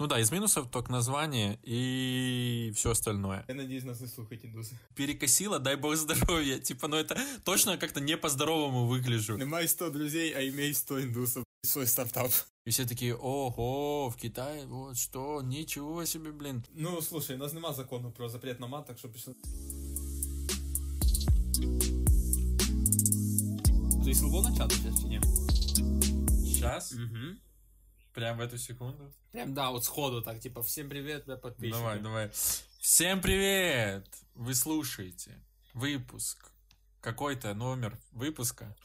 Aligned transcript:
Ну 0.00 0.06
да, 0.06 0.20
из 0.20 0.30
минусов 0.30 0.70
только 0.70 0.92
название 0.92 1.58
и 1.64 2.72
все 2.76 2.92
остальное. 2.92 3.44
Я 3.48 3.54
надеюсь, 3.54 3.82
нас 3.82 4.00
не 4.00 4.06
слухать 4.06 4.44
индусы. 4.44 4.78
Перекосило, 4.94 5.58
дай 5.58 5.74
бог 5.74 5.96
здоровья. 5.96 6.60
Типа, 6.60 6.86
ну 6.86 6.96
это 6.96 7.18
точно 7.44 7.76
как-то 7.78 8.00
не 8.00 8.16
по-здоровому 8.16 8.86
выгляжу. 8.86 9.36
Немай 9.36 9.66
100 9.66 9.90
друзей, 9.90 10.32
а 10.36 10.48
имей 10.48 10.72
100 10.72 11.02
индусов. 11.02 11.44
Свой 11.64 11.88
стартап. 11.88 12.30
И 12.64 12.70
все 12.70 12.86
такие, 12.86 13.16
ого, 13.16 14.08
в 14.08 14.16
Китае, 14.16 14.66
вот 14.66 14.96
что, 14.96 15.42
ничего 15.42 16.04
себе, 16.04 16.30
блин. 16.30 16.64
Ну, 16.74 17.00
слушай, 17.00 17.34
у 17.34 17.38
нас 17.40 17.52
нема 17.52 17.72
закону 17.72 18.12
про 18.12 18.28
запрет 18.28 18.60
на 18.60 18.68
мат, 18.68 18.86
так 18.86 18.98
що 18.98 19.08
пішли. 19.08 19.34
Ти 24.04 24.14
слабо 24.14 24.42
начати 24.42 24.74
зараз 24.76 25.00
чи 25.00 25.08
ні? 25.08 25.20
Сейчас? 26.46 26.92
Угу. 26.92 27.47
Прям 28.14 28.38
в 28.38 28.40
эту 28.40 28.58
секунду? 28.58 29.12
Прям, 29.32 29.54
да, 29.54 29.70
от 29.70 29.84
сходу 29.84 30.22
так, 30.22 30.40
типа, 30.40 30.62
всем 30.62 30.88
привет, 30.88 31.24
бля, 31.26 31.36
подписчики. 31.36 31.72
Давай, 31.72 32.00
давай. 32.00 32.30
Всем 32.80 33.20
привет! 33.20 34.06
Вы 34.34 34.54
слушаете 34.54 35.42
выпуск, 35.74 36.52
какой-то 37.00 37.54
номер 37.54 37.98
выпуска 38.12 38.76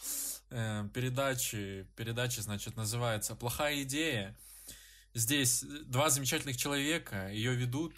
э, 0.50 0.88
передачи. 0.94 1.88
Передача, 1.96 2.42
значит, 2.42 2.76
называется 2.76 3.36
«Плохая 3.36 3.84
идея». 3.84 4.38
Здесь 5.14 5.64
два 5.86 6.10
замечательных 6.10 6.58
человека, 6.58 7.30
ее 7.30 7.56
ведут, 7.56 7.94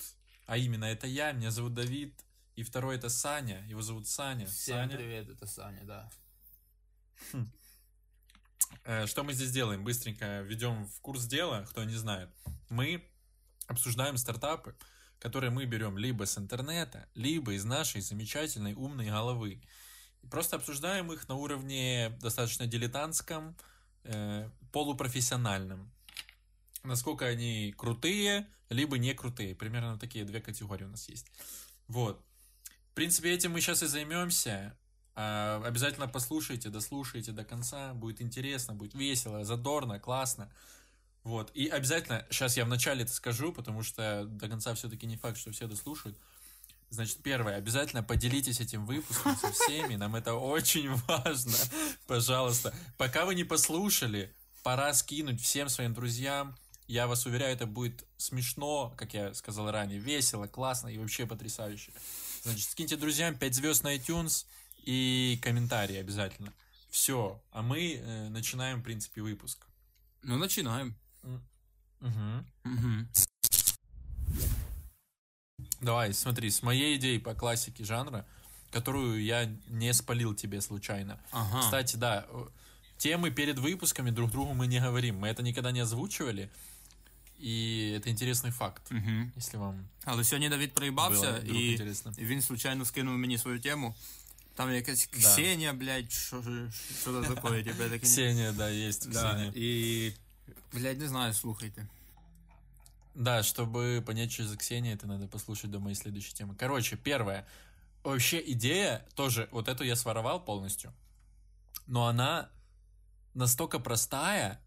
а 0.46 0.58
именно 0.58 0.86
это 0.86 1.08
я, 1.08 1.32
меня 1.32 1.50
зовут 1.50 1.74
Давид, 1.74 2.14
и 2.56 2.64
второй 2.64 2.98
это 2.98 3.10
Саня, 3.10 3.66
его 3.68 3.82
зовут 3.82 4.08
Саня. 4.08 4.46
Всем 4.46 4.76
Саня. 4.76 4.98
привет, 4.98 5.30
это 5.30 5.48
Саня, 5.48 5.84
да. 5.86 6.10
Э, 7.34 7.38
Что 9.06 9.24
мы 9.24 9.34
здесь 9.34 9.52
делаем? 9.52 9.84
Быстренько 9.84 10.42
введем 10.42 10.86
в 10.88 11.02
курс 11.02 11.26
дела, 11.26 11.66
кто 11.70 11.84
не 11.84 11.96
знает. 11.96 12.30
Мы 12.70 13.04
обсуждаем 13.68 14.18
стартапы, 14.18 14.76
которые 15.20 15.50
мы 15.50 15.66
берем 15.66 15.98
либо 15.98 16.26
с 16.26 16.38
интернета, 16.38 17.08
либо 17.16 17.54
из 17.54 17.66
нашей 17.66 18.02
замечательной 18.02 18.74
умной 18.74 19.08
головы. 19.08 19.62
Просто 20.30 20.56
обсуждаем 20.56 21.12
их 21.12 21.28
на 21.28 21.36
уровне 21.36 22.16
достаточно 22.22 22.68
дилетантском, 22.68 23.56
э, 24.04 24.50
полупрофессиональном. 24.72 25.92
Насколько 26.84 27.26
они 27.26 27.74
крутые, 27.78 28.48
либо 28.70 28.98
не 28.98 29.14
крутые. 29.14 29.56
Примерно 29.56 29.98
такие 29.98 30.26
две 30.26 30.42
категории 30.42 30.86
у 30.86 30.90
нас 30.90 31.10
есть. 31.10 31.28
Вот. 31.88 32.24
В 32.92 32.94
принципе, 32.96 33.34
этим 33.34 33.52
мы 33.52 33.62
сейчас 33.62 33.84
и 33.84 33.88
займемся. 33.88 34.78
А, 35.16 35.62
Обязательно 35.66 36.08
послушайте, 36.08 36.70
дослушайте 36.70 37.32
до 37.32 37.44
конца. 37.44 37.94
Будет 37.94 38.22
интересно, 38.22 38.74
будет 38.74 38.94
весело, 38.94 39.46
задорно, 39.46 40.00
классно. 40.00 40.52
Вот. 41.24 41.52
И 41.54 41.68
обязательно, 41.68 42.26
сейчас 42.30 42.58
я 42.58 42.66
вначале 42.66 43.04
это 43.04 43.14
скажу, 43.14 43.52
потому 43.52 43.82
что 43.82 44.26
до 44.26 44.48
конца 44.48 44.74
все-таки 44.76 45.08
не 45.08 45.18
факт, 45.18 45.38
что 45.38 45.52
все 45.52 45.68
дослушают. 45.68 46.18
Значит, 46.90 47.24
первое, 47.24 47.56
обязательно 47.56 48.04
поделитесь 48.04 48.60
этим 48.60 48.86
выпуском 48.86 49.36
со 49.36 49.52
всеми, 49.52 49.96
нам 49.96 50.16
это 50.16 50.36
очень 50.36 50.94
важно, 51.08 51.58
пожалуйста. 52.08 52.74
Пока 52.98 53.26
вы 53.26 53.34
не 53.36 53.44
послушали, 53.44 54.34
пора 54.64 54.94
скинуть 54.94 55.42
всем 55.42 55.68
своим 55.68 55.94
друзьям. 55.94 56.56
Я 56.88 57.08
вас 57.08 57.26
уверяю, 57.26 57.54
это 57.54 57.66
будет 57.66 58.06
смешно, 58.18 58.94
как 58.96 59.16
я 59.16 59.34
сказал 59.34 59.72
ранее, 59.72 59.98
весело, 59.98 60.46
классно 60.46 60.88
и 60.90 61.00
вообще 61.00 61.26
потрясающе. 61.26 61.92
Значит, 62.44 62.70
скиньте 62.70 62.96
друзьям 62.96 63.36
5 63.36 63.56
звезд 63.56 63.84
на 63.84 63.96
iTunes 63.96 64.46
и 64.85 65.39
комментарии 65.43 65.97
обязательно. 65.97 66.53
Все, 66.91 67.41
а 67.53 67.63
мы 67.63 67.95
э, 67.95 68.29
начинаем, 68.29 68.81
в 68.81 68.83
принципе, 68.83 69.23
выпуск. 69.23 69.67
Ну, 70.23 70.37
начинаем. 70.39 70.95
Мгм. 72.01 72.47
Угу. 72.65 73.07
Давай, 75.81 76.13
смотри, 76.13 76.51
с 76.51 76.63
моей 76.63 76.97
идеей 76.97 77.19
по 77.19 77.35
классике 77.35 77.85
жанра, 77.85 78.27
которую 78.71 79.23
я 79.23 79.47
не 79.69 79.93
спалил 79.95 80.35
тебе 80.35 80.61
случайно. 80.61 81.19
Ага. 81.31 81.61
Кстати, 81.61 81.97
да, 81.97 82.27
э, 82.29 82.47
темы 82.99 83.31
перед 83.31 83.59
выпусками 83.59 84.11
друг 84.11 84.31
другу 84.31 84.53
мы 84.55 84.67
не 84.67 84.81
говорим. 84.81 85.19
Мы 85.19 85.29
это 85.29 85.43
никогда 85.43 85.73
не 85.73 85.81
озвучивали. 85.81 86.51
И 87.39 87.95
это 87.97 88.11
интересный 88.11 88.51
факт, 88.51 88.83
Угу. 88.91 89.33
если 89.37 89.59
вам 89.59 89.89
Але 90.05 90.25
сьогодні 90.25 90.49
Давид 90.49 90.71
было 90.71 90.75
проїбався, 90.75 91.33
вдруг 91.33 91.57
і, 91.57 91.73
интересно. 91.73 92.13
і 92.19 92.25
він 92.25 92.43
случайно 92.43 92.85
скинув 92.85 93.19
мені 93.19 93.39
свою 93.39 93.61
тему. 93.61 93.95
Там 94.56 94.74
якась 94.74 95.10
Да. 95.14 95.18
Ксенія, 95.20 95.74
блядь, 95.74 96.12
що, 96.12 96.44
це 97.04 97.12
таке, 97.22 97.64
тебе 97.64 97.90
таке. 97.90 98.00
Ксения, 98.00 98.52
да, 98.52 98.70
есть 98.72 99.10
Да, 99.10 99.34
Ксения. 99.34 99.52
і, 99.56 100.14
блядь, 100.74 101.00
не 101.00 101.08
знаю, 101.08 101.34
слухайте. 101.34 101.88
Да, 103.16 103.44
чтобы 103.44 104.02
понять, 104.02 104.32
что 104.32 104.48
за 104.48 104.58
Ксения, 104.58 104.96
это 104.96 105.08
надо 105.08 105.28
послушать 105.28 105.72
до 105.72 105.80
моей 105.80 105.96
следующей 105.96 106.34
темы. 106.34 106.56
Короче, 106.56 106.98
первое. 106.98 107.46
Вообще 108.04 108.42
идея 108.52 109.06
тоже, 109.16 109.48
вот 109.52 109.68
эту 109.68 109.84
я 109.84 109.96
своровал 109.96 110.46
полностью, 110.46 110.94
но 111.88 112.08
она 112.08 112.50
настолько 113.34 113.80
простая, 113.80 114.60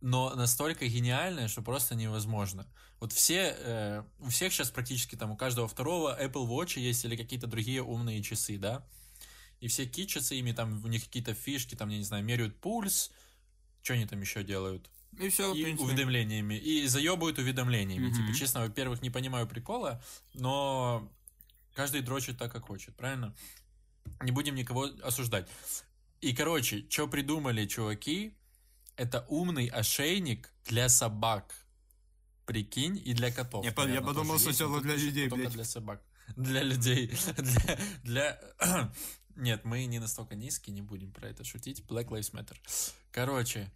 но 0.00 0.34
настолько 0.34 0.86
гениальная, 0.86 1.48
что 1.48 1.62
просто 1.62 1.94
невозможно. 1.94 2.66
Вот 3.00 3.12
все, 3.12 3.56
э, 3.58 4.02
у 4.20 4.28
всех 4.28 4.52
сейчас 4.52 4.70
практически 4.70 5.16
там, 5.16 5.30
у 5.30 5.36
каждого 5.36 5.68
второго 5.68 6.16
Apple 6.20 6.46
Watch 6.46 6.80
есть 6.80 7.04
или 7.04 7.16
какие-то 7.16 7.46
другие 7.46 7.82
умные 7.82 8.22
часы, 8.22 8.58
да? 8.58 8.82
И 9.62 9.68
все 9.68 9.86
кичатся 9.86 10.34
ими, 10.34 10.52
там 10.52 10.84
у 10.84 10.88
них 10.88 11.04
какие-то 11.04 11.34
фишки, 11.34 11.76
там, 11.76 11.88
я 11.90 11.98
не 11.98 12.04
знаю, 12.04 12.24
меряют 12.24 12.60
пульс, 12.60 13.12
что 13.82 13.94
они 13.94 14.06
там 14.06 14.20
еще 14.20 14.42
делают? 14.42 14.90
І 15.20 15.28
все, 15.28 15.54
и 15.54 15.74
уведомлениями, 15.74 16.54
и 16.58 16.86
заебывают 16.88 17.38
уведомлениями. 17.38 18.06
Мгм. 18.08 18.14
Типа, 18.16 18.38
честно, 18.38 18.60
во-первых, 18.60 19.02
не 19.02 19.10
понимаю 19.10 19.46
прикола, 19.46 20.02
но 20.34 21.08
каждый 21.74 22.00
дрочит 22.00 22.38
так, 22.38 22.52
как 22.52 22.66
хочет, 22.66 22.96
правильно? 22.96 23.34
Не 24.22 24.32
будем 24.32 24.54
никого 24.54 24.88
осуждать. 25.04 25.48
И, 26.22 26.32
короче, 26.34 26.84
что 26.88 27.06
придумали 27.08 27.66
чуваки, 27.66 28.32
это 28.96 29.24
умный 29.28 29.66
ошейник 29.68 30.50
для 30.66 30.88
собак. 30.88 31.54
Прикинь, 32.46 33.00
и 33.04 33.14
для 33.14 33.30
котов. 33.30 33.64
Я 33.64 33.72
по- 33.72 33.88
я 33.88 34.00
подумал 34.00 34.34
есть, 34.34 34.44
сначала 34.44 34.80
для 34.80 34.92
только- 34.92 35.06
людей, 35.06 35.28
только 35.28 35.42
блядь. 35.42 35.54
для 35.54 35.64
собак. 35.64 36.00
Для 36.36 36.62
людей. 36.62 37.10
Для, 37.36 37.78
для... 38.04 38.92
Нет, 39.36 39.64
мы 39.64 39.84
не 39.86 39.98
настолько 39.98 40.34
низкие, 40.34 40.74
не 40.74 40.82
будем 40.82 41.12
про 41.12 41.28
это 41.28 41.44
шутить. 41.44 41.82
Black 41.88 42.08
Lives 42.08 42.32
Matter. 42.32 42.56
Короче, 43.10 43.70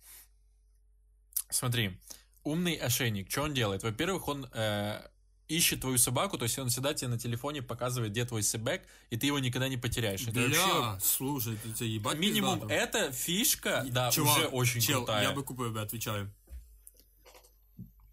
смотри, 1.50 1.98
умный 2.44 2.74
ошейник, 2.74 3.30
что 3.30 3.42
он 3.42 3.54
делает? 3.54 3.82
Во-первых, 3.82 4.28
он 4.28 4.46
э, 4.52 5.00
ищет 5.48 5.80
твою 5.80 5.98
собаку, 5.98 6.38
то 6.38 6.44
есть 6.44 6.58
он 6.58 6.68
всегда 6.68 6.94
тебе 6.94 7.08
на 7.08 7.18
телефоне 7.18 7.62
показывает, 7.62 8.12
где 8.12 8.24
твой 8.24 8.42
себек, 8.42 8.82
и 9.10 9.16
ты 9.16 9.26
его 9.26 9.38
никогда 9.38 9.68
не 9.68 9.76
потеряешь. 9.76 10.26
Это 10.26 10.40
вообще 10.40 10.64
Бля, 10.64 10.98
слушай, 11.00 11.56
ти 11.62 11.72
це 11.72 11.86
їбать 11.86 12.18
минимум. 12.18 12.60
пиздато. 12.60 12.74
Эта 12.98 13.12
фишка, 13.12 13.84
да, 13.90 14.10
Чувак, 14.10 14.36
уже 14.38 14.46
очень 14.48 14.80
чел, 14.80 15.04
крутая. 15.04 15.22
я 15.22 15.32
би 15.32 15.42
купив 15.42 15.72
би, 15.72 15.80
отвечаю. 15.80 16.30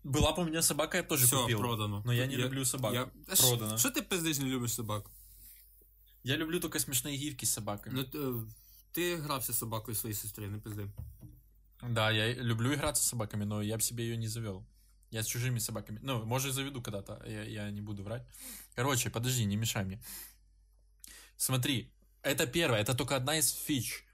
Была 0.04 0.36
бы 0.36 0.42
у 0.42 0.46
меня 0.46 0.62
собака, 0.62 0.98
я 0.98 1.04
бы 1.04 1.08
тоже 1.10 1.25
Все, 1.25 1.42
купил. 1.42 1.60
продано. 1.60 2.02
Но 2.06 2.12
я 2.14 2.25
не 2.25 2.36
люблю 2.36 2.66
собак. 2.66 2.94
Я... 2.94 3.08
А 3.30 3.36
Продано. 3.36 3.78
Що 3.78 3.90
ти 3.90 4.02
пиздиш 4.02 4.40
не 4.40 4.46
любиш 4.46 4.74
собак? 4.74 5.06
Я 6.23 6.38
люблю 6.38 6.59
только 6.59 6.79
смешные 6.79 7.17
гифки 7.17 7.45
с 7.45 7.51
собаками. 7.53 7.94
Ну, 7.95 8.03
т- 8.03 8.47
ти 8.91 9.16
грався 9.16 9.53
з 9.53 9.57
собакою 9.57 9.95
своєї 9.95 10.16
сестри, 10.16 10.47
не 10.47 10.57
пизди. 10.59 10.88
Да, 11.89 12.11
я 12.11 12.34
люблю 12.34 12.73
играться 12.73 13.03
с 13.03 13.07
собаками, 13.09 13.45
но 13.45 13.61
я 13.63 13.75
бы 13.75 13.81
себе 13.81 14.03
ее 14.03 14.17
не 14.17 14.28
завел. 14.28 14.66
Я 15.12 15.19
с 15.19 15.28
чужими 15.28 15.59
собаками. 15.59 16.00
Ну, 16.03 16.25
может, 16.25 16.53
заведу 16.53 16.81
когда-то. 16.81 17.22
Я, 17.28 17.44
я 17.44 17.72
не 17.72 17.81
буду 17.81 18.03
врать. 18.03 18.23
Короче, 18.75 19.09
подожди, 19.09 19.45
не 19.45 19.57
мешай 19.57 19.83
мне. 19.85 20.00
Смотри, 21.38 21.91
это 22.22 22.47
первое, 22.47 22.79
это 22.79 22.95
только 22.95 23.16
одна 23.16 23.38
из 23.38 23.51
фич. 23.51 24.06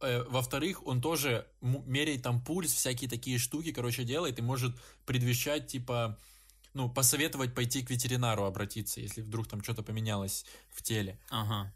Э, 0.00 0.24
Во-вторых, 0.30 0.86
он 0.86 1.00
тоже 1.00 1.46
меряет 1.60 2.22
там 2.22 2.40
пульс, 2.44 2.72
всякие 2.72 3.10
такие 3.10 3.38
штуки, 3.38 3.72
короче, 3.72 4.04
делает 4.04 4.38
и 4.38 4.42
может 4.42 4.72
предвещать, 5.06 5.66
типа, 5.66 6.18
ну, 6.74 6.90
посоветовать 6.90 7.54
пойти 7.54 7.82
к 7.82 7.90
ветеринару 7.90 8.44
обратиться, 8.44 9.00
если 9.00 9.22
вдруг 9.22 9.48
там 9.48 9.62
что-то 9.62 9.82
поменялось 9.82 10.44
в 10.70 10.82
теле. 10.82 11.18
Ага. 11.30 11.72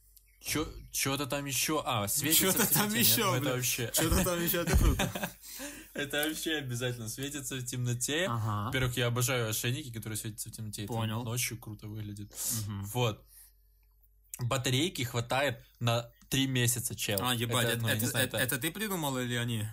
Что-то 0.92 1.26
там 1.26 1.46
еще. 1.46 1.82
А, 1.84 2.08
светится 2.08 2.66
в 2.66 2.70
там 2.72 2.94
ещё, 2.94 3.32
Ну, 3.32 3.36
это 3.36 3.54
вообще... 3.54 3.90
Що-то 3.92 4.24
там 4.24 4.48
ще 4.48 4.64
це 4.64 4.76
круто. 4.76 5.10
Это 5.94 6.24
вообще 6.24 6.58
обязательно 6.58 7.08
светится 7.08 7.56
в 7.56 7.64
темноте. 7.64 8.26
Ага. 8.28 8.70
Во-первых, 8.70 8.96
я 8.96 9.08
обожаю 9.08 9.48
ошейники, 9.48 9.90
которые 9.90 10.16
светятся 10.16 10.48
в 10.48 10.52
темноте. 10.52 10.82
Это 10.84 10.92
Понял. 10.92 11.24
ночью 11.24 11.58
круто 11.58 11.88
выглядит. 11.88 12.32
Вот. 12.94 13.24
Батарейки 14.38 15.02
хватает 15.02 15.56
на 15.80 16.12
три 16.28 16.46
месяца, 16.46 16.94
чел. 16.94 17.18
А, 17.20 17.34
ебать, 17.34 17.66
это, 17.66 17.72
это, 17.72 17.82
ну, 17.82 17.88
это, 17.88 18.06
знаю, 18.06 18.28
это, 18.28 18.36
это, 18.36 18.56
это 18.56 18.58
ты 18.58 18.70
придумал 18.70 19.18
или 19.18 19.34
они? 19.34 19.66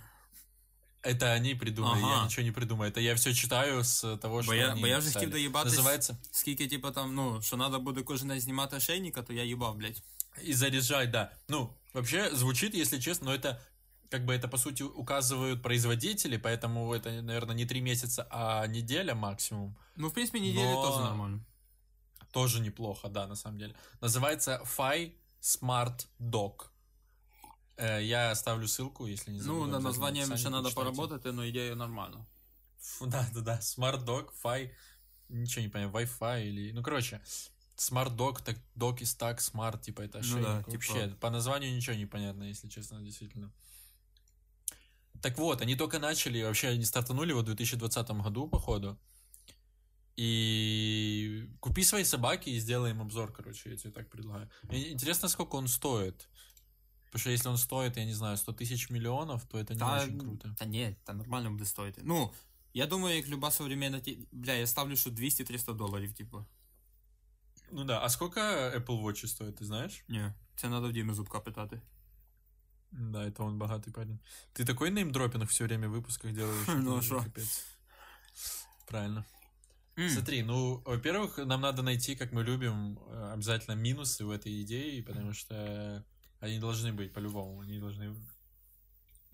это 1.05 1.33
они 1.33 1.55
придумали, 1.55 2.03
Ага. 2.03 2.17
я 2.19 2.25
ничего 2.25 2.43
не 2.43 2.53
придумаю. 2.53 2.91
Это 2.91 3.01
я 3.01 3.15
все 3.15 3.35
читаю 3.35 3.85
с 3.85 4.17
того, 4.19 4.43
что 4.43 4.53
Бо 4.53 4.55
я, 4.55 4.73
они 4.73 4.81
бо 4.81 4.87
я 4.87 4.99
вже 4.99 5.07
написали. 5.07 5.25
хотів 5.27 5.31
доїбатись, 5.33 5.79
Называется 5.79 6.17
скільки, 6.31 6.69
типа, 6.69 6.91
там, 6.91 7.15
ну, 7.15 7.43
що 7.43 7.57
треба 7.57 7.79
буде 7.79 8.03
кожен 8.03 8.29
день 8.29 8.41
знімати 8.41 8.77
ошейника, 8.77 9.23
то 9.23 9.33
я 9.33 9.45
їбав, 9.45 9.77
блядь. 9.77 10.03
и 10.49 10.55
заряжать, 10.55 11.11
да. 11.11 11.31
Ну, 11.49 11.71
вообще 11.95 12.31
звучит, 12.37 12.75
если 12.75 13.01
честно, 13.01 13.27
но 13.31 13.35
это 13.37 13.57
как 14.11 14.25
бы 14.25 14.33
это, 14.33 14.49
по 14.49 14.59
сути, 14.59 14.83
указывают 14.85 15.63
производители, 15.63 16.37
поэтому 16.39 16.93
это, 16.95 17.23
наверное, 17.23 17.55
не 17.57 17.67
три 17.67 17.81
месяца, 17.81 18.27
а 18.31 18.67
неделя 18.67 19.15
максимум. 19.15 19.77
Ну, 19.97 20.09
в 20.09 20.13
принципе, 20.13 20.41
неделя 20.41 20.73
Но- 20.75 20.83
тоже 20.83 21.01
нормально. 21.05 21.41
Тоже 22.33 22.61
неплохо, 22.61 23.09
да, 23.09 23.27
на 23.27 23.37
самом 23.37 23.59
деле. 23.59 23.75
Называется 24.01 24.61
Fi 24.79 25.13
Smart 25.43 26.07
Dock. 26.21 26.71
Э, 27.78 28.02
Я 28.02 28.32
оставлю 28.32 28.68
ссылку, 28.68 29.06
если 29.06 29.32
не 29.32 29.40
забыл. 29.40 29.66
Ну, 29.66 29.78
в 29.80 29.82
названием 29.82 30.32
еще 30.32 30.50
надо 30.50 30.70
почитайте. 30.70 30.96
поработать, 30.96 31.34
но 31.34 31.48
идея 31.50 31.76
нормально. 31.76 32.26
Фу, 32.80 33.08
Да, 33.08 33.28
да, 33.34 33.42
да. 33.42 33.60
Smart 33.60 34.06
Dock, 34.06 34.30
Fi. 34.44 34.72
Ничего 35.30 35.62
не 35.64 35.70
понимаю, 35.70 35.92
Wi-Fi 35.92 36.46
или... 36.48 36.72
Ну, 36.72 36.84
короче, 36.84 37.22
Smart 37.78 38.16
Dock, 38.16 38.44
так 38.44 38.58
Dock 38.76 39.00
is 39.00 39.18
так, 39.18 39.40
Smart, 39.40 39.82
типа, 39.82 40.02
это 40.02 40.22
Ну 40.24 40.42
да, 40.42 40.60
типа- 40.64 40.72
Вообще, 40.72 41.08
по 41.20 41.30
названию 41.30 41.76
ничего 41.76 41.96
не 41.96 42.06
понятно, 42.06 42.44
если 42.44 42.70
честно, 42.70 43.02
действительно. 43.02 43.52
Так 45.22 45.38
вот, 45.40 45.62
они 45.62 45.76
только 45.76 45.98
начали, 46.00 46.44
вообще 46.44 46.68
они 46.70 46.86
стартанули 46.86 47.34
в 47.34 47.42
2020 47.44 48.10
году, 48.22 48.48
походу. 48.48 48.98
И 50.16 51.50
купи 51.60 51.84
свои 51.84 52.04
собаки 52.04 52.50
и 52.50 52.60
сделаем 52.60 53.02
обзор, 53.02 53.34
короче, 53.34 53.72
я 53.72 53.78
тебе 53.78 53.92
так 53.92 54.10
предлагаю. 54.10 54.50
Интересно, 54.70 55.28
сколько 55.28 55.56
он 55.56 55.68
стоит. 55.68 56.30
Потому 57.15 57.21
что 57.21 57.31
если 57.31 57.49
он 57.49 57.59
стоит, 57.59 57.97
я 57.97 58.05
не 58.05 58.15
знаю, 58.15 58.37
100 58.37 58.53
тысяч 58.53 58.91
миллионов, 58.93 59.45
то 59.45 59.59
это 59.59 59.73
не 59.75 59.79
Та, 59.81 60.03
очень 60.03 60.19
круто. 60.19 60.55
та 60.59 60.65
ні, 60.65 60.97
та 61.05 61.13
нормально 61.13 61.51
буде 61.51 61.65
стоїти. 61.65 62.03
Ну, 62.05 62.33
я 62.75 62.87
думаю, 62.87 63.17
як 63.17 63.29
люба 63.29 63.51
современна 63.51 64.01
ті... 64.01 64.19
Бля, 64.33 64.53
я 64.53 64.67
ставлю, 64.67 64.97
що 64.97 65.11
200-300 65.11 65.77
доларів, 65.77 66.13
типу. 66.13 66.45
Ну 67.73 67.85
да, 67.85 68.01
а 68.03 68.09
сколько 68.09 68.41
Apple 68.41 69.03
Watch 69.03 69.27
стоит, 69.27 69.61
ты 69.61 69.65
знаешь? 69.65 70.05
Ні, 70.09 70.33
це 70.57 70.69
треба 70.69 70.89
в 70.89 70.93
Діми 70.93 71.15
Зубка 71.15 71.41
питати. 71.41 71.81
Да, 72.93 73.25
это 73.25 73.45
он 73.45 73.59
богатый 73.59 73.93
парень. 73.93 74.19
Ты 74.53 74.65
такой 74.65 74.91
неймдропинг 74.91 75.49
все 75.49 75.65
время 75.65 75.89
в 75.89 75.93
выпусках 75.93 76.33
делаешь. 76.33 76.67
Ну, 76.69 76.97
это 76.97 77.03
шо? 77.03 77.21
капец. 77.21 77.65
Правильно. 78.87 79.25
М. 79.99 80.11
Смотри, 80.11 80.43
ну, 80.43 80.83
во-первых, 80.85 81.47
нам 81.47 81.61
надо 81.61 81.83
найти, 81.83 82.17
как 82.17 82.33
мы 82.33 82.43
любим, 82.43 82.99
э, 82.99 83.33
обязательно 83.35 83.75
минусы 83.77 84.25
в 84.25 84.31
этой 84.31 84.63
идее, 84.63 85.03
потому 85.05 85.33
что 85.33 86.05
они 86.41 86.59
должны 86.61 86.93
быть 86.93 87.13
по-любому, 87.13 87.61
они 87.61 87.79
должны 87.81 88.15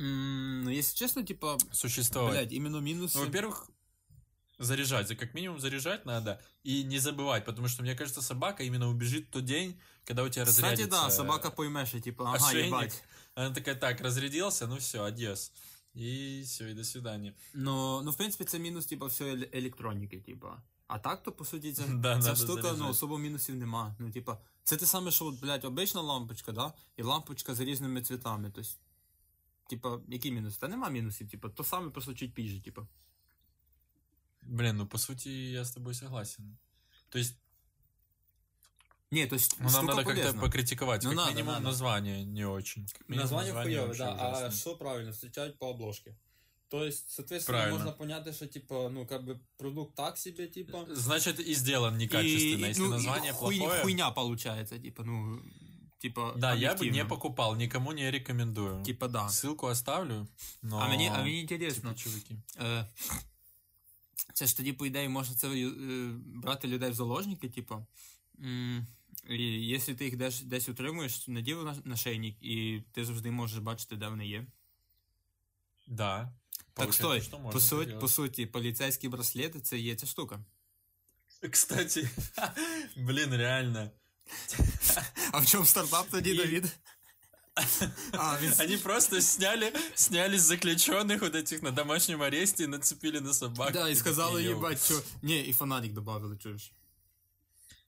М, 0.01 0.65
Ну, 0.65 0.71
якщо 0.71 0.99
чесно, 0.99 1.23
типа, 1.23 1.59
существовать. 1.73 2.33
блядь, 2.35 2.53
іменно 2.53 2.81
мінуси. 2.81 3.19
Ну, 3.19 3.25
во-первых, 3.25 3.71
заряжать, 4.59 5.09
за 5.09 5.15
как 5.17 5.35
минимум 5.35 5.61
заряжать 5.61 6.07
надо 6.07 6.41
и 6.67 6.85
не 6.85 6.99
забывать, 6.99 7.45
потому 7.45 7.69
что, 7.69 7.83
мне 7.83 7.95
кажется, 7.95 8.23
собака 8.23 8.63
именно 8.65 8.89
убежит 8.89 9.27
в 9.27 9.31
тот 9.31 9.45
день, 9.45 9.75
когда 10.05 10.23
у 10.23 10.29
тебя 10.29 10.45
Кстати, 10.45 10.65
разрядится... 10.73 11.03
да, 11.03 11.11
собака 11.11 11.51
пойме, 11.51 11.87
що, 11.87 12.01
типа, 12.01 12.25
ага, 12.25 12.37
ошейник. 12.37 12.65
їбать. 12.65 13.03
Она 13.35 13.51
такая, 13.55 13.77
так, 13.77 14.01
разрядился, 14.01 14.67
ну 14.67 14.77
все, 14.77 14.99
адьос. 15.05 15.53
И 15.97 16.43
все, 16.45 16.71
и 16.71 16.75
до 16.75 16.85
свидания. 16.85 17.35
Ну, 17.55 18.03
ну, 18.03 18.11
в 18.11 18.17
принципі, 18.17 18.45
це 18.45 18.59
мінус, 18.59 18.87
типа, 18.87 19.07
все 19.07 19.25
еле- 19.25 19.49
електроніки, 19.59 20.21
типа. 20.21 20.63
А 20.91 20.99
так, 20.99 21.23
то, 21.23 21.33
по 21.33 21.45
суті, 21.45 21.73
ця, 21.73 21.87
Да, 21.87 22.21
ця 22.21 22.29
надо 22.29 22.37
штука, 22.37 22.53
заряджати. 22.63 22.77
ну, 22.79 22.89
особо 22.89 23.19
мінусів 23.19 23.57
нема. 23.57 23.97
Ну, 23.99 24.11
типа, 24.11 24.39
це 24.65 24.77
те 24.77 24.87
саме, 24.87 25.11
що, 25.11 25.25
от, 25.27 25.41
блядь, 25.41 25.65
обична 25.65 26.01
лампочка, 26.01 26.53
да? 26.53 26.73
І 26.97 27.03
лампочка 27.03 27.55
з 27.55 27.61
різними 27.61 28.03
цвітами. 28.03 28.51
Тобто, 28.55 28.71
типа, 29.69 30.01
які 30.09 30.33
мінуси? 30.33 30.61
Та 30.61 30.69
нема 30.69 30.89
мінусів, 30.89 31.31
типа, 31.31 31.49
то 31.49 31.65
саме 31.65 31.91
просто 31.91 32.15
чуть 32.15 32.35
пізже, 32.35 32.63
типа. 32.63 32.87
Блин, 34.43 34.77
ну 34.77 34.87
по 34.87 34.99
сути 34.99 35.31
я 35.31 35.61
с 35.65 35.73
тобой 35.73 35.95
согласен. 35.95 36.59
То 37.09 37.19
есть, 37.19 37.37
Ні, 39.11 39.27
то 39.27 39.35
есть, 39.37 39.57
ну 39.59 39.65
нам 39.65 39.71
штука 39.73 39.87
надо 39.95 40.05
как-то 40.05 40.21
полезна. 40.23 40.41
покритиковать. 40.41 41.03
Ну, 41.03 41.09
как 41.11 41.17
надо, 41.17 41.31
минимум 41.31 41.55
надо. 41.55 41.65
название 41.65 42.25
не 42.25 42.45
очень. 42.45 42.87
Как 42.93 43.09
минимум, 43.09 43.23
Название 43.31 43.53
хуёвое, 43.53 43.87
вообще 43.87 44.05
да. 44.05 44.17
А 44.19 44.29
ужасное. 44.31 44.51
что 44.51 44.77
правильно? 44.77 45.13
Встречать 45.13 45.59
по 45.59 45.71
обложке. 45.71 46.17
То 46.71 46.85
есть, 46.85 47.11
соответственно, 47.11 47.59
Правильно. 47.59 47.79
можно 47.85 47.93
понять, 47.99 48.35
что, 48.35 48.47
типа, 48.47 48.89
ну, 48.89 49.07
как 49.07 49.23
бы, 49.25 49.39
продукт 49.57 49.95
так 49.95 50.19
себе, 50.19 50.47
типа. 50.49 50.87
Значит, 50.91 51.39
и 51.41 51.55
сделан 51.55 51.97
некачественно. 51.99 52.67
И- 52.67 52.69
Если 52.69 52.83
ну, 52.83 52.89
и 52.89 52.91
название 52.91 53.33
хуй- 53.33 53.59
плохое... 53.59 53.83
Хуйня 53.83 54.11
получается, 54.11 54.79
типа, 54.79 55.05
ну, 55.05 55.41
типа, 55.99 56.35
Да, 56.37 56.55
я 56.55 56.75
бы 56.75 56.85
не 56.85 57.01
объективно. 57.01 57.09
покупал, 57.09 57.57
никому 57.57 57.93
не 57.93 58.11
рекомендую. 58.11 58.83
Типа, 58.85 59.09
да. 59.09 59.27
Ссылку 59.29 59.67
оставлю, 59.71 60.27
но... 60.63 60.79
А 60.79 60.89
мені, 60.89 61.09
а 61.09 61.23
мені 61.23 61.41
інтересно, 61.41 61.91
Типа, 61.91 61.95
чуваки. 61.95 62.37
е, 62.61 62.87
це 64.35 64.47
ж 64.47 64.57
тоді, 64.57 64.73
по 64.73 64.87
ідеї, 64.87 65.09
можна 65.09 65.37
це 65.37 65.49
е, 65.49 65.71
брати 66.43 66.69
людей 66.69 66.91
в 66.91 66.95
заложники, 66.95 67.49
типу. 67.49 67.87
М, 68.41 68.87
І 69.29 69.67
якщо 69.69 69.95
ти 69.95 70.05
їх 70.05 70.17
десь, 70.17 70.41
десь 70.43 70.69
утримуєш, 70.69 71.29
наділи 71.29 71.65
на, 71.65 71.77
на 71.85 71.97
шейник, 71.97 72.37
і 72.43 72.83
ти 72.93 73.05
завжди 73.05 73.31
можеш 73.31 73.59
бачити, 73.59 73.97
де 73.97 74.09
вони 74.09 74.27
є. 74.27 74.47
Да. 75.87 76.33
Так 76.75 76.87
Получается, 76.87 77.03
стой, 77.03 77.21
что 77.21 77.39
можно 77.39 77.53
по, 77.53 77.59
так 77.59 77.69
суть, 77.69 77.87
делать. 77.87 78.01
по 78.01 78.09
суті, 78.09 78.47
поліцейські 78.47 79.09
браслети 79.09 79.61
це 79.61 79.79
є 79.79 79.95
ця 79.95 80.07
штука. 80.07 80.41
Кстати, 81.51 82.11
блин, 82.97 83.35
реально. 83.37 83.91
А 85.33 85.39
в 85.39 85.47
чому 85.47 85.67
стартап 85.67 86.07
тоді, 86.11 86.31
І- 86.31 86.37
Давід? 86.37 86.77
А, 88.13 88.39
він... 88.43 88.53
Они 88.61 88.77
просто 88.79 89.21
сняли, 89.21 89.73
сняли 89.95 90.35
с 90.37 90.43
заключенных 90.43 91.21
вот 91.21 91.35
этих 91.35 91.63
на 91.63 91.71
домашнем 91.71 92.23
аресте 92.23 92.65
и 92.65 92.67
нацепили 92.67 93.21
на 93.21 93.35
собак. 93.35 93.73
Да, 93.73 93.79
і 93.79 93.83
Такие, 93.83 93.97
сказали, 93.97 94.43
«Йоу». 94.43 94.55
їбать, 94.55 94.85
що... 94.85 95.03
Ні, 95.23 95.41
і 95.41 95.53
фонарик 95.53 95.93
добавили, 95.93 96.37
чуєш. 96.37 96.73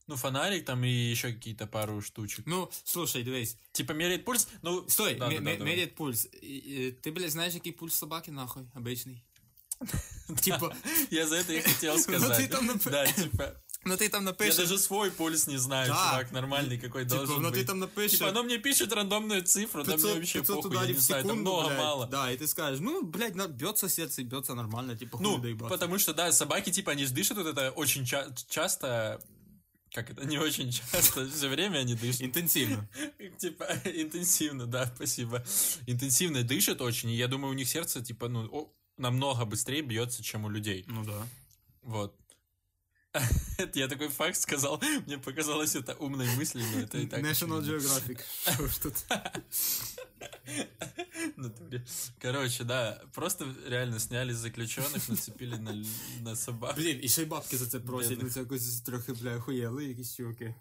Ну, 0.07 0.17
фонарик 0.17 0.65
там 0.65 0.85
и 0.85 0.91
еще 0.91 1.33
какие-то 1.33 1.67
пару 1.67 2.01
штучек. 2.01 2.47
Ну, 2.47 2.71
слушай, 2.85 3.23
дивись. 3.23 3.57
Типа 3.73 3.93
меряет 3.93 4.25
пульс, 4.25 4.49
ну... 4.63 4.89
Стой, 4.89 5.15
да, 5.15 5.29
ме- 5.29 5.35
да, 5.39 5.45
да, 5.45 5.51
ме- 5.51 5.57
давай. 5.59 5.73
меряет 5.73 5.95
пульс. 5.95 6.29
І- 6.43 6.47
і 6.47 6.93
Ти, 6.93 7.11
блядь, 7.11 7.31
знаєш, 7.31 7.55
який 7.55 7.73
пульс 7.73 7.95
собаки, 7.95 8.33
нахуй, 8.33 8.63
обичний? 8.75 9.23
Типа, 10.43 10.75
Я 11.11 11.27
за 11.27 11.37
это 11.37 11.53
и 11.53 11.61
хотел 11.63 11.95
Ну, 11.95 12.01
сказать. 12.01 12.41
ты 12.41 12.49
там 12.49 12.71
нап- 12.71 12.91
Да, 12.91 13.07
типа... 13.07 13.53
ну 13.85 13.97
ти 13.97 14.09
там 14.09 14.23
Я 14.25 14.31
напишеш... 14.31 14.57
даже 14.57 14.79
свой 14.79 15.11
пульс 15.11 15.47
не 15.47 15.59
знаю, 15.59 15.89
Да. 15.89 15.95
чувак, 15.95 16.33
нормальный 16.33 16.79
какой 16.81 17.05
Типа, 17.05 17.17
должен 17.17 17.43
ну 17.43 17.49
быть. 17.49 17.55
ти 17.55 17.65
там 17.65 17.79
напишеш... 17.79 18.19
Типа, 18.19 18.29
оно 18.31 18.43
мне 18.43 18.59
пишет 18.59 18.93
рандомную 18.93 19.43
цифру, 19.43 19.85
там 19.85 19.95
мне 19.95 20.03
500, 20.03 20.17
вообще 20.17 20.39
500 20.39 20.57
похуй, 20.57 20.73
я 20.73 20.79
ударів 20.79 20.95
не 20.97 21.01
в 21.01 21.03
знаю, 21.05 21.23
там 21.23 21.31
секунду, 21.31 21.51
много, 21.51 21.69
блядь, 21.69 21.79
мало. 21.79 22.07
Да, 22.07 22.31
и 22.33 22.37
ты 22.37 22.47
скажешь, 22.47 22.81
ну, 22.81 23.03
блядь, 23.03 23.37
на- 23.37 23.47
бьется 23.49 23.89
сердце, 23.89 24.23
бьется 24.23 24.55
нормально, 24.55 24.97
типа, 24.97 25.19
хуй 25.19 25.27
Ну, 25.27 25.39
доебаться. 25.39 25.69
потому 25.79 25.99
что, 25.99 26.13
да, 26.15 26.33
собаки, 26.33 26.71
типа, 26.73 26.93
они 26.93 27.05
же 27.07 27.15
дышат 27.15 27.37
вот 27.39 27.47
это 27.47 27.71
очень 27.71 28.05
ча- 28.05 28.29
часто, 28.49 29.21
как 29.94 30.10
это, 30.10 30.26
не 30.26 30.40
очень 30.40 30.72
часто, 30.72 31.30
все 31.30 31.48
время 31.48 31.78
они 31.78 31.94
дышат. 31.94 32.24
Интенсивно. 32.24 32.90
Типа, 33.38 33.68
интенсивно, 33.86 34.66
да, 34.66 34.92
спасибо. 34.96 35.46
Интенсивно 35.86 36.44
дышат 36.44 36.82
очень, 36.82 37.12
и 37.12 37.16
я 37.16 37.28
думаю, 37.28 37.52
у 37.52 37.56
них 37.56 37.70
сердце, 37.70 38.02
типа, 38.02 38.28
ну, 38.28 38.76
намного 38.98 39.46
быстрее 39.46 39.82
бьется, 39.82 40.24
чем 40.24 40.46
у 40.46 40.50
людей. 40.50 40.84
Ну 40.88 41.06
да. 41.06 41.28
Вот. 41.84 42.16
Это 43.60 43.78
я 43.80 43.88
такой 43.88 44.10
факт 44.10 44.38
сказал, 44.38 44.82
мне 45.06 45.20
показалось 45.20 45.76
это 45.76 45.94
умной 45.96 46.28
мыслью, 46.36 46.66
но 46.74 46.80
это 46.80 46.98
и 46.98 47.06
так. 47.06 47.22
National. 47.22 47.62
Geographic. 47.62 48.22
Что 48.42 48.68
ж 48.68 48.78
тут? 48.78 48.96
В 51.37 51.41
натуре. 51.41 51.83
Короче, 52.23 52.65
да, 52.65 53.03
просто 53.13 53.47
реально 53.69 53.99
сняли 53.99 54.33
заключенных, 54.33 55.09
нацепили 55.11 55.57
на, 55.59 55.71
л- 55.73 55.87
на 56.23 56.37
собак. 56.37 56.77
Блін, 56.77 57.01
і 57.03 57.09
ще 57.09 57.23
й 57.23 57.25
бабки 57.25 57.57
за 57.59 57.67
це 57.67 57.81
просять, 57.81 58.11
Бідно. 58.11 58.25
ну 58.25 58.31
це 58.31 58.41
якось 58.41 58.81
трохи, 58.81 59.13
бля, 59.13 59.37
охуєли 59.37 59.85
якісь 59.85 60.17
чуваки. 60.17 60.55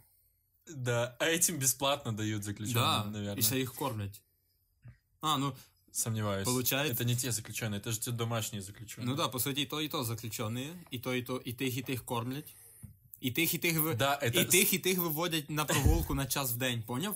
Да, 0.76 1.16
а 1.20 1.26
этим 1.26 1.58
бесплатно 1.60 2.12
дают 2.12 2.44
заключенным, 2.44 2.74
Да, 2.74 3.06
наверное. 3.06 3.40
і 3.40 3.42
ще 3.42 3.58
їх 3.58 3.74
кормлять. 3.74 4.22
А, 5.22 5.38
ну, 5.38 5.54
Сомневаюсь. 5.92 6.46
Получается- 6.48 6.94
Это 7.04 7.06
не 7.08 7.16
те 7.16 7.32
заключенные, 7.32 7.80
это 7.80 7.92
же 7.92 8.00
те 8.00 8.12
домашние 8.12 8.62
заключенные. 8.62 9.06
ну 9.06 9.16
да, 9.16 9.28
по 9.28 9.40
суті, 9.40 9.62
і 9.62 9.66
то, 9.66 9.82
і 9.82 9.88
то 9.88 10.04
заключені, 10.04 10.74
і 10.92 11.00
то, 11.00 11.16
і 11.16 11.22
то, 11.22 11.42
і 11.46 11.54
тих, 11.54 11.78
і 11.78 11.82
тих 11.82 12.06
кормлять. 12.06 12.54
І 13.22 13.32
тих, 13.32 13.54
і 13.54 13.58
тих, 13.58 13.80
ви... 13.80 13.94
Да, 13.96 14.20
это 14.24 14.42
і 14.42 14.46
тих, 14.46 14.74
і 14.74 14.80
тих 14.80 14.98
виводять 15.00 15.50
на 15.50 15.66
прогулку 15.66 16.16
на 16.16 16.26
час 16.26 16.52
в 16.52 16.56
день, 16.58 16.84
поняв? 16.84 17.16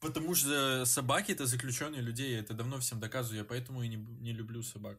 Потому 0.00 0.34
что 0.34 0.84
собаки 0.86 1.32
это 1.32 1.46
заключенные 1.46 2.02
людей, 2.02 2.32
я 2.32 2.40
это 2.40 2.54
давно 2.54 2.78
всем 2.78 3.00
доказываю, 3.00 3.38
я 3.38 3.44
поэтому 3.44 3.82
и 3.82 3.88
не, 3.88 3.96
не 3.96 4.32
люблю 4.32 4.62
собак. 4.62 4.98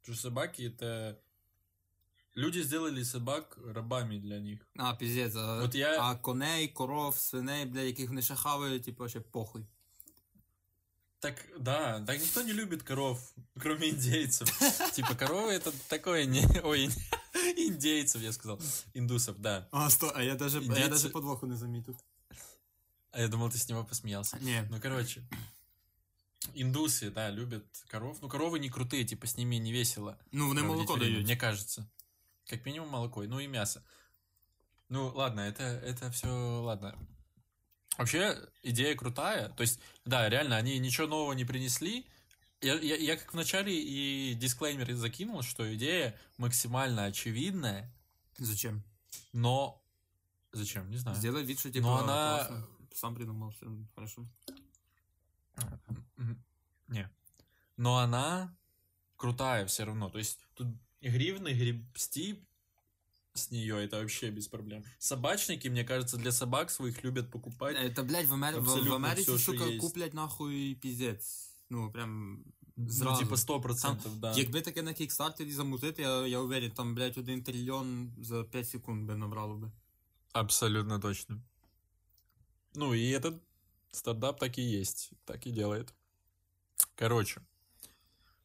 Потому 0.00 0.14
что 0.14 0.22
собаки 0.28 0.62
это... 0.62 1.18
Люди 2.36 2.62
сделали 2.62 3.04
собак 3.04 3.58
рабами 3.74 4.18
для 4.18 4.40
них. 4.40 4.66
А, 4.76 4.94
піздець, 4.96 5.36
а, 5.36 5.62
От 5.62 5.74
я- 5.74 6.02
а 6.02 6.16
коней, 6.16 6.68
коров, 6.68 7.16
свиней, 7.16 7.64
бля, 7.66 7.80
яких 7.80 8.08
вони 8.08 8.22
ще 8.22 8.34
хавають, 8.34 8.84
типу, 8.84 9.08
ще 9.08 9.20
похуй. 9.20 9.66
Так, 11.20 11.36
да, 11.60 12.00
так 12.00 12.20
никто 12.20 12.42
не 12.42 12.52
любит 12.52 12.82
коров, 12.82 13.34
кроме 13.58 13.88
индейцев. 13.88 14.48
Типа 14.92 15.14
коровы 15.14 15.52
это 15.52 15.72
такое 15.88 16.26
не... 16.26 16.42
Ой, 16.64 16.90
индейцев, 17.56 18.22
я 18.22 18.32
сказал. 18.32 18.60
Индусов, 18.94 19.38
да. 19.38 19.68
А, 19.70 19.88
сто, 19.90 20.12
а 20.14 20.22
я 20.22 20.34
даже, 20.34 20.58
а 20.58 20.62
я 20.62 20.68
Індійці- 20.68 20.88
даже 20.90 21.08
подвоху 21.08 21.46
не 21.46 21.56
замітив. 21.56 21.96
А 23.11 23.21
я 23.21 23.27
думал, 23.27 23.49
ты 23.49 23.57
с 23.57 23.69
него 23.69 23.83
посмеялся. 23.85 24.37
Ні. 24.41 24.63
Ну, 24.69 24.79
короче, 24.81 25.21
индусы, 26.53 27.11
да, 27.11 27.31
любят 27.31 27.63
коров. 27.87 28.21
Ну, 28.21 28.29
коровы 28.29 28.59
не 28.59 28.69
крутые, 28.69 29.03
типа, 29.05 29.27
с 29.27 29.37
ними 29.37 29.55
не 29.59 29.71
весело. 29.71 30.17
Ну, 30.31 30.53
проводить 30.53 30.67
молоко 30.67 30.97
дають. 30.97 31.23
Мне 31.25 31.35
кажется. 31.35 31.85
Как 32.47 32.65
минимум 32.65 32.89
молоко, 32.89 33.23
ну 33.23 33.39
и 33.39 33.47
мясо. 33.47 33.83
Ну, 34.89 35.07
ладно, 35.15 35.41
это, 35.41 35.63
это 35.63 36.09
все, 36.11 36.27
ладно. 36.63 36.95
Вообще, 37.97 38.37
идея 38.63 38.95
крутая. 38.95 39.49
То 39.49 39.61
есть, 39.61 39.79
да, 40.05 40.29
реально, 40.29 40.55
они 40.57 40.79
ничего 40.79 41.07
нового 41.07 41.33
не 41.33 41.45
принесли. 41.45 42.05
Я, 42.61 42.75
я, 42.75 42.95
я 42.95 43.17
как 43.17 43.33
вначале 43.33 43.71
и 43.73 44.33
дисклеймер 44.35 44.93
закинул, 44.95 45.43
что 45.43 45.73
идея 45.75 46.17
максимально 46.37 47.05
очевидная, 47.05 47.93
Зачем? 48.37 48.83
но... 49.33 49.81
Зачем? 50.51 50.89
Не 50.89 50.97
знаю. 50.97 51.17
Сделай 51.17 51.43
вид, 51.43 51.59
что 51.59 51.71
типа 51.71 51.85
Но 51.85 51.97
она- 52.03 52.37
классно 52.47 52.67
Сам 52.94 53.14
придумал, 53.14 53.50
все 53.50 53.66
хорошо. 53.94 54.26
Мгм. 56.16 56.36
Не. 56.88 57.10
Но 57.76 57.96
она 57.98 58.54
крутая 59.16 59.64
все 59.66 59.84
равно. 59.84 60.10
То 60.10 60.18
есть 60.18 60.38
тут 60.54 60.68
и 61.00 61.08
гривны 61.08 61.52
гребсти 61.52 62.38
с 63.34 63.50
нее 63.50 63.84
это 63.84 63.98
вообще 63.98 64.30
без 64.30 64.48
проблем. 64.48 64.84
Собачники, 64.98 65.68
мне 65.68 65.84
кажется, 65.84 66.16
для 66.16 66.32
собак 66.32 66.70
своих 66.70 67.04
любят 67.04 67.30
покупать. 67.30 67.76
Это, 67.76 68.04
блядь, 68.04 68.26
в, 68.26 68.32
Амер... 68.34 68.54
в, 68.54 68.58
Абсолютно 68.58 68.90
в 68.90 68.94
Америці, 68.94 69.30
всё, 69.30 69.38
що 69.38 69.52
сука, 69.52 69.64
є. 69.64 69.78
куплять 69.78 70.14
нахуй 70.14 70.74
піздець. 70.74 71.50
Ну, 71.70 71.90
прям 71.92 72.44
Ну, 72.76 72.88
зразу. 72.88 73.20
типа 73.20 73.34
100%, 73.34 74.18
да. 74.20 74.32
Якби 74.36 74.60
таке 74.60 74.82
на 74.82 74.92
кікстартері 74.92 75.52
замутити, 75.52 76.02
я, 76.02 76.26
я 76.26 76.38
уверен, 76.40 76.70
там, 76.70 76.94
блядь, 76.94 77.18
один 77.18 77.42
трильйон 77.42 78.12
за 78.18 78.44
5 78.44 78.68
секунд 78.68 79.06
би 79.06 79.14
набрало 79.16 79.56
би. 79.56 79.70
Абсолютно 80.32 80.98
точно. 81.00 81.40
Ну 82.79 82.93
и 82.93 83.09
этот 83.09 83.33
стартап 83.91 84.39
так 84.39 84.57
и 84.57 84.61
есть, 84.61 85.09
так 85.25 85.45
и 85.47 85.51
делает. 85.51 85.93
Короче. 86.95 87.41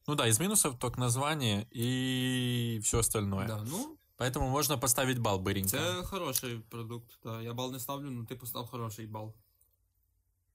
Ну 0.09 0.15
да, 0.17 0.27
из 0.29 0.41
минусов 0.41 0.77
только 0.79 0.99
название 1.01 1.69
и 1.71 2.81
все 2.83 2.99
остальное. 2.99 3.47
Да, 3.47 3.63
ну, 3.63 3.97
Поэтому 4.19 4.49
можно 4.49 4.77
поставить 4.79 5.19
балл 5.19 5.39
быренько. 5.39 5.69
це 5.69 6.03
хороший 6.03 6.59
продукт. 6.59 7.19
Да. 7.25 7.43
Я 7.43 7.55
бал 7.55 7.73
не 7.73 7.79
ставлю, 7.79 8.11
но 8.11 8.25
ти 8.25 8.35
постав 8.37 8.69
хороший 8.69 9.07
бал. 9.07 9.35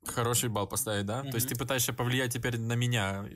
Хороший 0.06 0.50
балл 0.50 0.68
поставить, 0.68 1.06
да? 1.06 1.22
То 1.22 1.38
есть 1.38 1.48
ты 1.50 1.56
пытаешься 1.56 1.94
повлиять 1.94 2.34
теперь 2.34 2.60
на 2.60 2.76
меня, 2.76 3.30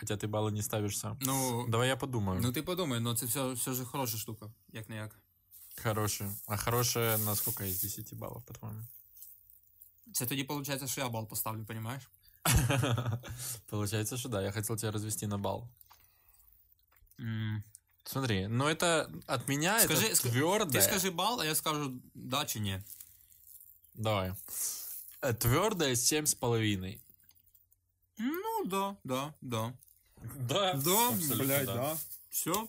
хотя 0.00 0.16
ты 0.16 0.28
баллы 0.28 0.50
не 0.50 0.62
ставишь 0.62 0.98
сам. 0.98 1.18
Ну, 1.20 1.66
Давай 1.68 1.88
я 1.88 1.96
подумаю. 1.96 2.40
ну 2.42 2.52
ти 2.52 2.62
подумай, 2.62 3.00
ну 3.00 3.14
це 3.14 3.26
все, 3.26 3.52
все 3.52 3.74
ж 3.74 3.84
хороша 3.84 4.16
штука, 4.16 4.50
як 4.72 4.88
не 4.88 4.96
як. 4.96 5.20
Хороший. 5.82 6.26
А 6.46 6.56
хорошая 6.56 7.18
на 7.18 7.34
сколько 7.34 7.64
из 7.64 7.80
10 7.82 8.14
баллов, 8.14 8.44
по-твоему? 8.44 8.80
Це 10.16 10.26
тоді 10.26 10.42
виходить, 10.42 10.90
що 10.90 11.00
я 11.00 11.08
бал 11.08 11.26
поставлю, 11.28 11.64
понимаешь? 11.64 12.08
Получается, 13.66 14.16
что 14.16 14.28
да, 14.28 14.42
я 14.42 14.52
хотел 14.52 14.76
тебя 14.76 14.92
развести 14.92 15.26
на 15.26 15.38
балл. 15.38 15.68
М. 17.20 17.62
Смотри, 18.04 18.46
ну 18.48 18.64
это 18.64 19.10
от 19.26 19.48
меня 19.48 19.78
Скажи- 19.80 20.06
это 20.06 20.22
твердое. 20.22 20.72
Ти 20.72 20.82
скажи 20.82 21.10
бал, 21.10 21.40
а 21.40 21.44
я 21.44 21.54
скажу 21.54 21.92
да 22.14 22.44
чи 22.44 22.60
ні. 22.60 22.82
Давай. 23.94 24.32
Твердое 25.38 25.96
семь 25.96 26.24
с 26.26 26.34
половиной. 26.34 27.00
Ну, 28.18 28.64
да, 28.64 28.96
да, 29.04 29.34
да. 29.40 29.72
Да, 30.38 30.74
Да, 30.74 31.10
блядь, 31.36 31.66
да. 31.66 31.96
Все. 32.30 32.68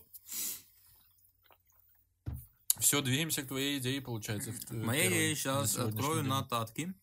Все, 2.80 3.02
двигаемся 3.02 3.42
к 3.44 3.48
твоей 3.48 3.78
идее, 3.80 4.02
получается. 4.02 4.52
э, 4.52 4.84
Моя 4.86 5.04
первой 5.04 5.24
я 5.24 5.30
на 5.30 5.36
сейчас 5.36 5.78
открою 5.78 6.22
день. 6.22 6.30
нотатки. 6.30 6.94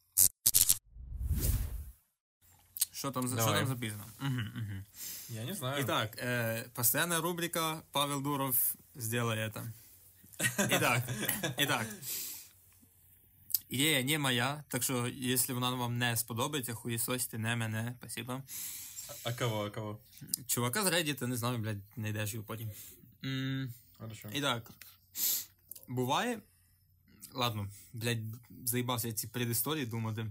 Що 3.03 3.11
там, 3.11 3.27
за- 3.27 3.35
що 3.35 3.45
Давай. 3.45 3.59
там 3.59 3.67
записано? 3.67 4.05
Угу, 4.21 4.39
угу. 4.55 4.83
Я 5.29 5.43
не 5.43 5.53
знаю. 5.53 5.83
Итак, 5.83 6.17
э, 6.17 6.69
постоянная 6.69 7.21
рубрика 7.21 7.81
Павел 7.91 8.21
Дуров 8.21 8.75
сделай 8.95 9.37
это. 9.39 9.71
Итак, 10.57 11.03
итак. 11.57 11.87
Ідея 13.69 14.03
не 14.03 14.19
моя, 14.19 14.63
так 14.67 14.83
що, 14.83 15.07
якщо 15.07 15.53
вона 15.53 15.69
вам 15.71 15.97
не 15.97 16.17
сподобається, 16.17 16.73
хуєсосьте 16.73 17.37
не 17.37 17.55
мене, 17.55 17.95
спасибо. 17.99 18.41
А 19.23 19.33
кого, 19.33 19.65
а 19.65 19.69
кого? 19.69 19.99
Чувака 20.47 20.83
з 20.83 20.87
Reddit, 20.87 21.27
не 21.27 21.37
знаю, 21.37 21.57
блядь, 21.57 21.77
знайдеш 21.95 22.33
його 22.33 22.45
потім. 22.45 22.71
М, 23.25 23.73
Хорошо. 23.97 24.29
І 24.33 24.41
так. 24.41 24.71
Буває. 25.87 26.39
Ладно, 27.33 27.67
блядь, 27.93 28.19
заїбався 28.65 29.13
ці 29.13 29.27
предісторії 29.27 29.85
думати. 29.85 30.25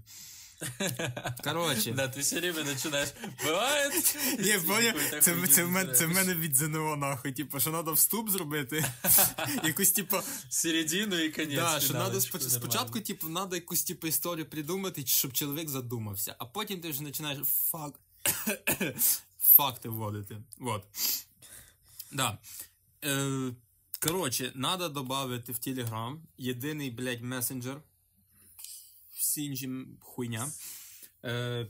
Коротше. 1.44 1.92
Да, 1.92 2.08
ты 2.08 2.22
все 2.22 2.40
время 2.40 2.64
начинаешь. 2.64 3.10
Бывает. 3.46 4.18
Ні, 4.40 4.68
поняв, 4.68 4.96
це, 5.22 5.48
це, 5.48 5.64
в 5.64 5.70
мене, 5.70 5.94
це 5.94 6.06
в 6.06 6.10
мене 6.10 6.34
від 6.34 6.56
ЗНО, 6.56 6.96
нахуй. 6.96 7.32
Типу, 7.32 7.60
що 7.60 7.72
треба 7.72 7.92
вступ 7.92 8.30
зробити. 8.30 8.86
Якусь, 9.64 9.92
типу, 9.92 10.18
Середину 10.50 11.16
и 11.16 11.30
конец. 11.30 11.56
да, 11.56 11.80
що 11.80 11.94
треба 11.94 12.22
спочатку, 12.22 13.00
типу, 13.00 13.30
треба 13.30 13.56
якусь 13.56 13.84
типу, 13.84 14.08
історію 14.08 14.46
придумати, 14.46 15.06
щоб 15.06 15.34
чоловік 15.34 15.70
задумався, 15.70 16.36
а 16.38 16.46
потім 16.46 16.82
ти 16.82 16.90
вже 16.90 17.04
починаєш 17.04 17.40
фак... 17.48 18.00
факти 19.40 19.90
вводити. 19.90 20.38
Вот. 20.58 20.84
Да. 22.12 22.38
Е, 23.06 23.52
коротше, 24.00 24.52
треба 24.52 24.90
додати 24.90 25.52
в 25.52 25.56
Telegram 25.56 26.18
єдиний, 26.38 26.92
блядь, 26.92 27.22
месенджер. 27.22 27.82
Всі 29.33 29.45
інші 29.45 29.65
м- 29.67 29.99
хуйня. 30.01 30.53
Е, 31.25 31.67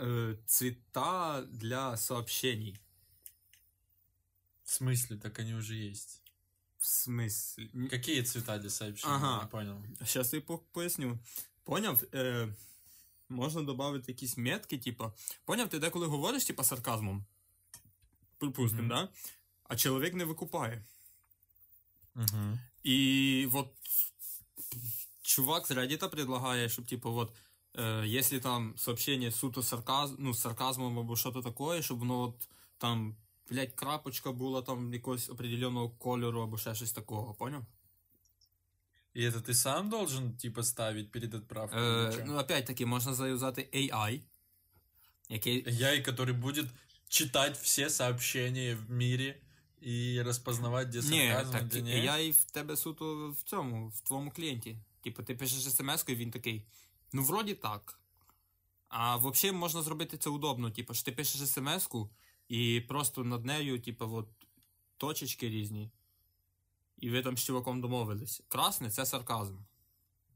е, 0.00 0.36
цвета 0.46 1.42
для 1.42 1.96
сообщений. 1.96 2.78
В 4.64 4.82
смысле? 4.82 5.18
Так 5.18 5.38
они 5.38 5.54
уже 5.54 5.76
есть. 5.90 6.22
В 6.78 6.86
смислі? 6.86 7.70
Н- 7.74 7.88
Какие 7.88 8.22
цвета 8.22 8.58
для 8.58 8.70
сообщений? 8.70 9.16
Ага. 9.16 9.42
Не 9.42 9.48
понял. 9.48 9.82
Сейчас 9.98 10.32
я 10.34 10.40
по- 10.40 10.58
поясню. 10.58 11.18
Поняв? 11.64 12.02
Е, 12.14 12.48
можна 13.28 13.62
додати 13.62 14.12
якісь 14.12 14.36
метки, 14.36 14.78
типу. 14.78 15.12
Поняв, 15.44 15.68
ти 15.68 15.78
деколи 15.78 16.06
говориш, 16.06 16.44
типу, 16.44 16.64
сарказмом. 16.64 17.24
Припустим, 18.38 18.78
Мгм. 18.78 18.88
да? 18.88 19.08
А 19.64 19.76
чоловік 19.76 20.14
не 20.14 20.24
викупає. 20.24 20.84
Угу. 22.16 22.58
І 22.82 23.48
от 23.52 23.74
чувак 25.32 25.66
з 25.66 25.70
Reddit 25.70 26.08
предлагає, 26.10 26.68
щоб, 26.68 26.86
типу, 26.86 27.10
от, 27.10 27.32
е, 27.78 28.02
якщо 28.06 28.40
там 28.40 28.74
сообщення 28.76 29.30
суто 29.30 29.62
сарказм, 29.62 30.14
ну, 30.18 30.34
з 30.34 30.40
сарказмом 30.40 30.98
або 30.98 31.16
що-то 31.16 31.42
таке, 31.42 31.82
щоб 31.82 31.98
воно 31.98 32.20
от 32.20 32.48
там, 32.78 33.16
блядь, 33.50 33.72
крапочка 33.74 34.32
була 34.32 34.62
там 34.62 34.94
якогось 34.94 35.30
определеного 35.30 35.90
кольору 35.90 36.40
або 36.42 36.58
ще 36.58 36.74
щось 36.74 36.92
такого, 36.92 37.34
поняв? 37.34 37.64
И 39.16 39.20
это 39.22 39.40
ты 39.40 39.54
сам 39.54 39.88
должен, 39.90 40.36
типа, 40.36 40.62
ставить 40.62 41.10
перед 41.10 41.34
отправкой? 41.34 41.80
или 41.80 42.08
Е, 42.08 42.12
чё? 42.12 42.24
ну, 42.26 42.38
опять-таки, 42.38 42.86
можна 42.86 43.14
заюзати 43.14 43.68
AI, 43.74 44.20
який 45.28 45.64
AI, 45.66 46.02
который 46.08 46.32
будет 46.32 46.66
читать 47.08 47.56
все 47.58 47.90
сообщения 47.90 48.74
в 48.74 48.90
мире 48.90 49.40
и 49.86 50.22
распознавать, 50.22 50.88
где 50.88 50.98
Ні, 50.98 51.28
сарказм, 51.28 51.52
так 51.52 51.64
где 51.66 51.82
не. 51.82 51.90
AI 51.90 52.30
в 52.32 52.44
тебе 52.44 52.76
суто 52.76 53.30
в 53.30 53.42
цьому, 53.42 53.88
в 53.88 54.00
твоєму 54.00 54.30
клієнті. 54.30 54.76
Типу, 55.02 55.22
ти 55.22 55.34
пишеш 55.34 55.62
смс 55.62 56.04
і 56.08 56.14
він 56.14 56.30
такий. 56.30 56.66
Ну, 57.12 57.24
вроді 57.24 57.54
так. 57.54 58.00
А 58.88 59.16
взагалі 59.16 59.56
можна 59.56 59.82
зробити 59.82 60.18
це 60.18 60.30
удобно. 60.30 60.70
Типу, 60.70 60.94
що 60.94 61.04
ти 61.04 61.12
пишеш 61.12 61.40
смс-ку 61.48 62.10
і 62.48 62.80
просто 62.80 63.24
над 63.24 63.44
нею, 63.44 63.80
типу, 63.80 64.14
от, 64.14 64.28
точечки 64.96 65.48
різні. 65.48 65.90
І 66.98 67.10
ви 67.10 67.22
там 67.22 67.36
з 67.36 67.44
чуваком 67.44 67.80
домовились. 67.80 68.42
Красне 68.48 68.90
це 68.90 69.06
сарказм. 69.06 69.56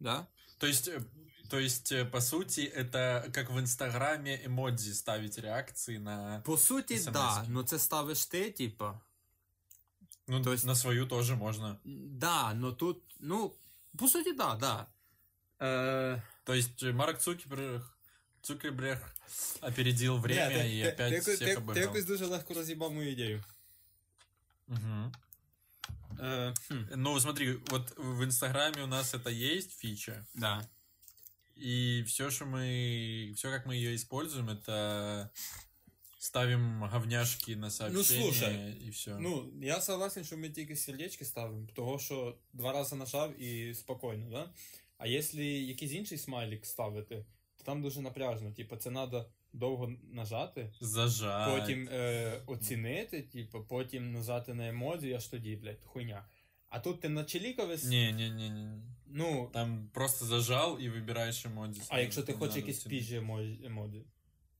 Да? 0.00 0.26
То 0.58 0.66
есть, 0.66 0.88
э, 0.88 1.02
то 1.48 1.58
есть, 1.58 1.92
э, 1.92 2.10
по 2.10 2.20
сути, 2.20 2.72
это 2.76 3.30
как 3.30 3.50
в 3.50 3.58
Инстаграме 3.58 4.40
эмодзи 4.46 4.94
ставить 4.94 5.38
реакции 5.38 5.98
на... 5.98 6.42
По 6.44 6.58
суті, 6.58 6.94
SMS-ки. 6.94 7.10
да. 7.10 7.44
Ну 7.48 7.62
це 7.62 7.78
ставиш 7.78 8.26
ти, 8.26 8.50
типу. 8.50 8.84
Ну, 10.28 10.42
То 10.42 10.52
есть- 10.52 10.66
на 10.66 10.74
свою 10.74 11.06
тоже 11.06 11.36
можно. 11.36 11.78
Да, 11.84 12.54
но 12.54 12.72
тут, 12.72 13.02
ну, 13.20 13.52
по 13.98 14.08
суті, 14.08 14.32
да, 14.32 14.54
да. 14.54 14.86
Е, 15.62 16.22
То 16.44 16.54
есть, 16.54 16.82
э, 16.82 16.92
Марк 16.92 17.20
Цукерберг, 17.20 17.96
Цукерберг 18.42 19.14
опередил 19.60 20.18
время 20.18 20.64
и 20.64 20.82
опять 20.82 21.22
всех 21.22 21.58
обыграл. 21.58 22.06
дуже 22.06 22.26
легко 22.26 22.54
роз'їбав 22.54 22.92
мою 22.92 23.10
ідею. 23.12 23.44
Мгм. 24.68 25.12
Е, 26.20 26.54
хм, 26.68 26.74
Ну, 26.96 27.20
смотри, 27.20 27.58
вот 27.70 27.92
в 27.96 28.22
Инстаграме 28.24 28.82
у 28.82 28.86
нас 28.86 29.14
это 29.14 29.30
есть 29.30 29.78
фича, 29.78 30.26
да. 30.34 30.68
и 31.56 32.02
все, 32.06 32.30
что 32.30 32.44
мы, 32.46 33.32
все, 33.36 33.50
как 33.50 33.66
мы 33.66 33.76
ее 33.76 33.94
используем, 33.94 34.48
это 34.50 35.30
ставим 36.17 36.83
говняшки 36.83 37.55
на 37.55 37.69
сообщения 37.69 38.19
Ну, 38.25 38.31
слушай, 38.31 38.87
и 38.87 38.89
все. 38.89 39.17
Ну, 39.19 39.53
я 39.61 39.81
согласен, 39.81 40.23
що 40.23 40.37
ми 40.37 40.49
тільки 40.49 40.75
сердечки 40.75 41.25
ставимо, 41.25 41.67
того 41.75 41.99
що 41.99 42.37
два 42.53 42.71
рази 42.73 42.95
нажав 42.95 43.41
і 43.41 43.73
спокійно, 43.73 44.29
да? 44.31 44.53
А 44.97 45.07
якщо 45.07 45.41
якийсь 45.41 45.91
інший 45.91 46.17
смайлик 46.17 46.65
ставити, 46.65 47.25
то 47.57 47.63
там 47.63 47.81
дуже 47.81 48.01
напряжно. 48.01 48.51
Типу, 48.51 48.75
це 48.75 48.89
треба 48.91 49.25
довго 49.53 49.93
нажати, 50.11 50.73
Зажать. 50.81 51.59
потім 51.61 51.89
е, 51.91 52.41
оцінити, 52.45 53.21
типу, 53.21 53.63
потім 53.63 54.11
нажати 54.11 54.53
на 54.53 54.67
емодзі, 54.67 55.13
аж 55.13 55.27
тоді, 55.27 55.55
блядь, 55.55 55.83
хуйня. 55.85 56.25
А 56.69 56.79
тут 56.79 57.01
ти 57.01 57.09
начеліковий, 57.09 57.77
Не-не-не. 57.83 58.81
ну, 59.07 59.49
Там 59.53 59.89
просто 59.93 60.25
зажал 60.25 60.77
и 60.79 60.89
выбираешь 60.89 61.45
эмодзи. 61.45 61.81
а 61.89 61.99
якщо 61.99 62.23
ти 62.23 62.33
хочеш 62.33 62.55
якісь 62.55 62.83
піжі 62.83 63.15
емоді, 63.65 64.05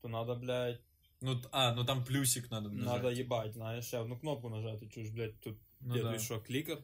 то 0.02 0.08
надо, 0.10 0.36
блядь, 0.36 0.80
Ну, 1.21 1.37
т- 1.37 1.49
а, 1.53 1.75
ну 1.75 1.85
там 1.85 2.05
плюсик 2.05 2.51
надо 2.51 2.69
нажать. 2.69 2.87
надо 2.87 3.11
їбать, 3.13 3.53
знаєш, 3.53 3.87
ще 3.87 3.99
одну 3.99 4.19
кнопку 4.19 4.51
нажати, 4.51 4.87
чуєш, 4.87 5.11
блядь, 5.11 5.41
тут 5.41 5.57
Ну 5.81 5.97
я 5.97 6.03
да. 6.03 6.09
тобі 6.13 6.25
що, 6.25 6.41
клікер. 6.41 6.79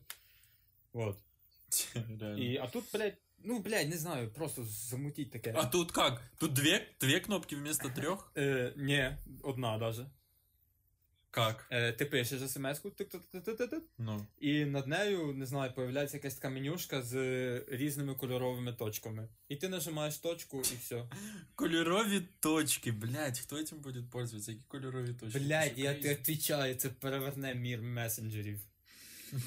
Вот. 0.92 1.18
Реально. 1.94 2.38
І, 2.38 2.56
а 2.58 2.66
тут, 2.66 2.84
блядь, 2.94 3.16
ну, 3.44 3.58
блядь, 3.58 3.88
не 3.88 3.96
знаю, 3.98 4.30
просто 4.30 4.64
замутіть 4.64 5.30
таке. 5.30 5.54
А 5.56 5.64
тут 5.66 5.92
как? 5.92 6.22
Тут 6.38 6.52
две, 6.52 6.86
две 7.00 7.20
кнопки 7.20 7.56
вместо 7.56 7.88
трех? 7.88 8.32
Е, 8.36 8.72
ні, 8.76 9.16
одна 9.42 9.78
даже. 9.78 10.06
Как? 11.32 11.66
Е, 11.70 11.92
ти 11.92 12.04
пишеш 12.04 12.50
смс-ку, 12.50 12.88
тик-тик-тик-тик-тик, 12.90 13.82
Ну. 13.98 14.26
і 14.40 14.64
над 14.64 14.86
нею, 14.86 15.32
не 15.32 15.46
знаю, 15.46 15.72
появляється 15.74 16.16
якась 16.16 16.34
така 16.34 16.50
менюшка 16.50 17.02
з 17.02 17.14
різними 17.68 18.14
кольоровими 18.14 18.72
точками. 18.72 19.28
І 19.48 19.56
ти 19.56 19.68
нажимаєш 19.68 20.16
точку 20.18 20.58
і 20.72 20.76
все. 20.80 21.04
Кольорові 21.54 22.20
точки, 22.40 22.92
блядь, 22.92 23.38
хто 23.38 23.56
этим 23.56 23.74
будет 23.74 24.10
пользоваться? 24.10 24.52
Які 24.52 24.64
кольорові 24.68 25.12
точки? 25.14 25.38
Блядь, 25.38 25.74
Це 25.74 25.80
я 25.80 25.90
crazy. 25.90 26.02
ти 26.02 26.08
відповідаю, 26.08 26.74
це 26.74 26.88
переверне 26.88 27.54
мір 27.54 27.82
месенджерів. 27.82 28.60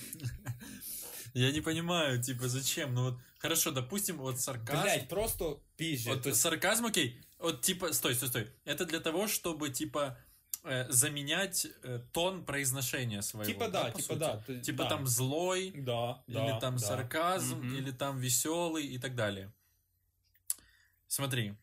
Я 1.34 1.52
не 1.52 1.62
понимаю, 1.62 2.22
типа, 2.22 2.50
зачем? 2.50 2.94
Ну 2.94 3.04
вот, 3.04 3.16
хорошо, 3.40 3.72
допустим, 3.72 4.18
вот 4.18 4.40
сарказм. 4.42 4.84
Блядь, 4.84 5.08
просто 5.08 5.60
піжі. 5.76 6.10
Вот 6.10 6.22
То 6.22 6.30
есть- 6.30 6.42
сарказм, 6.42 6.86
окей. 6.86 7.22
Вот 7.40 7.62
типа, 7.62 7.94
стой, 7.94 8.16
стой, 8.16 8.30
стой. 8.30 8.48
Это 8.66 8.86
для 8.86 9.00
того, 9.00 9.24
чтобы 9.28 9.70
типа 9.72 10.18
э, 10.66 10.86
заменять 10.92 11.68
э, 11.84 12.00
тон 12.12 12.46
произношения 12.46 13.22
своего. 13.22 13.52
Типа 13.52 13.68
да, 13.70 13.84
по 13.86 13.92
типа 14.02 14.02
сути? 14.14 14.20
да. 14.20 14.38
то- 14.38 14.60
Типа 14.62 14.84
да. 14.84 14.90
там 14.90 15.08
злой, 15.08 15.72
Да, 15.76 16.24
да, 16.28 16.44
или 16.52 16.60
там 16.60 16.76
да. 16.78 16.86
сарказм, 16.88 17.58
Мгм. 17.58 17.76
или 17.78 17.92
там 17.92 18.20
веселый 18.20 18.86
и 18.96 19.00
так 19.00 19.16
далее. 19.16 19.52
Смотри, 21.08 21.54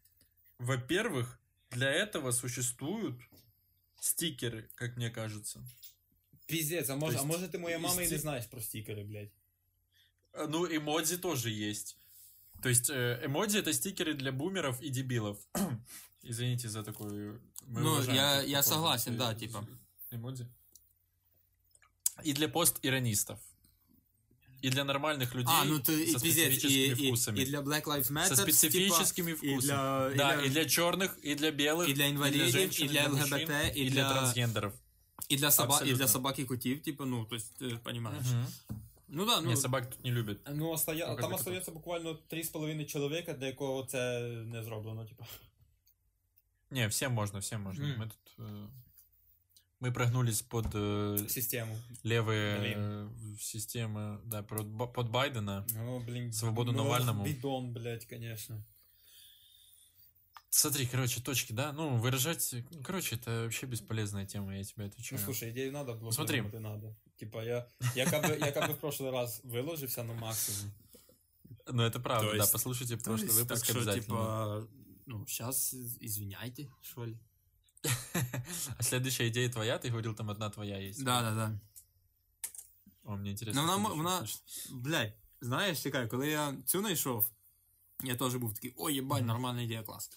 во-первых, 0.58 1.38
для 1.70 1.90
этого 1.90 2.32
существуют 2.32 3.20
стикеры, 4.00 4.68
как 4.74 4.96
мне 4.96 5.10
кажется. 5.10 5.60
Піздець, 6.46 6.88
а 6.90 6.96
може, 6.96 7.16
То 7.16 7.22
а 7.22 7.24
есть 7.26 7.26
може 7.26 7.48
ти 7.48 7.58
моя 7.58 7.78
мама 7.78 7.94
і 8.02 8.08
не 8.08 8.14
істі- 8.14 8.18
знаєш 8.18 8.46
про 8.46 8.60
стікери, 8.60 9.04
блядь. 9.04 9.30
Э, 10.32 10.46
Ну, 10.48 10.66
эмодзи 10.66 11.18
тоже 11.18 11.50
есть. 11.70 11.96
То 12.62 12.68
есть 12.68 12.90
э, 12.90 13.20
эмодзи 13.24 13.58
это 13.58 13.72
стикеры 13.72 14.14
для 14.14 14.32
бумеров 14.32 14.80
и 14.82 14.88
дебилов. 14.90 15.38
Извините 16.22 16.68
за 16.68 16.82
такую... 16.82 17.40
мы 17.66 17.80
Ну, 17.80 17.90
уважаем 17.92 18.16
я- 18.16 18.36
такой 18.36 18.50
я 18.50 18.56
подход, 18.58 18.74
согласен, 18.74 19.12
э, 19.14 19.16
да, 19.16 19.32
з- 19.34 19.36
типа. 19.38 19.66
Эмодзи. 20.10 20.46
И 22.24 22.32
для 22.32 22.48
пост-иронистов. 22.48 23.38
И 24.60 24.70
для 24.70 24.82
нормальных 24.84 25.34
людей 25.34 25.54
А, 25.60 25.64
ну 25.64 25.78
то 25.78 25.92
і 25.92 26.06
со 26.06 26.18
піздець, 26.20 26.54
і, 26.54 26.58
специфическими 26.58 27.06
і, 27.06 27.08
вкусами. 27.08 27.38
і 27.38 27.44
для 27.44 27.60
Black 27.60 27.84
Lives 27.84 28.12
Matter, 28.12 28.28
со 28.28 28.36
специфическими 28.36 29.32
типа, 29.32 29.46
вкусами. 29.46 29.62
і 29.62 29.66
для, 29.66 30.10
і 30.12 30.16
да, 30.16 30.36
для, 30.36 30.44
и 30.44 30.48
для 30.48 30.60
черных, 30.64 31.10
и 31.24 31.34
для 31.34 31.50
белых, 31.50 31.88
і 31.88 31.92
для 31.92 32.04
інвалідів, 32.04 32.48
женщин, 32.50 32.86
і 32.86 32.88
для 32.88 33.08
мужчин, 33.08 33.34
ЛГБТ, 33.34 33.50
и 33.50 33.72
і 33.74 33.90
для 33.90 33.94
для, 33.94 34.12
трансгендеров. 34.12 34.72
і 35.28 35.36
для, 35.36 35.50
соба, 35.50 35.68
і 35.68 35.72
Абсолютно. 35.72 35.98
для 35.98 36.08
собак 36.08 36.38
і 36.38 36.44
котів, 36.44 36.82
типу, 36.82 37.04
ну, 37.04 37.24
то 37.24 37.36
есть, 37.36 37.56
ти 37.58 37.78
розумієш. 37.84 38.26
Мгм. 38.26 38.46
Ну 39.12 39.26
да, 39.26 39.40
ну, 39.40 39.50
Не, 39.50 39.56
собак 39.56 39.90
тут 39.90 40.04
не 40.04 40.10
любят. 40.10 40.38
ну 40.54 40.70
остає, 40.70 41.06
Ну, 41.06 41.12
как 41.12 41.20
там 41.20 41.32
бы 41.32 41.34
остається 41.34 41.70
буквально 41.70 42.18
3,5 42.30 42.84
чоловіка, 42.86 43.32
для 43.34 43.46
якого 43.46 43.84
це 43.84 44.20
не 44.46 44.62
зроблено, 44.62 45.04
типу. 45.04 45.24
Не, 46.70 46.86
всем 46.88 47.12
можно, 47.12 47.38
всем 47.38 47.62
можно. 47.62 47.84
М. 47.84 48.00
Мы 48.00 48.04
тут... 48.08 48.46
э, 48.46 48.68
Мы 49.80 49.92
прогнулись 49.92 50.42
под 50.42 50.66
э, 50.74 51.28
Систему. 51.28 51.76
левые 52.04 52.58
Блин. 52.60 52.78
э, 52.78 53.08
системы, 53.38 54.18
да, 54.24 54.42
под, 54.42 54.66
Ба- 54.66 54.86
под 54.86 55.08
Байдена. 55.08 55.64
Ну, 55.74 55.98
блін. 56.00 56.32
Свободу 56.32 56.72
ну, 56.72 56.78
Навальному. 56.84 57.24
Бідон, 57.24 57.72
блядь, 57.72 58.04
конечно. 58.04 58.56
Смотри, 60.52 60.86
короче, 60.86 61.20
точки, 61.20 61.52
да, 61.52 61.72
ну, 61.72 61.98
выражать, 61.98 62.54
ну, 62.70 62.82
короче, 62.82 63.16
это 63.16 63.42
вообще 63.44 63.66
бесполезная 63.66 64.26
тема, 64.26 64.56
я 64.56 64.64
тебе 64.64 64.84
Ну, 64.84 64.90
отвечаю. 64.90 65.20
слушай, 65.20 65.50
идею 65.50 65.72
надо 65.72 65.94
было 65.94 66.10
Смотри. 66.10 66.40
придумати, 66.40 66.56
надо. 66.62 66.96
Типа, 67.16 67.44
я, 67.44 67.68
я, 67.94 68.10
как 68.10 68.24
бы, 68.26 68.38
я 68.46 68.50
как 68.52 68.68
бы 68.68 68.74
в 68.74 68.78
прошлый 68.78 69.10
раз 69.10 69.40
выложился 69.44 70.02
на 70.02 70.14
максимум. 70.14 70.72
Ну, 71.66 71.82
это 71.82 72.00
правда, 72.00 72.26
То 72.30 72.36
да, 72.36 72.42
есть- 72.42 72.52
послушайте 72.52 72.96
То 72.96 73.04
прошлый 73.04 73.26
есть, 73.28 73.38
выпуск 73.40 73.60
так 73.60 73.64
что, 73.64 73.78
обязательно. 73.78 74.02
типа, 74.04 74.68
ну, 75.06 75.26
сейчас 75.26 75.74
извиняйте, 76.00 76.70
что 76.82 77.04
ли. 77.04 77.18
А 78.78 78.82
следующая 78.82 79.28
идея 79.28 79.50
твоя, 79.50 79.78
ты 79.78 79.90
говорил, 79.90 80.14
там 80.14 80.30
одна 80.30 80.50
твоя 80.50 80.78
есть. 80.78 81.04
Да, 81.04 81.20
да, 81.20 81.34
да. 81.34 81.60
О, 83.04 83.16
мне 83.16 83.32
интересно. 83.32 83.62
Ну, 83.62 83.66
вона, 83.68 83.78
мо- 83.78 83.88
следующую 83.88 84.04
вона, 84.04 84.26
слышать. 84.26 84.72
блядь, 84.82 85.14
знаєш, 85.40 85.82
чекай, 85.82 86.08
коли 86.08 86.28
я 86.28 86.56
цю 86.66 86.80
знайшов, 86.80 87.30
я 88.02 88.16
теж 88.16 88.34
був 88.36 88.54
такий, 88.54 88.74
ой, 88.76 88.94
єбать, 88.94 89.18
Мгм. 89.20 89.26
нормальна 89.28 89.62
ідея, 89.62 89.82
клас. 89.82 90.10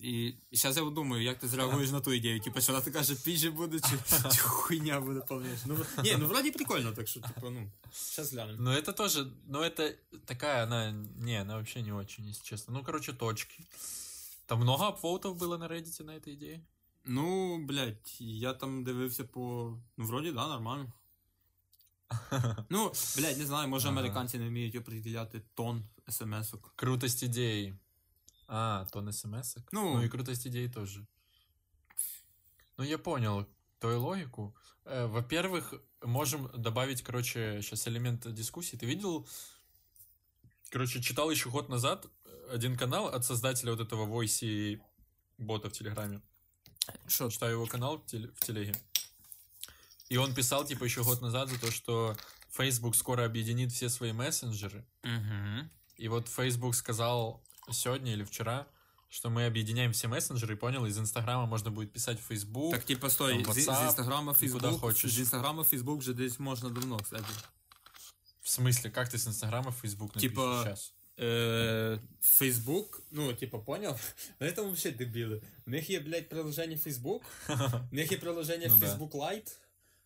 І 0.00 0.34
зараз 0.52 0.76
я 0.76 0.84
думаю, 0.84 1.22
як 1.22 1.38
ти 1.38 1.48
зреагуєш 1.48 1.90
на 1.90 2.00
ту 2.00 2.12
ідею. 2.12 2.40
Типа, 2.40 2.60
що 2.60 2.72
вона 2.72 2.84
така 2.84 3.02
же 3.02 3.14
піже 3.14 3.50
буде, 3.50 3.80
чи, 3.80 3.98
чи 4.32 4.38
хуйня 4.38 5.00
буде 5.00 5.20
повніше. 5.20 5.62
Ну, 5.66 5.78
ні, 6.04 6.16
ну 6.18 6.26
вроді 6.26 6.50
прикольно, 6.50 6.92
так 6.92 7.08
що, 7.08 7.20
типу, 7.20 7.50
ну, 7.50 7.70
зараз 7.92 8.32
глянемо. 8.32 8.58
Ну, 8.60 8.70
это 8.70 8.92
тоже, 8.92 9.26
ну, 9.46 9.58
это 9.58 9.94
такая, 10.24 10.64
она, 10.64 10.92
не, 11.16 11.40
она 11.40 11.54
вообще 11.54 11.82
не 11.82 11.92
очень, 11.92 12.28
если 12.28 12.44
честно. 12.44 12.74
Ну, 12.74 12.84
короче, 12.84 13.12
точки. 13.12 13.64
Там 14.46 14.60
много 14.60 14.84
апвоутов 14.86 15.36
было 15.36 15.58
на 15.58 15.68
Reddit 15.68 16.02
на 16.04 16.16
этой 16.16 16.34
идее? 16.34 16.60
Ну, 17.04 17.58
блядь, 17.58 18.16
я 18.20 18.52
там 18.52 18.84
дивився 18.84 19.24
по. 19.24 19.78
Ну, 19.96 20.04
вроді, 20.06 20.32
да, 20.32 20.48
нормально. 20.48 20.92
Ну, 22.70 22.92
блядь, 23.16 23.38
не 23.38 23.46
знаю, 23.46 23.68
може 23.68 23.88
Ага. 23.88 23.98
американці 23.98 24.38
не 24.38 24.48
вміють 24.48 24.76
определяти 24.76 25.42
тон 25.54 25.84
смс-ок. 26.08 26.72
Крутость 26.76 27.22
идей. 27.22 27.74
А, 28.51 28.85
тон 28.91 29.13
смс 29.13 29.57
-ок? 29.57 29.67
Ну. 29.71 29.93
ну 29.93 30.03
и 30.03 30.09
крутость 30.09 30.47
идей 30.47 30.67
тоже. 30.69 31.05
Ну, 32.77 32.83
я 32.83 32.97
понял 32.97 33.45
твою 33.79 34.01
логику. 34.01 34.55
Э, 34.85 35.05
Во-первых, 35.05 35.73
можем 36.01 36.49
добавить, 36.53 37.03
короче, 37.03 37.61
сейчас 37.61 37.87
элемент 37.87 38.33
дискуссии. 38.33 38.77
Ты 38.77 38.87
видел, 38.87 39.27
короче, 40.71 41.01
читал 41.01 41.31
еще 41.31 41.49
год 41.49 41.69
назад 41.69 42.07
один 42.51 42.77
канал 42.77 43.07
от 43.07 43.23
создателя 43.23 43.71
вот 43.71 43.81
этого 43.81 44.07
Voice 44.07 44.81
бота 45.37 45.69
в 45.69 45.71
Телеграме. 45.71 46.21
Що? 47.07 47.29
Читаю 47.29 47.53
его 47.53 47.67
канал 47.67 47.97
в, 47.97 48.05
теле- 48.05 48.31
в 48.33 48.39
Телеге. 48.39 48.73
И 50.09 50.17
он 50.17 50.33
писал, 50.33 50.65
типа, 50.65 50.85
еще 50.85 51.03
год 51.03 51.21
назад 51.21 51.49
за 51.49 51.59
то, 51.59 51.71
что 51.71 52.15
Facebook 52.49 52.95
скоро 52.95 53.25
объединит 53.25 53.71
все 53.71 53.89
свои 53.89 54.11
мессенджеры. 54.11 54.83
Угу. 55.03 55.69
И 55.97 56.07
вот 56.07 56.27
Facebook 56.27 56.75
сказал 56.75 57.43
сегодня 57.70 58.12
или 58.12 58.24
вчера, 58.24 58.66
что 59.08 59.30
мы 59.30 59.46
объединяем 59.46 59.92
все 59.92 60.08
мессенджеры, 60.08 60.54
и 60.54 60.56
понял, 60.56 60.86
из 60.86 60.98
Инстаграма 60.98 61.46
можно 61.46 61.70
будет 61.70 61.92
писать 61.92 62.18
в 62.20 62.30
Facebook. 62.30 62.72
Так, 62.72 62.84
типа, 62.84 63.10
стой, 63.10 63.42
там 63.42 63.52
з, 63.54 63.56
з 63.56 63.68
WhatsApp, 63.68 63.86
інстаграма 63.86 64.32
і 64.32 64.48
куди 64.48 64.48
Фейсбук, 64.50 64.80
хочеш. 64.80 65.12
з 65.12 65.18
інстаграма 65.18 65.64
Фейсбук 65.64 66.00
вже 66.00 66.14
десь 66.14 66.38
можна 66.38 66.70
давно, 66.70 66.98
кстати. 66.98 67.24
В 68.42 68.48
смысле, 68.48 68.90
как 68.90 69.08
ты 69.08 69.18
с 69.18 69.26
Инстаграма 69.26 69.70
в 69.70 69.84
Facebook 69.84 70.14
напишешь 70.14 70.30
Типа, 70.30 70.62
сейчас? 70.64 70.92
Е, 71.20 72.00
Фейсбук, 72.20 73.02
ну, 73.10 73.32
типа, 73.34 73.58
поняв? 73.58 74.14
Вони 74.40 74.52
там 74.52 74.64
вообще 74.64 74.90
дебіли. 74.90 75.42
У 75.66 75.70
них 75.70 75.90
є, 75.90 76.00
блядь, 76.00 76.28
приложення 76.28 76.76
Фейсбук, 76.76 77.22
у 77.92 77.94
них 77.94 78.12
є 78.12 78.18
приложення 78.18 78.66
Ну 78.68 78.76
да. 78.76 78.86
Facebook 78.86 79.10
Lite, 79.10 79.56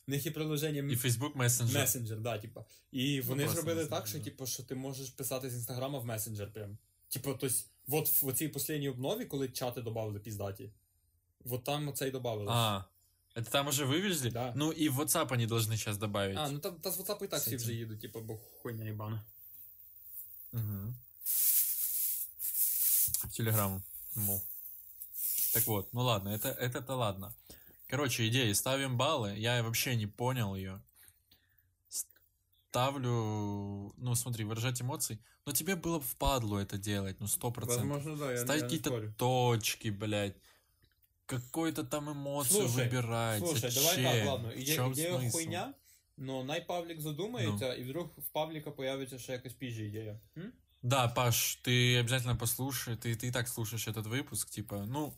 у 0.08 0.10
них 0.10 0.26
є 0.26 0.32
приложення 0.32 0.82
И 0.82 0.96
Facebook 0.96 1.32
Messenger. 1.32 1.72
Messenger, 1.72 2.20
да, 2.20 2.38
типа. 2.38 2.64
І 2.92 3.20
вони 3.20 3.44
просто 3.44 3.60
зробили 3.60 3.84
Messenger, 3.84 3.90
так, 3.90 4.06
що, 4.06 4.18
да. 4.18 4.24
типу, 4.24 4.46
що 4.46 4.62
ти 4.62 4.74
можеш 4.74 5.10
писати 5.10 5.50
з 5.50 5.54
інстаграма 5.54 5.98
в 5.98 6.04
месенджер 6.04 6.52
прям. 6.52 6.78
Типу, 7.12 7.34
то 7.34 7.46
есть, 7.46 7.70
вот 7.86 8.22
в 8.22 8.26
оцій 8.26 8.48
последній 8.48 8.88
обнові, 8.88 9.24
коли 9.24 9.48
чати 9.48 9.82
додали 9.82 10.20
піздаті, 10.20 10.72
вот 11.44 11.64
там 11.64 11.88
оцей 11.88 12.10
додали. 12.10 12.46
А, 12.48 12.84
это 13.34 13.50
там 13.50 13.68
уже 13.68 13.84
вывезли? 13.84 14.30
Да. 14.30 14.52
Ну 14.56 14.72
и 14.72 14.88
в 14.88 15.00
WhatsApp 15.00 15.32
они 15.32 15.46
должны 15.46 15.76
сейчас 15.76 15.98
добавить. 15.98 16.36
А, 16.38 16.48
ну 16.50 16.58
там 16.58 16.74
та 16.80 16.90
з 16.90 17.00
WhatsApp 17.00 17.24
і 17.24 17.28
так 17.28 17.40
З 17.40 17.46
всі 17.46 17.56
вже 17.56 17.66
цим. 17.66 17.74
їдуть, 17.74 18.00
типу, 18.00 18.20
бо 18.20 18.36
хуйня 18.36 18.84
їбана. 18.84 19.24
Мгм. 20.52 20.94
В 23.24 23.36
Телеграм. 23.36 23.82
Ну. 24.16 24.42
Так 25.54 25.66
вот, 25.66 25.94
ну 25.94 26.02
ладно, 26.02 26.28
это, 26.28 26.54
это-то 26.54 26.96
ладно. 26.96 27.34
Короче, 27.90 28.28
идея, 28.28 28.54
ставим 28.54 28.98
баллы. 28.98 29.38
Я 29.38 29.62
вообще 29.62 29.96
не 29.96 30.06
понял 30.06 30.54
ее. 30.54 30.80
Ставлю, 32.68 33.94
ну 33.96 34.14
смотри, 34.14 34.44
выражать 34.44 34.82
эмоции. 34.82 35.18
Но 35.46 35.52
тебе 35.52 35.76
было 35.76 35.98
бы 35.98 36.04
впадло 36.04 36.58
это 36.58 36.76
делать, 36.78 37.16
ну 37.20 37.26
сто 37.26 37.50
процентов. 37.50 37.86
Возможно, 37.88 38.16
да, 38.16 38.32
я, 38.32 38.38
Ставить 38.38 38.62
я 38.62 38.68
не 38.68 38.76
какие-то 38.76 38.90
спорю. 38.90 39.14
точки, 39.16 39.88
блядь. 39.88 40.36
Какой-то 41.26 41.84
там 41.84 42.10
эмоцию 42.10 42.68
Слушай, 42.68 42.84
выбирать. 42.88 43.38
Слушай, 43.46 43.70
Зачем? 43.70 44.02
давай 44.02 44.18
так, 44.18 44.26
ладно. 44.26 44.48
В 44.48 44.58
Іде, 44.58 44.72
чём 44.76 44.92
ідея 44.92 45.18
смысл? 45.18 45.30
хуйня, 45.32 45.74
но 46.16 46.44
най 46.44 46.66
паблік 46.66 47.00
задумається, 47.00 47.74
і 47.74 47.82
вдруг 47.82 48.06
в 48.18 48.28
пабліка 48.32 48.70
появиться 48.70 49.18
ще 49.18 49.32
якась 49.32 49.52
піжа 49.52 49.82
ідея. 49.82 50.20
М? 50.38 50.52
Да, 50.82 51.08
Паш, 51.08 51.58
ты 51.64 52.00
обязательно 52.00 52.36
послушай. 52.36 52.94
Ты, 52.94 53.14
ты 53.16 53.26
и 53.26 53.30
так 53.32 53.48
слушаешь 53.48 53.88
этот 53.88 54.06
выпуск, 54.06 54.48
типа, 54.50 54.84
ну, 54.86 55.12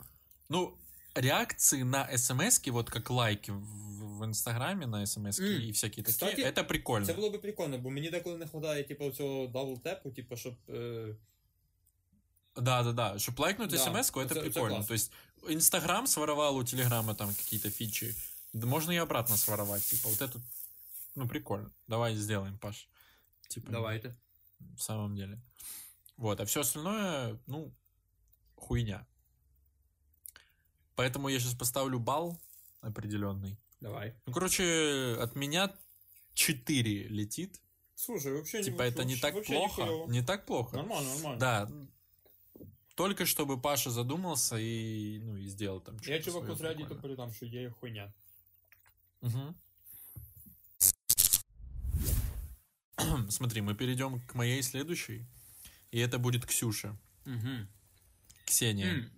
ну, 0.48 0.76
реакции 1.15 1.83
на 1.83 2.17
смс 2.17 2.61
вот 2.67 2.89
как 2.89 3.09
лайки 3.09 3.51
в, 3.51 4.17
в 4.17 4.25
Инстаграме 4.25 4.85
на 4.85 5.05
смс 5.05 5.39
М, 5.39 5.61
и 5.61 5.71
всякие 5.71 6.03
кстати, 6.03 6.31
такие, 6.31 6.51
это 6.51 6.63
прикольно. 6.63 7.05
Це 7.05 7.13
було 7.13 7.29
би 7.29 7.37
прикольно, 7.37 7.77
бо 7.77 7.89
мені 7.89 8.09
деколи 8.09 8.37
не 8.37 8.45
вистачає, 8.45 8.83
типу, 8.83 9.11
цього 9.11 9.47
double 9.47 9.82
tap 9.82 10.00
у, 10.00 10.11
типу, 10.11 10.35
щоб. 10.37 10.55
Е... 10.69 11.15
Да, 12.55 12.83
да, 12.83 12.91
да. 12.91 13.13
Чтобы 13.15 13.41
лайкнуть 13.41 13.69
Да, 13.69 13.77
смс 13.77 14.11
это, 14.11 14.39
прикольно. 14.39 14.69
классно. 14.69 14.87
То 14.87 14.93
есть 14.93 15.11
Инстаграм 15.49 16.07
своровал 16.07 16.57
у 16.57 16.63
Телеграма 16.63 17.15
там 17.15 17.29
какие-то 17.35 17.69
фичи. 17.69 18.15
Можно 18.53 18.91
и 18.91 18.97
обратно 18.97 19.37
своровать. 19.37 19.83
Типа 19.83 20.09
вот 20.09 20.21
это, 20.21 20.39
ну, 21.15 21.27
прикольно. 21.27 21.71
Давай 21.87 22.15
сделаем, 22.15 22.57
Паш. 22.57 22.87
Типа, 23.47 23.71
Давайте. 23.71 24.15
в 24.77 24.81
самом 24.81 25.15
деле. 25.15 25.41
Вот, 26.17 26.39
а 26.39 26.45
все 26.45 26.61
остальное, 26.61 27.37
ну, 27.47 27.73
хуйня. 28.55 29.05
Поэтому 30.95 31.27
я 31.29 31.39
сейчас 31.39 31.53
поставлю 31.53 31.99
балл 31.99 32.39
определенный. 32.81 33.57
Давай. 33.81 34.13
Ну, 34.25 34.33
короче, 34.33 35.17
от 35.19 35.35
меня 35.35 35.73
4 36.33 37.07
летит. 37.07 37.61
Слушай, 37.95 38.33
вообще 38.33 38.63
Типа 38.63 38.81
это 38.83 39.03
не 39.03 39.15
так 39.15 39.33
плохо. 39.45 39.81
нихуево. 39.81 40.11
Не 40.11 40.21
так 40.21 40.45
плохо. 40.45 40.77
Нормально, 40.77 41.13
нормально. 41.13 41.39
Да. 41.39 41.71
Только 42.95 43.25
чтобы 43.25 43.59
Паша 43.59 43.89
задумался 43.89 44.57
и, 44.57 45.19
ну, 45.19 45.35
и 45.35 45.47
сделал 45.47 45.81
там 45.81 45.95
Я 45.97 46.21
что-то 46.21 46.39
чуваку 46.39 46.55
своё 46.55 46.55
з 46.55 46.61
Reddit 46.61 47.01
передам, 47.01 47.33
що 47.33 47.45
є 47.45 47.69
хуйня. 47.69 48.13
Мгм. 49.21 49.55
Смотри, 53.29 53.61
мы 53.61 53.75
перейдем 53.75 54.21
к 54.21 54.35
моей 54.35 54.63
следующей. 54.63 55.25
И 55.91 55.99
это 55.99 56.19
будет 56.19 56.45
Ксюша. 56.45 56.95
Угу. 57.25 57.67
Ксения. 58.45 59.09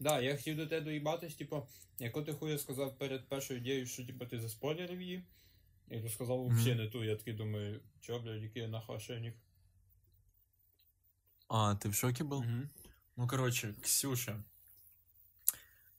Да, 0.00 0.20
я 0.20 0.36
хотів 0.36 0.56
до 0.56 0.66
тебе 0.66 0.84
доїбатись, 0.84 1.34
типу, 1.34 1.66
яко 1.98 2.22
ти 2.22 2.32
хуя 2.32 2.58
сказав 2.58 2.98
перед 2.98 3.28
першою 3.28 3.60
ідеєю, 3.60 3.86
що 3.86 4.06
типу, 4.06 4.26
ти 4.26 4.40
заспойлерив 4.40 5.02
її, 5.02 5.24
і 5.90 6.00
ти 6.00 6.08
сказав 6.08 6.38
Мгм. 6.44 6.56
взагалі 6.56 6.74
не 6.78 6.88
ту, 6.88 7.04
я 7.04 7.16
такий 7.16 7.34
думаю, 7.34 7.80
чо, 8.00 8.18
блядь, 8.18 8.42
який 8.42 8.62
я 8.62 8.68
нахуй 8.68 8.96
ошейник. 8.96 9.34
А, 11.48 11.74
ты 11.74 11.88
в 11.88 11.94
шоке 11.94 12.24
был? 12.24 12.38
Угу. 12.38 12.68
Ну, 13.16 13.26
короче, 13.28 13.74
Ксюша. 13.82 14.42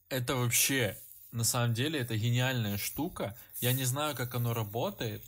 Это 0.09 0.35
вообще, 0.35 0.97
на 1.31 1.43
самом 1.43 1.73
деле, 1.73 1.99
это 1.99 2.15
гениальная 2.15 2.77
штука. 2.77 3.37
Я 3.59 3.73
не 3.73 3.85
знаю, 3.85 4.15
как 4.15 4.35
оно 4.35 4.53
работает. 4.53 5.23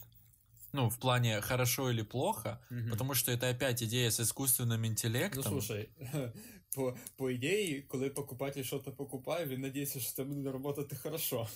Ну, 0.72 0.89
в 0.89 0.98
плане 0.98 1.41
хорошо 1.41 1.91
или 1.91 2.02
плохо. 2.04 2.60
Потому 2.89 3.13
что 3.13 3.32
это 3.32 3.50
опять 3.50 3.84
идея 3.84 4.10
с 4.10 4.19
искусственным 4.19 4.86
интеллектом. 4.86 5.43
Ну 5.46 5.62
слушай, 5.62 5.89
по, 6.76 6.98
по 7.15 7.30
ідеї, 7.30 7.82
коли 7.82 8.10
покупатель 8.10 8.63
щось 8.63 8.84
покупає, 8.98 9.46
він 9.46 9.62
надіється, 9.62 10.00
що 10.00 10.12
це 10.12 10.24
буде 10.24 10.52
працювати 10.52 10.96
хорошо. 10.96 11.48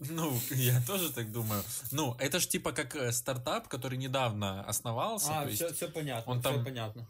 Ну, 0.00 0.40
я 0.50 0.82
тоже 0.86 1.14
так 1.14 1.30
думаю. 1.30 1.62
Ну, 1.92 2.16
это 2.18 2.38
ж 2.38 2.50
типа 2.50 2.72
как 2.72 2.96
э, 2.96 3.12
стартап, 3.12 3.68
который 3.68 3.96
недавно 3.96 4.64
основался. 4.68 5.30
А, 5.32 5.44
то 5.44 5.48
есть 5.50 5.62
все, 5.62 5.72
все 5.72 5.88
понятно, 5.88 6.32
он 6.32 6.40
все 6.40 6.52
там- 6.52 6.64
понятно. 6.64 7.06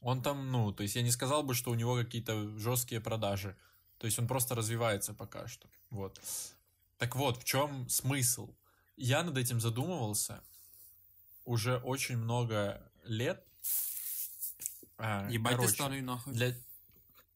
он 0.00 0.22
там, 0.22 0.50
ну, 0.50 0.72
то 0.72 0.82
есть 0.82 0.96
я 0.96 1.02
не 1.02 1.10
сказал 1.12 1.42
бы, 1.42 1.54
что 1.54 1.70
у 1.70 1.74
него 1.74 1.96
какие-то 1.96 2.58
жесткие 2.58 3.00
продажи. 3.00 3.56
То 3.98 4.06
есть 4.06 4.18
он 4.18 4.26
просто 4.26 4.54
развивается 4.54 5.14
пока 5.14 5.46
что. 5.46 5.68
Вот. 5.90 6.20
Так 6.98 7.16
вот, 7.16 7.38
в 7.38 7.44
чем 7.44 7.86
смысл? 7.88 8.54
Я 8.96 9.22
над 9.22 9.38
этим 9.38 9.60
задумывался 9.60 10.42
уже 11.44 11.76
очень 11.78 12.16
много 12.16 12.82
лет. 13.04 13.46
а, 14.99 15.27
Ебать 15.29 15.55
короче, 15.55 15.73
старий 15.73 16.01
нахуй. 16.01 16.33
для, 16.33 16.53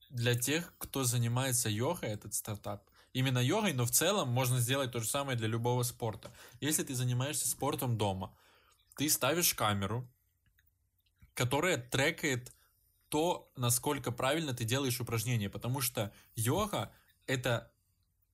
для 0.09 0.35
тех, 0.35 0.73
кто 0.77 1.05
занимается 1.05 1.69
йогой, 1.69 2.09
этот 2.09 2.33
стартап, 2.33 2.89
именно 3.13 3.39
йогой, 3.39 3.73
но 3.73 3.85
в 3.85 3.91
целом 3.91 4.29
можно 4.29 4.59
сделать 4.59 4.91
то 4.91 4.99
же 4.99 5.07
самое 5.07 5.37
для 5.37 5.47
любого 5.47 5.83
спорта. 5.83 6.31
Если 6.59 6.83
ты 6.83 6.93
занимаешься 6.93 7.47
спортом 7.47 7.97
дома, 7.97 8.35
ты 8.97 9.09
ставишь 9.09 9.53
камеру, 9.53 10.07
которая 11.33 11.77
трекает 11.77 12.53
то, 13.07 13.49
насколько 13.55 14.11
правильно 14.11 14.53
ты 14.53 14.65
делаешь 14.65 14.99
упражнения, 14.99 15.49
потому 15.49 15.79
что 15.81 16.11
йога 16.35 16.91
это 17.27 17.71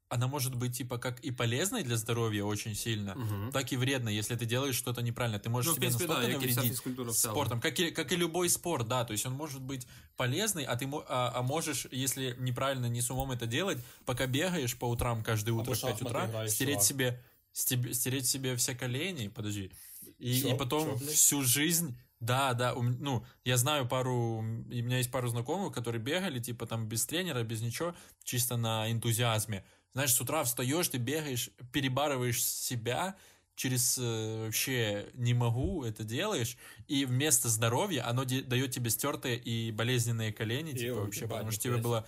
она 0.08 0.26
может 0.28 0.54
быть 0.54 0.76
типа 0.76 0.98
как 0.98 1.20
и 1.24 1.30
полезной 1.32 1.82
для 1.82 1.96
здоровья 1.96 2.44
очень 2.44 2.74
сильно, 2.74 3.12
Угу. 3.16 3.52
так 3.52 3.72
и 3.72 3.76
вредной, 3.76 4.14
если 4.14 4.36
ты 4.36 4.46
делаешь 4.46 4.76
что-то 4.76 5.02
неправильно. 5.02 5.38
Ты 5.38 5.48
можешь 5.50 5.66
Ну, 5.66 5.72
в 5.72 5.74
себе 5.76 5.86
принципе, 5.86 6.06
да, 6.06 6.14
настолько 6.14 6.32
як 6.32 6.42
і 6.42 6.46
вся 6.46 6.56
навредить 6.56 6.72
фізкультура 6.78 7.10
в 7.10 7.14
цілому. 7.14 7.34
спортом, 7.36 7.60
как 7.60 7.80
и, 7.80 7.90
как 7.90 8.12
и 8.12 8.16
любой 8.16 8.48
спорт, 8.48 8.86
да, 8.88 9.04
то 9.04 9.12
есть 9.14 9.26
он 9.26 9.32
может 9.32 9.60
быть 9.62 9.86
полезный, 10.16 10.64
а 10.68 10.76
ты 10.76 10.86
мо- 10.86 11.04
а, 11.08 11.32
а 11.34 11.42
можешь, 11.42 11.86
если 11.92 12.36
неправильно, 12.38 12.86
не 12.88 13.00
с 13.02 13.10
умом 13.10 13.30
это 13.32 13.46
делать, 13.46 13.78
пока 14.04 14.26
бегаешь 14.26 14.76
по 14.78 14.86
утрам 14.88 15.22
каждое 15.24 15.52
утро 15.52 15.62
Або 15.72 15.74
в 15.74 15.80
5 15.80 15.80
шахматы 15.80 16.04
утра, 16.04 16.26
играешь, 16.26 16.50
стереть 16.52 16.74
чувак. 16.74 16.86
себе, 16.86 17.22
стеб- 17.52 17.92
стереть 17.94 18.26
себе 18.26 18.54
все 18.56 18.74
колени, 18.74 19.28
подожди, 19.28 19.70
и, 20.18 20.40
Чё? 20.40 20.48
и 20.54 20.58
потом 20.58 20.84
Чё, 20.90 20.96
блядь? 20.96 21.14
всю 21.14 21.42
жизнь, 21.42 21.96
да, 22.20 22.52
да, 22.54 22.72
у 22.74 22.80
м- 22.82 22.98
ну, 23.00 23.24
я 23.44 23.56
знаю 23.56 23.88
пару, 23.88 24.44
и 24.70 24.80
у 24.82 24.84
меня 24.84 24.98
есть 24.98 25.10
пару 25.10 25.28
знакомых, 25.28 25.72
которые 25.74 26.00
бегали, 26.02 26.38
типа 26.40 26.66
там 26.66 26.86
без 26.88 27.04
тренера, 27.06 27.42
без 27.42 27.60
ничего, 27.62 27.94
чисто 28.24 28.56
на 28.56 28.90
энтузиазме. 28.92 29.64
Знаешь, 29.92 30.12
с 30.14 30.20
утра 30.20 30.42
встаешь, 30.44 30.88
ты 30.88 30.98
бегаешь, 30.98 31.50
перебарываешь 31.72 32.44
себя, 32.44 33.14
через 33.54 33.98
э, 33.98 34.44
вообще 34.46 35.06
не 35.14 35.34
могу 35.34 35.84
это 35.84 36.02
делаешь, 36.02 36.56
и 36.88 37.04
вместо 37.04 37.48
здоровья 37.48 38.04
оно 38.10 38.24
де- 38.24 38.42
дает 38.42 38.72
тебе 38.72 38.90
стертые 38.90 39.36
и 39.38 39.70
болезненные 39.70 40.32
колени, 40.32 40.72
типа 40.72 40.84
Йоу, 40.84 41.00
вообще, 41.04 41.20
ебать, 41.20 41.30
потому 41.30 41.50
что 41.52 41.62
тебе 41.62 41.76
нихуя 41.76 41.82
было... 42.00 42.06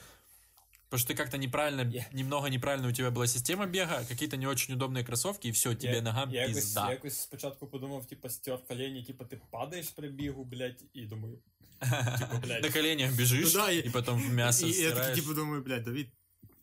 Потому 0.88 0.98
что 1.00 1.08
ты 1.08 1.14
как-то 1.14 1.38
неправильно, 1.38 1.82
Я- 1.90 2.06
немного 2.12 2.48
неправильно 2.48 2.88
у 2.88 2.92
тебя 2.92 3.10
была 3.10 3.26
система 3.28 3.66
бега, 3.66 4.04
какие-то 4.08 4.36
не 4.36 4.46
очень 4.46 4.74
удобные 4.74 5.04
кроссовки, 5.04 5.48
и 5.48 5.52
все, 5.52 5.74
тебе 5.74 5.96
я, 5.96 6.02
ногам 6.02 6.30
я 6.30 6.42
якось, 6.42 6.64
пизда. 6.64 6.84
я 6.86 6.90
якось 6.92 7.20
спочатку 7.20 7.66
подумав, 7.66 8.06
типу, 8.06 8.28
стер 8.28 8.58
колені, 8.68 9.02
типу, 9.04 9.24
ти 9.24 9.40
падаєш 9.50 9.88
при 9.88 10.08
бігу, 10.08 10.44
блядь, 10.44 10.82
і 10.94 11.06
думаю, 11.06 11.38
типу, 12.18 12.38
блядь. 12.42 12.62
На 12.62 12.70
коленях 12.70 13.12
бежишь, 13.16 13.54
Ну 13.54 13.60
да, 13.60 13.70
и- 13.72 13.86
и 13.86 13.90
потом 13.90 14.22
в 14.22 14.34
мясо 14.34 14.66
і, 14.66 14.70
і 14.70 14.72
я 14.72 14.90
стираешь. 14.90 15.06
такий, 15.08 15.22
типу, 15.22 15.34
думаю, 15.34 15.62
блядь, 15.62 15.82
Давид, 15.84 16.08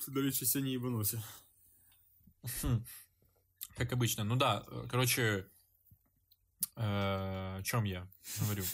Давид 0.09 0.35
ще 0.35 0.47
сьогодні 0.47 0.71
їбанувся. 0.71 1.23
Хм. 2.61 2.77
Как 3.77 3.93
обычно. 3.93 4.25
Ну 4.25 4.37
да, 4.37 4.65
короче, 4.91 5.45
э, 6.77 7.59
о 7.59 7.63
чем 7.63 7.85
я 7.85 8.07
говорю? 8.41 8.65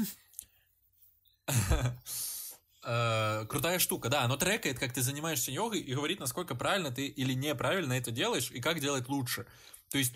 Э, 2.87 3.47
Крутая 3.47 3.79
штука, 3.79 4.11
да, 4.11 4.25
оно 4.25 4.37
трекает, 4.37 4.79
как 4.79 4.93
ты 4.93 5.01
занимаешься 5.01 5.51
йогой 5.51 5.81
и 5.81 5.95
говорит, 5.95 6.21
насколько 6.21 6.55
правильно 6.55 6.91
ты 6.91 7.07
или 7.07 7.33
неправильно 7.33 7.95
это 7.95 8.11
делаешь 8.11 8.51
и 8.51 8.61
как 8.61 8.81
делать 8.81 9.09
лучше. 9.09 9.47
То 9.89 9.97
есть 9.97 10.15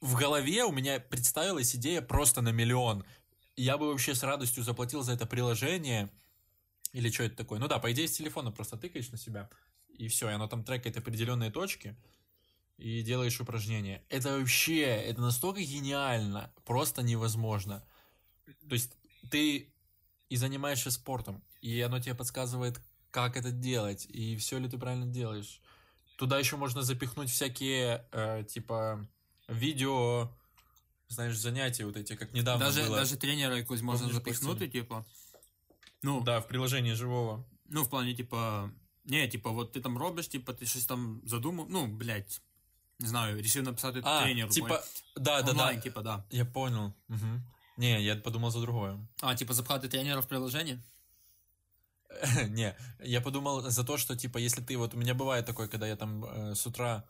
в 0.00 0.16
голове 0.16 0.64
у 0.64 0.72
меня 0.72 0.98
представилась 0.98 1.74
идея 1.76 2.00
просто 2.00 2.40
на 2.40 2.52
миллион. 2.52 3.04
Я 3.56 3.76
бы 3.76 3.88
вообще 3.88 4.14
с 4.14 4.22
радостью 4.22 4.62
заплатил 4.62 5.02
за 5.02 5.12
это 5.12 5.26
приложение 5.26 6.10
или 6.92 7.10
что 7.10 7.24
это 7.24 7.36
такое. 7.36 7.58
Ну 7.58 7.68
да, 7.68 7.78
по 7.78 7.92
идее, 7.92 8.08
с 8.08 8.12
телефона 8.16 8.50
просто 8.50 8.78
тыкаешь 8.78 9.10
на 9.10 9.18
себя, 9.18 9.50
и 9.98 10.08
все, 10.08 10.28
и 10.30 10.32
оно 10.32 10.46
там 10.48 10.64
трекает 10.64 10.96
определенные 10.96 11.50
точки, 11.50 11.96
и 12.76 13.02
делаешь 13.02 13.40
упражнения. 13.40 14.02
Это 14.08 14.38
вообще, 14.38 14.80
это 14.82 15.20
настолько 15.20 15.60
гениально, 15.60 16.52
просто 16.64 17.02
невозможно. 17.02 17.82
То 18.68 18.74
есть 18.74 18.92
ты 19.30 19.72
и 20.28 20.36
занимаешься 20.36 20.90
спортом, 20.90 21.42
и 21.60 21.80
оно 21.80 22.00
тебе 22.00 22.14
подсказывает, 22.14 22.80
как 23.10 23.36
это 23.36 23.50
делать, 23.52 24.06
и 24.06 24.36
все 24.36 24.58
ли 24.58 24.68
ты 24.68 24.76
правильно 24.78 25.06
делаешь. 25.06 25.60
Туда 26.16 26.38
еще 26.38 26.56
можно 26.56 26.82
запихнуть 26.82 27.30
всякие, 27.30 28.06
э, 28.12 28.44
типа, 28.44 29.06
видео, 29.48 30.28
знаешь, 31.08 31.36
занятия 31.38 31.84
вот 31.86 31.96
эти, 31.96 32.16
как 32.16 32.32
недавно 32.32 32.64
Даже, 32.66 32.82
было. 32.82 32.96
даже 32.96 33.16
тренера 33.16 33.56
якось 33.56 33.82
можна 33.82 34.06
Помниш, 34.06 34.14
запихнути, 34.14 34.68
типу. 34.68 35.04
Ну, 36.02 36.20
Да, 36.22 36.38
в 36.40 36.48
приложении 36.48 36.94
живого. 36.94 37.44
ну, 37.66 37.82
в 37.82 37.90
плані, 37.90 38.14
типа, 38.14 38.70
не, 39.04 39.28
типа, 39.28 39.50
от 39.50 39.72
ти 39.72 39.80
там 39.80 39.98
робиш, 39.98 40.28
типа, 40.28 40.52
ти 40.52 40.66
щось 40.66 40.86
там 40.86 41.20
задумав, 41.24 41.66
ну, 41.70 41.86
блядь, 41.86 42.40
не 43.00 43.08
знаю, 43.08 43.42
рішив 43.42 43.62
написати 43.62 44.00
А, 44.04 44.22
тренеру. 44.22 44.48
типа, 44.50 44.84
да, 45.16 45.42
да, 45.42 45.50
онлайн, 45.50 45.76
да. 45.76 45.82
типа, 45.82 46.02
да. 46.02 46.24
Я 46.30 46.44
понял. 46.44 46.92
Мгм. 47.08 47.42
Не, 47.76 48.02
я 48.04 48.16
подумал 48.16 48.50
за 48.50 48.60
другое. 48.60 48.98
А, 49.20 49.34
типа, 49.34 49.54
запхати 49.54 49.88
тренера 49.88 50.20
в 50.20 50.26
приложение? 50.28 50.78
Не, 52.48 52.76
я 53.04 53.20
подумал 53.20 53.70
за 53.70 53.84
то, 53.84 53.98
что, 53.98 54.16
типа, 54.16 54.38
если 54.38 54.62
ты, 54.62 54.76
вот 54.78 54.94
у 54.94 54.96
меня 54.96 55.14
бывает 55.14 55.46
такое, 55.46 55.66
когда 55.68 55.86
я 55.86 55.96
там 55.96 56.24
э, 56.24 56.54
с 56.54 56.66
утра 56.66 57.02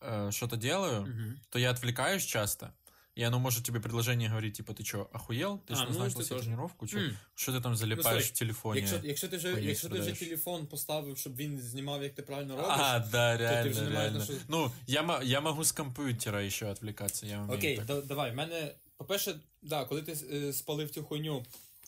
э, 0.00 0.30
что-то 0.30 0.56
делаю, 0.56 1.02
Угу. 1.02 1.38
то 1.50 1.58
я 1.58 1.70
отвлекаюсь 1.70 2.24
часто, 2.24 2.74
и 3.19 3.23
оно 3.23 3.39
может 3.39 3.63
тебе 3.65 3.79
предложение 3.79 4.29
говорить, 4.29 4.53
типа, 4.57 4.73
ты 4.73 4.83
что, 4.85 5.09
охуел? 5.13 5.59
Ты 5.67 5.73
А, 5.73 5.75
что, 5.75 5.83
ну, 5.85 5.89
назначил 5.89 6.19
это 6.19 6.23
себе 6.23 6.35
тоже. 6.37 6.43
тренировку? 6.43 6.87
Чё, 6.87 6.97
М. 6.99 7.17
Что 7.35 7.51
ты 7.51 7.61
там 7.61 7.75
залипаешь 7.75 8.05
смотри, 8.25 8.35
в 8.35 8.39
телефоне? 8.39 8.79
Якщо, 8.79 8.99
якщо 9.03 9.27
ти 9.27 9.37
вже, 9.37 9.53
Хуйню 9.53 9.67
якщо 9.67 9.87
ти 9.89 9.93
вже 9.93 10.01
страдаєш. 10.03 10.19
телефон 10.29 10.67
поставив, 10.67 11.17
щоб 11.17 11.35
він 11.35 11.59
знімав, 11.61 12.03
як 12.03 12.13
ти 12.15 12.21
правильно 12.21 12.55
робиш, 12.55 12.71
А, 12.79 12.99
да, 12.99 13.37
реально, 13.37 13.71
вже 13.71 13.81
не 13.81 13.89
маєш 13.89 14.01
реально. 14.01 14.19
на 14.19 14.25
що- 14.25 14.33
Ну, 14.47 14.71
я, 14.87 15.03
мо- 15.03 15.21
я 15.23 15.41
могу 15.41 15.61
с 15.61 15.71
компьютера 15.71 16.43
еще 16.45 16.65
отвлекаться, 16.71 17.25
я 17.25 17.41
умею 17.41 17.57
Окей, 17.59 17.75
так. 17.77 17.85
да, 17.85 18.01
давай. 18.01 18.31
В 18.31 18.35
мене, 18.35 18.75
по-перше, 18.97 19.39
да, 19.61 19.85
коли 19.85 20.01
ти 20.01 20.11
е, 20.31 20.53
спалив 20.53 20.89
цю 20.89 21.03
хуйню, 21.03 21.45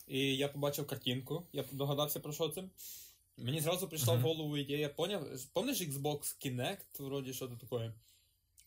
і 0.08 0.20
я 0.38 0.48
побачив 0.48 0.88
картинку, 0.88 1.44
я 1.54 1.64
догадався 1.72 2.20
про 2.20 2.34
що 2.34 2.50
це. 2.50 2.64
Мені 3.38 3.62
зразу 3.62 3.88
прийшла 3.88 4.14
в 4.14 4.18
Мгм. 4.18 4.26
голову 4.26 4.58
ідея, 4.58 4.90
поняв? 4.90 5.28
Помниш 5.54 5.82
Xbox 5.82 6.46
Kinect, 6.46 6.78
вроді 7.00 7.34
що 7.34 7.48
то 7.48 7.56
таке? 7.56 7.94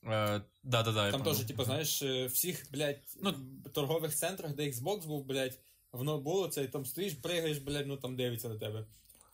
Э, 0.04 0.42
Да-да-да, 0.64 1.12
Там 1.12 1.24
теж, 1.24 1.38
типу, 1.40 1.64
знаєш, 1.64 2.02
е, 2.02 2.26
всіх, 2.26 2.72
блядь, 2.72 3.00
Ну- 3.22 3.34
торгових 3.74 4.16
центрах, 4.16 4.56
де 4.56 4.64
Xbox 4.64 5.06
був, 5.06 5.26
блядь, 5.26 5.60
воно 5.92 6.18
було 6.18 6.48
це, 6.48 6.64
і 6.64 6.68
там 6.68 6.86
стоїш, 6.86 7.14
пригаєш, 7.14 7.58
блядь, 7.58 7.88
ну 7.88 7.98
там 7.98 8.16
дивиться 8.16 8.50
на 8.50 8.60
тебе. 8.60 8.86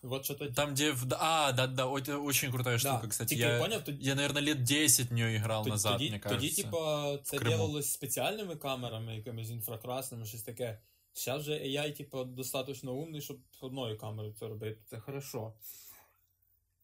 Вот 0.01 0.25
що 0.25 0.33
то. 0.35 0.47
Там, 0.51 0.71
где... 0.71 0.91
в- 0.91 1.15
А, 1.19 1.51
да-да, 1.51 1.85
очень 1.85 2.51
крутая 2.51 2.77
штука, 2.79 2.99
Да. 3.01 3.07
кстати. 3.07 3.29
Тільки, 3.29 3.41
Я, 3.47 3.59
поняв, 3.59 3.83
тоді, 3.83 4.05
я, 4.05 4.15
наверное, 4.15 4.43
лет 4.43 4.63
10 4.63 5.09
в 5.09 5.13
нее 5.13 5.35
играл 5.35 5.63
тоді, 5.63 5.71
назад, 5.71 5.93
тоді, 5.93 6.09
мне 6.09 6.19
кажется. 6.19 6.47
тоді, 6.49 6.61
типа, 6.61 7.17
це 7.23 7.39
делалось 7.39 7.91
спеціальними 7.91 8.55
камерами, 8.55 9.15
якимись 9.15 9.49
інфракрасними, 9.49 10.25
щось 10.25 10.43
таке. 10.43 10.79
Зараз 11.15 11.43
же 11.43 11.53
AI, 11.53 11.97
типа, 11.97 12.23
достатньо 12.23 12.93
умний, 12.93 13.21
щоб 13.21 13.37
одною 13.61 13.97
камерою 13.97 14.33
це 14.39 14.47
робити. 14.47 14.81
Це 14.89 14.99
хорошо. 14.99 15.53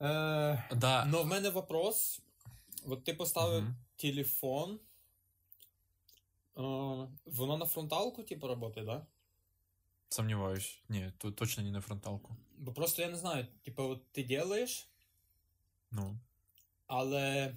Е, 0.01 0.63
Да. 0.75 1.05
Но 1.05 1.23
в 1.23 1.27
мене 1.27 1.49
вопрос. 1.49 2.21
От 2.85 3.03
ти 3.03 3.13
поставив 3.13 3.63
Мгм. 3.63 3.75
телефон. 3.95 4.79
Воно 7.25 7.57
на 7.57 7.65
фронталку, 7.65 8.23
типу, 8.23 8.47
працює, 8.47 8.85
да? 8.85 9.05
Сомневаюсь. 10.09 10.81
Не, 10.89 11.11
тут 11.17 11.35
точно 11.35 11.63
не 11.63 11.71
на 11.71 11.81
фронталку. 11.81 12.35
Бо 12.57 12.73
просто 12.73 13.01
я 13.01 13.09
не 13.09 13.15
знаю, 13.17 13.45
типу, 13.63 13.83
от 13.83 14.11
ти 14.11 14.23
делаєш, 14.23 14.87
Ну. 15.91 16.19
але 16.87 17.55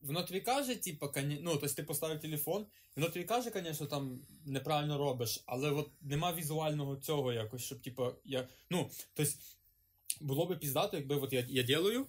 воно 0.00 0.22
тобі 0.22 0.40
каже, 0.40 0.76
типу, 0.76 1.08
коні... 1.08 1.38
ну, 1.42 1.50
тобто 1.50 1.74
ти 1.74 1.82
поставив 1.82 2.20
телефон, 2.20 2.66
воно 2.96 3.08
тобі 3.08 3.24
каже, 3.24 3.50
звісно, 3.54 3.86
там 3.86 4.20
неправильно 4.44 4.98
робиш, 4.98 5.42
але 5.46 5.70
от 5.70 5.90
нема 6.00 6.32
візуального 6.32 6.96
цього 6.96 7.32
якось, 7.32 7.62
щоб, 7.62 7.80
типу, 7.82 8.12
я. 8.24 8.48
Ну, 8.70 8.90
тобто, 9.14 9.32
було 10.20 10.46
би 10.46 10.56
піздато, 10.56 10.96
якби 10.96 11.16
от 11.16 11.32
я, 11.32 11.46
я 11.48 11.62
делаю. 11.62 12.06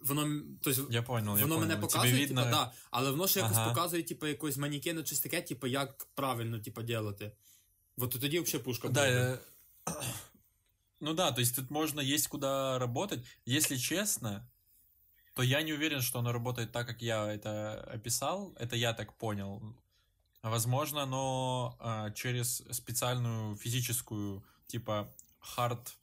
Воно, 0.00 0.22
м- 0.22 0.58
тобто, 0.62 0.86
Я 0.90 1.02
понял, 1.02 1.36
я 1.36 1.42
Воно 1.42 1.54
понял. 1.54 1.60
мене 1.60 1.74
Тебе 1.74 1.80
показує, 1.86 2.12
видно... 2.12 2.42
типа, 2.44 2.50
да, 2.56 2.72
але 2.90 3.10
воно 3.10 3.28
ще 3.28 3.40
якось 3.40 3.56
Ага. 3.56 3.68
показує, 3.68 4.02
типу, 4.02 4.26
якось 4.26 4.56
манікену 4.56 5.04
чи 5.04 5.16
таке, 5.16 5.42
типу, 5.42 5.66
як 5.66 6.04
правильно, 6.14 6.58
типу, 6.60 6.82
делати. 6.82 7.32
Вот 7.96 8.10
тоді 8.20 8.40
взагалі 8.40 8.64
пушка 8.64 8.88
Да, 8.88 9.06
буде. 9.06 9.38
э, 9.86 10.02
ну 11.00 11.14
да, 11.14 11.32
то 11.32 11.40
есть 11.40 11.56
тут 11.56 11.70
можно 11.70 12.00
есть 12.02 12.26
куда 12.26 12.78
работать. 12.78 13.20
Если 13.48 13.78
честно, 13.78 14.46
то 15.34 15.42
я 15.42 15.62
не 15.62 15.72
уверен, 15.72 16.00
что 16.02 16.18
оно 16.18 16.32
работает 16.32 16.72
так, 16.72 16.86
как 16.86 17.02
я 17.02 17.26
это 17.26 17.80
описал. 17.94 18.52
Это 18.60 18.76
я 18.76 18.92
так 18.92 19.12
понял. 19.12 19.62
Возможно, 20.42 21.02
оно 21.02 21.76
а, 21.78 22.10
через 22.10 22.62
специальную 22.70 23.56
физическую, 23.56 24.42
типа, 24.66 25.08
хард... 25.40 25.96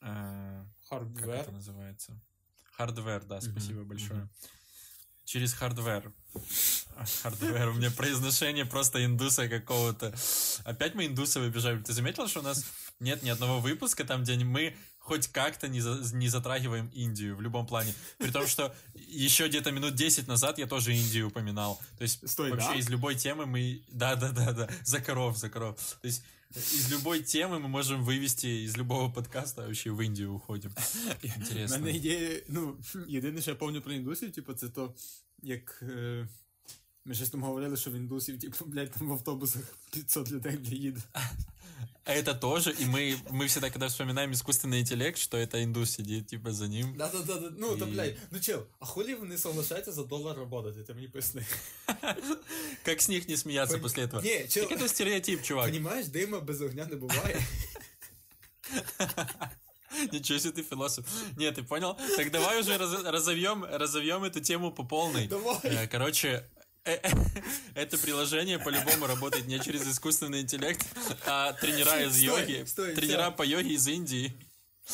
э, 0.00 0.64
как 0.88 0.98
Хардвер. 1.00 1.34
это 1.34 1.52
называется? 1.52 2.12
Hardware, 2.77 3.23
да, 3.25 3.41
спасибо 3.41 3.83
большое. 3.83 4.21
мгм. 4.21 4.29
Через 5.25 5.53
hardware. 5.53 6.11
Хардвер. 7.21 7.69
У 7.69 7.73
меня 7.73 7.91
произношение 7.91 8.65
просто 8.65 9.03
индуса 9.05 9.47
какого-то. 9.47 10.13
Опять 10.65 10.95
мы 10.95 11.05
индуса 11.05 11.39
выбежаем. 11.39 11.81
Ты 11.83 11.93
заметил, 11.93 12.27
что 12.27 12.41
у 12.41 12.43
нас 12.43 12.65
нет 12.99 13.23
ни 13.23 13.29
одного 13.29 13.59
выпуска 13.61 14.03
там, 14.03 14.23
где 14.23 14.35
мы 14.43 14.75
хоть 14.99 15.27
как-то 15.27 15.67
не, 15.67 15.79
за- 15.81 16.15
не 16.15 16.27
затрагиваем 16.27 16.87
Индию 16.89 17.35
в 17.35 17.41
любом 17.41 17.65
плане. 17.67 17.93
При 18.17 18.31
том, 18.31 18.47
что 18.47 18.75
еще 18.95 19.47
где-то 19.47 19.71
минут 19.71 19.95
10 19.95 20.27
назад 20.27 20.57
я 20.57 20.67
тоже 20.67 20.93
Индию 20.93 21.27
упоминал. 21.27 21.81
То 21.97 22.03
есть 22.03 22.27
Стой, 22.29 22.51
вообще 22.51 22.69
да? 22.69 22.75
из 22.75 22.89
любой 22.89 23.15
темы 23.15 23.45
мы... 23.45 23.83
Да-да-да-да. 23.89 24.69
За 24.83 24.99
коров, 24.99 25.37
за 25.37 25.49
коров. 25.49 25.77
То 26.01 26.07
есть 26.07 26.23
из 26.54 26.90
любой 26.90 27.22
темы 27.22 27.58
мы 27.58 27.68
можем 27.68 28.04
вывести 28.04 28.64
из 28.64 28.76
любого 28.76 29.12
подкаста 29.12 29.62
вообще 29.62 29.90
в 29.90 30.00
Индию 30.00 30.34
уходим. 30.34 30.72
У 31.22 31.26
Интересно. 31.26 31.78
мене 31.78 31.96
ідея, 31.96 32.42
ну, 32.48 32.76
єдине, 33.08 33.42
що 33.42 33.50
я 33.50 33.56
пам'ятаю 33.56 33.82
про 33.82 33.92
індусів, 33.92 34.32
типу, 34.32 34.54
це 34.54 34.68
то, 34.68 34.94
як 35.42 35.82
е, 35.82 36.28
ми 37.04 37.14
щось 37.14 37.30
там 37.30 37.42
говорили, 37.42 37.76
що 37.76 37.90
в 37.90 37.94
індусів, 37.94 38.40
типу, 38.40 38.64
блядь, 38.64 38.90
там 38.90 39.08
в 39.08 39.12
автобусах 39.12 39.62
500 39.92 40.30
людей 40.30 40.56
бля, 40.56 40.74
їде. 40.74 41.00
А 42.04 42.12
это 42.14 42.34
тоже, 42.34 42.72
и 42.72 42.84
мы, 42.86 43.16
мы 43.30 43.46
всегда, 43.48 43.68
когда 43.70 43.86
вспоминаем 43.88 44.32
искусственный 44.32 44.80
интеллект, 44.80 45.18
что 45.18 45.36
это 45.36 45.62
индус 45.62 45.90
сидит, 45.90 46.26
типа, 46.26 46.52
за 46.52 46.66
ним. 46.68 46.96
Да, 46.96 47.08
да, 47.12 47.18
да, 47.18 47.34
да. 47.40 47.50
Ну, 47.58 47.76
то, 47.76 47.84
І- 47.86 47.90
блядь, 47.90 48.16
ну 48.30 48.40
чел, 48.40 48.66
а 48.80 48.86
хулі 48.86 49.14
вони 49.14 49.38
соглашаються 49.38 49.92
за 49.92 50.02
долар 50.04 50.36
работати, 50.38 50.82
ти 50.82 50.94
мені 50.94 51.08
поясни. 51.08 51.46
Как 52.84 53.00
с 53.00 53.08
них 53.08 53.28
не 53.28 53.36
смеяться 53.36 53.76
Пон- 53.76 53.80
после 53.82 54.04
этого? 54.06 54.22
Ні, 54.22 54.46
чел, 54.48 54.68
Так 54.68 54.80
это 54.80 54.88
стереотип, 54.88 55.42
чувак. 55.42 55.66
Понімаєш, 55.66 56.06
дима 56.06 56.40
без 56.40 56.62
огня 56.62 56.86
не 56.90 56.96
буває. 56.96 57.40
Ничего 60.12 60.38
себе 60.38 60.54
ты 60.54 60.62
философ. 60.62 61.04
Нет, 61.36 61.58
ты 61.58 61.62
понял? 61.62 61.96
Так 62.16 62.30
давай 62.30 62.60
уже 62.60 62.76
раз- 62.78 63.04
разовьем, 63.04 63.64
разовьем 63.64 64.24
эту 64.24 64.40
тему 64.40 64.70
по 64.72 64.84
полной. 64.84 65.26
Давай. 65.28 65.58
Э, 65.64 65.88
Короче, 65.88 66.28
э, 66.28 66.32
э, 66.34 66.42
это 67.74 67.98
приложение 67.98 68.58
по-любому 68.58 69.06
работает 69.06 69.46
не 69.46 69.58
через 69.60 69.82
искусственный 69.86 70.40
интеллект, 70.40 70.86
а 71.26 71.52
тренера 71.52 72.02
из 72.02 72.12
Стой, 72.16 72.24
йоги. 72.24 72.64
стой, 72.66 72.94
Тренера 72.94 73.28
всё. 73.30 73.36
по 73.36 73.42
йоге 73.44 73.74
из 73.74 73.86
Индии. 73.88 74.32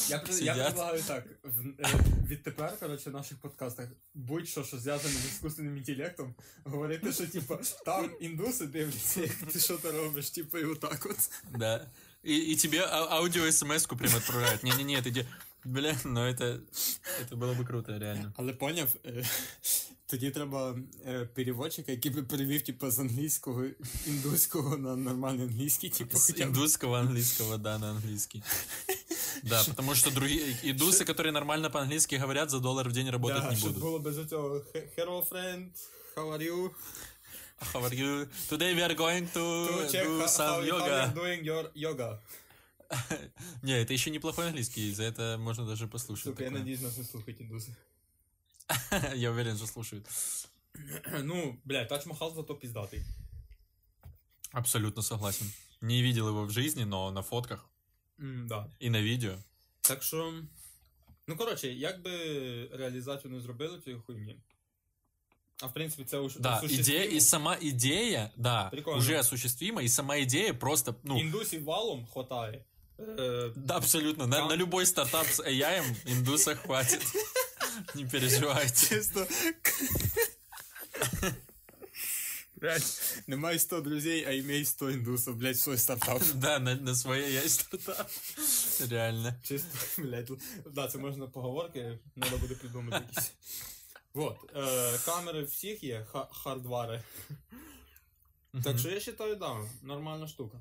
Я, 0.09 0.19
при- 0.19 0.33
я 0.33 0.39
Сидять. 0.39 0.67
предлагаю 0.67 1.03
так. 1.03 1.25
В, 1.43 1.67
е, 1.79 1.89
відтепер, 2.29 2.79
коротше, 2.81 3.11
в 3.11 3.13
наших 3.13 3.39
подкастах 3.39 3.89
будь-що, 4.15 4.65
що 4.65 4.79
зв'язане 4.79 5.15
з 5.15 5.25
искусственним 5.27 5.77
інтелектом, 5.77 6.35
говорити, 6.65 7.13
що 7.13 7.27
типа 7.27 7.59
там 7.85 8.11
індуси 8.21 8.67
дивляться, 8.67 9.21
як 9.21 9.53
ти 9.53 9.61
що 9.61 9.77
ти 9.77 9.91
робиш, 9.91 10.31
типу, 10.31 10.59
і 10.59 10.65
отак 10.65 11.07
от. 11.07 11.31
Да. 11.59 11.87
И, 12.27 12.53
и 12.53 12.57
тебе 12.57 12.79
а- 12.91 13.07
аудио 13.19 13.53
смс-ку 13.53 13.97
прям 13.97 14.15
отправляют. 14.17 14.63
Не-не-не, 14.63 14.97
ты 15.03 15.11
где... 15.11 15.27
Бля, 15.65 15.97
ну 16.05 16.21
это, 16.21 16.61
это 17.23 17.37
было 17.37 17.55
бы 17.55 17.65
круто, 17.67 17.99
реально. 17.99 18.33
Але 18.37 18.53
поняв, 18.53 18.89
е, 19.07 19.25
тоді 20.09 20.31
треба 20.31 20.77
е, 21.07 21.25
переводчика, 21.35 21.93
який 21.93 22.11
би 22.11 22.23
перевів, 22.23 22.63
типу, 22.63 22.91
з 22.91 22.99
англійського 22.99 23.65
індуського 24.07 24.77
на 24.77 24.97
нормальний 24.97 25.47
англійський, 25.47 25.91
типу, 25.91 26.17
С 26.19 26.27
хоча 26.27 26.45
б. 26.45 26.47
индусского 26.49 26.95
английского, 26.97 27.57
да, 27.59 27.79
на 27.79 27.91
английский. 27.91 28.43
Да, 29.43 29.65
потому 29.65 29.95
что 29.95 30.11
другие 30.11 30.57
индусы, 30.63 31.05
которые 31.05 31.33
нормально 31.33 31.71
по-английски 31.71 32.17
говорят, 32.17 32.51
за 32.51 32.61
доллар 32.61 32.89
в 32.89 32.93
день 32.93 33.11
работать 33.11 33.43
Да, 33.43 33.51
не 33.51 33.57
щоб 33.57 33.69
будут. 33.69 33.83
було 33.83 33.99
без 33.99 34.29
цього 34.29 34.63
hello 34.97 35.29
friend, 35.29 35.69
how 36.17 36.33
are 36.39 36.43
you? 36.51 36.71
How 37.73 37.83
are 37.83 37.95
you? 37.95 38.27
Today 38.51 38.75
we 38.75 38.83
are 38.89 38.97
going 38.97 39.27
to, 39.33 39.43
To 39.69 39.91
check 39.93 40.07
do 40.07 40.19
how, 40.21 40.29
some 40.29 40.49
how, 40.49 40.61
how 40.61 40.69
yoga. 40.73 41.13
you're 41.15 41.15
doing 41.23 41.43
your 41.45 41.65
yoga. 41.87 42.19
Не, 43.63 43.73
это 43.83 43.93
еще 43.95 44.11
неплохой 44.11 44.47
английский, 44.47 44.93
за 44.95 45.03
это 45.05 45.37
можно 45.39 45.67
даже 45.67 45.87
послушать. 45.89 46.25
Сука, 46.25 46.43
я 46.45 46.49
такое. 46.49 46.61
надіюсь, 46.61 46.81
нас 46.83 46.99
не 46.99 47.05
слухають 47.05 47.41
індуси. 47.41 47.75
Я 49.15 49.31
уверен, 49.31 49.57
что 49.57 49.67
слушают. 49.67 50.07
Ну, 51.23 51.59
бля, 51.65 51.85
Тадж 51.85 52.07
Махал 52.07 52.35
зато 52.35 52.55
піздатий. 52.55 53.03
Абсолютно 54.53 55.03
согласен. 55.03 55.51
Не 55.81 56.03
видел 56.03 56.29
его 56.29 56.45
в 56.47 56.51
жизни, 56.51 56.85
но 56.85 57.11
на 57.11 57.23
фотках 57.23 57.69
М, 58.21 58.47
да. 58.49 58.67
и 58.83 58.91
на 58.91 59.03
видео. 59.03 59.39
Так 59.81 60.03
що. 60.03 60.35
Ну, 61.27 61.37
коротше, 61.37 61.69
як 61.69 62.03
би 62.03 62.11
реалізацію 62.73 63.31
не 63.31 63.41
зробили 63.41 63.81
цієї 63.81 64.03
хуйні. 64.03 64.37
А 65.63 65.67
в 65.67 65.73
принципі, 65.73 66.05
це 66.05 66.19
уж 66.19 66.37
Да, 66.37 66.61
идея, 66.65 67.05
и 67.17 67.21
сама 67.21 67.57
идея, 67.63 68.31
да, 68.37 68.71
Прикольно. 68.71 68.99
уже 68.99 69.19
осуществима, 69.21 69.83
и 69.83 69.89
сама 69.89 70.17
идея 70.19 70.55
просто, 70.55 70.95
ну, 71.03 71.19
Індусів 71.21 71.65
валом 71.65 72.07
хватає. 72.13 72.65
Е, 73.01 73.53
Да, 73.57 73.77
абсолютно. 73.77 74.27
На, 74.27 74.37
Там- 74.37 74.49
на 74.49 74.57
любой 74.57 74.87
стартап 74.87 75.27
с 75.27 75.41
AI 75.43 75.83
индуса 76.07 76.55
хватит. 76.55 77.03
Не 77.95 78.07
переживайте. 78.07 78.87
Чисто. 78.89 79.27
Блять, 82.57 83.19
немає 83.27 83.59
100 83.59 83.81
друзей, 83.81 84.25
а 84.25 84.31
імей 84.31 84.65
100 84.65 84.91
індусів, 84.91 85.37
блять, 85.37 85.59
свой 85.59 85.79
стартап. 85.79 86.23
Да, 86.35 86.59
на, 86.59 86.75
на 86.75 86.95
своей 86.95 87.33
я 87.33 87.43
и 87.43 87.49
стартап. 87.49 88.11
Реально. 88.91 89.35
Чисто, 89.43 89.69
блядь, 89.99 90.31
да, 90.67 90.89
це 90.89 90.99
можна 90.99 91.27
поговорки, 91.27 91.99
треба 92.21 92.37
буде 92.37 92.55
придумати 92.55 93.05
якісь. 93.11 93.33
Вот, 94.15 94.37
е, 94.57 94.99
камери 95.05 95.43
всіх 95.43 95.83
є, 95.85 96.07
ха- 96.13 96.29
хардвари. 96.33 97.03
Так 98.65 98.79
що 98.79 98.89
я 98.89 98.95
вважаю, 98.95 99.37
да, 99.37 99.57
нормальна 99.83 100.29
штука. 100.29 100.59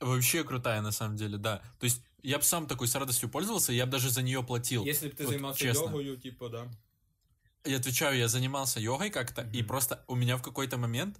Вообще 0.00 0.44
крутая, 0.44 0.82
на 0.82 0.92
самом 0.92 1.16
деле, 1.16 1.38
да. 1.38 1.62
То 1.78 1.86
есть 1.86 2.02
я 2.23 2.37
бы 2.37 2.43
сам 2.43 2.67
такой 2.67 2.87
с 2.87 2.95
радостью 2.95 3.29
пользовался, 3.29 3.73
я 3.73 3.85
бы 3.85 3.91
даже 3.91 4.09
за 4.09 4.21
нее 4.21 4.43
платил. 4.43 4.85
Якщо 4.85 5.07
б 5.07 5.15
ти 5.15 5.23
Вот 5.23 5.29
займався 5.31 5.63
чесно. 5.63 5.83
йогою, 5.83 6.17
типу, 6.17 6.49
да. 6.49 6.67
Я 7.65 7.77
отвечаю, 7.77 8.17
я 8.17 8.27
занимался 8.27 8.79
йогой 8.79 9.09
как-то, 9.09 9.41
и 9.53 9.59
Мгм. 9.59 9.67
просто 9.67 10.03
у 10.07 10.15
меня 10.15 10.35
в 10.37 10.41
какой-то 10.41 10.77
момент, 10.77 11.19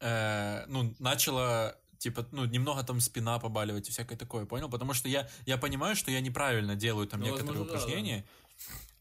э, 0.00 0.64
ну, 0.68 0.94
начала, 0.98 1.74
типа, 1.98 2.26
ну, 2.32 2.44
немного 2.46 2.82
там 2.82 3.00
спина 3.00 3.38
побаливать 3.38 3.88
и 3.88 3.90
всякое 3.90 4.16
такое, 4.16 4.46
понял? 4.46 4.68
Потому 4.70 4.94
что 4.94 5.08
я, 5.08 5.28
я 5.46 5.58
понимаю, 5.58 5.96
что 5.96 6.10
я 6.10 6.20
неправильно 6.20 6.74
делаю 6.76 7.06
там 7.06 7.20
Ну, 7.20 7.26
некоторые 7.26 7.58
возможно, 7.58 7.72
да, 7.72 7.78
упражнения. 7.84 8.24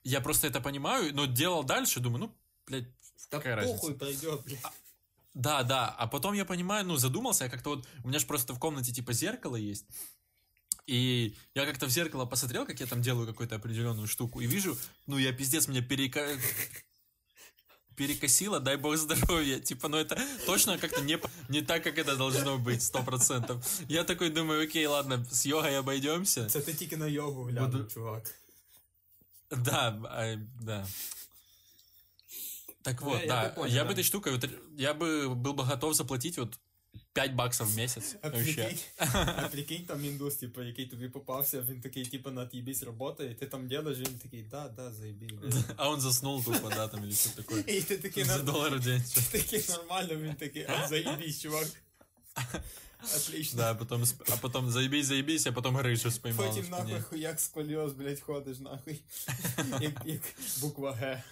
Я 0.03 0.21
просто 0.21 0.47
это 0.47 0.61
понимаю, 0.61 1.13
но 1.13 1.25
делал 1.25 1.63
дальше, 1.63 1.99
думаю, 1.99 2.19
ну, 2.19 2.31
блядь, 2.67 2.87
Та 3.29 3.37
какая 3.37 3.55
разница? 3.55 3.75
похуй 3.79 3.93
пройдет, 3.95 4.41
блядь. 4.45 4.59
Да, 5.33 5.63
да, 5.63 5.95
а 5.99 6.07
потом 6.07 6.33
я 6.35 6.45
понимаю, 6.45 6.85
ну, 6.85 6.97
задумался, 6.97 7.43
я 7.43 7.49
как-то 7.49 7.69
вот, 7.69 7.87
у 8.03 8.07
меня 8.07 8.19
же 8.19 8.25
просто 8.25 8.53
в 8.53 8.59
комнате, 8.59 8.91
типа, 8.91 9.13
зеркало 9.13 9.55
есть, 9.55 9.85
И 10.87 11.35
я 11.53 11.65
как-то 11.65 11.85
в 11.85 11.89
зеркало 11.89 12.25
посмотрел, 12.25 12.65
как 12.65 12.79
я 12.79 12.85
там 12.87 13.01
делаю 13.01 13.27
какую-то 13.27 13.55
определенную 13.55 14.07
штуку, 14.07 14.39
и 14.39 14.47
вижу, 14.47 14.77
ну, 15.05 15.17
я 15.17 15.33
пиздец, 15.33 15.67
меня 15.67 15.81
перека... 15.81 16.25
перекосило, 17.97 18.59
дай 18.59 18.77
бог 18.77 18.95
здоровья. 18.95 19.59
Типа, 19.59 19.89
ну 19.89 19.97
это 19.97 20.17
точно 20.45 20.77
как-то 20.77 21.01
не, 21.01 21.19
не 21.49 21.61
так, 21.61 21.83
как 21.83 21.97
это 21.97 22.15
должно 22.15 22.57
быть, 22.57 22.81
сто 22.81 23.03
процентов. 23.03 23.65
Я 23.89 24.03
такой 24.03 24.29
думаю, 24.29 24.63
окей, 24.63 24.85
ладно, 24.85 25.25
с 25.31 25.45
йогой 25.45 25.77
обойдемся. 25.77 26.45
Це 26.45 26.61
ти 26.61 26.73
тільки 26.73 26.97
на 26.97 27.07
йогу 27.07 27.43
глянув, 27.43 27.71
Буду- 27.71 27.93
чувак. 27.93 28.23
Да, 29.51 29.99
а, 30.03 30.35
да. 30.61 30.87
Так 32.81 33.01
вот, 33.01 33.19
Я- 33.19 33.25
я 33.25 33.27
да, 33.27 33.43
бы 33.49 33.55
понял, 33.55 33.75
я 33.75 33.83
да. 33.83 33.89
бы 33.89 33.93
этой 33.93 34.03
штукой, 34.03 34.31
вот, 34.31 34.49
я 34.77 34.93
бы 34.93 35.35
был 35.35 35.53
бы 35.53 35.65
готов 35.65 35.93
заплатить 35.93 36.37
вот 36.37 36.59
5 37.16 37.34
баксов 37.34 37.68
в 37.68 37.76
месяц. 37.76 38.16
А 38.22 38.28
Вообще. 38.28 38.54
прикинь, 38.54 38.78
а 38.98 39.48
прикинь 39.48 39.86
там 39.86 40.04
індус, 40.04 40.36
типу, 40.36 40.62
який 40.62 40.86
тобі 40.86 41.08
попався, 41.08 41.60
він 41.60 41.80
такий, 41.80 42.06
типу, 42.06 42.30
на 42.30 42.46
тібісь 42.46 42.82
робота, 42.82 43.24
і 43.24 43.34
ти 43.34 43.46
там 43.46 43.68
делаєш, 43.68 43.98
і 43.98 44.02
він 44.02 44.18
такий, 44.18 44.42
да, 44.42 44.68
да, 44.68 44.92
заєбісь. 44.92 45.32
блядь». 45.32 45.64
А 45.76 45.90
он 45.90 46.00
заснул 46.00 46.44
тупо, 46.44 46.68
да, 46.68 46.88
там 46.88 47.04
или 47.04 47.12
что 47.14 47.30
такое. 47.42 47.60
І 47.66 47.82
ти 47.82 47.98
такий, 47.98 48.24
За 48.24 48.36
нар- 48.36 48.44
доллар 48.44 48.76
в 48.76 48.80
день. 48.84 49.02
ти 49.30 49.38
такий 49.38 49.64
нормально, 49.68 50.16
він 50.16 50.34
такий, 50.34 50.66
а 50.68 50.88
заєбісь, 50.88 51.40
чувак. 51.40 51.66
Отлично. 53.16 53.56
Да, 53.58 53.70
а 53.70 53.74
потом, 53.74 54.02
сп- 54.04 54.32
а 54.32 54.36
потом 54.36 54.70
заебись, 54.70 55.06
заебись, 55.06 55.46
а 55.46 55.52
потом 55.52 55.76
грыжу 55.76 56.10
споймал. 56.10 56.44
на 56.44 56.48
Потім 56.50 56.64
спине. 56.64 56.78
нахуй 56.84 57.00
хуяк 57.02 57.40
сколіоз, 57.40 57.92
блядь, 57.92 58.20
ходиш 58.20 58.58
нахуй. 58.58 59.02
Як, 59.80 60.02
як 60.04 60.22
буква 60.60 60.92
Г. 60.92 61.22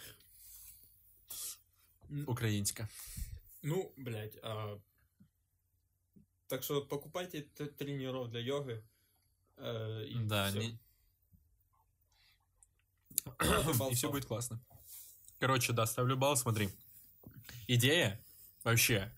Украинска. 2.26 2.88
Ну, 3.62 3.92
блядь, 3.96 4.38
а... 4.42 4.76
так 6.47 6.63
що 6.63 6.81
покупайте 6.85 7.41
тренеров 7.77 8.27
для 8.29 8.39
йоги. 8.39 8.83
Е, 9.63 10.05
і 10.09 10.15
Да, 10.15 10.49
всё. 10.51 10.59
не- 10.59 10.77
и 13.91 13.93
все 13.93 14.09
будет 14.09 14.25
классно. 14.25 14.59
Короче, 15.39 15.73
да, 15.73 15.85
ставлю 15.85 16.15
балл, 16.17 16.35
смотри. 16.35 16.69
Идея 17.67 18.19
вообще 18.63 19.11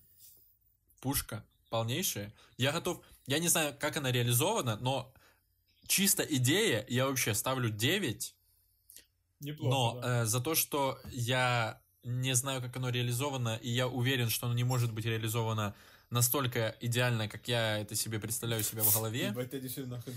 пушка 0.99 1.43
полнейшая. 1.69 2.31
Я 2.57 2.71
готов, 2.71 3.03
я 3.27 3.39
не 3.39 3.49
знаю, 3.49 3.75
как 3.79 3.97
она 3.97 4.11
реализована, 4.11 4.77
но 4.77 5.13
чисто 5.87 6.23
идея 6.23 6.85
я 6.89 7.05
вообще 7.05 7.33
ставлю 7.33 7.69
9, 7.69 8.35
Неплохо, 9.39 9.69
но 9.95 10.01
да. 10.01 10.23
э, 10.23 10.25
за 10.25 10.39
то, 10.39 10.55
что 10.55 10.99
я 11.11 11.81
не 12.03 12.33
знаю, 12.35 12.61
как 12.61 12.75
оно 12.77 12.89
реализовано, 12.89 13.57
и 13.61 13.69
я 13.69 13.87
уверен, 13.87 14.29
что 14.29 14.47
оно 14.47 14.55
не 14.55 14.63
может 14.63 14.93
быть 14.93 15.05
реализовано 15.05 15.75
настолько 16.09 16.75
идеально, 16.81 17.27
как 17.27 17.47
я 17.47 17.79
это 17.79 17.95
себе 17.95 18.19
представляю 18.19 18.63
себе 18.63 18.81
в 18.81 18.93
голове. 18.93 19.31
Нахуй. 19.31 20.13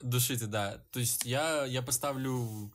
Душите, 0.00 0.46
да. 0.46 0.78
То 0.90 1.00
есть 1.00 1.24
я, 1.24 1.64
я 1.64 1.82
поставлю 1.82 2.70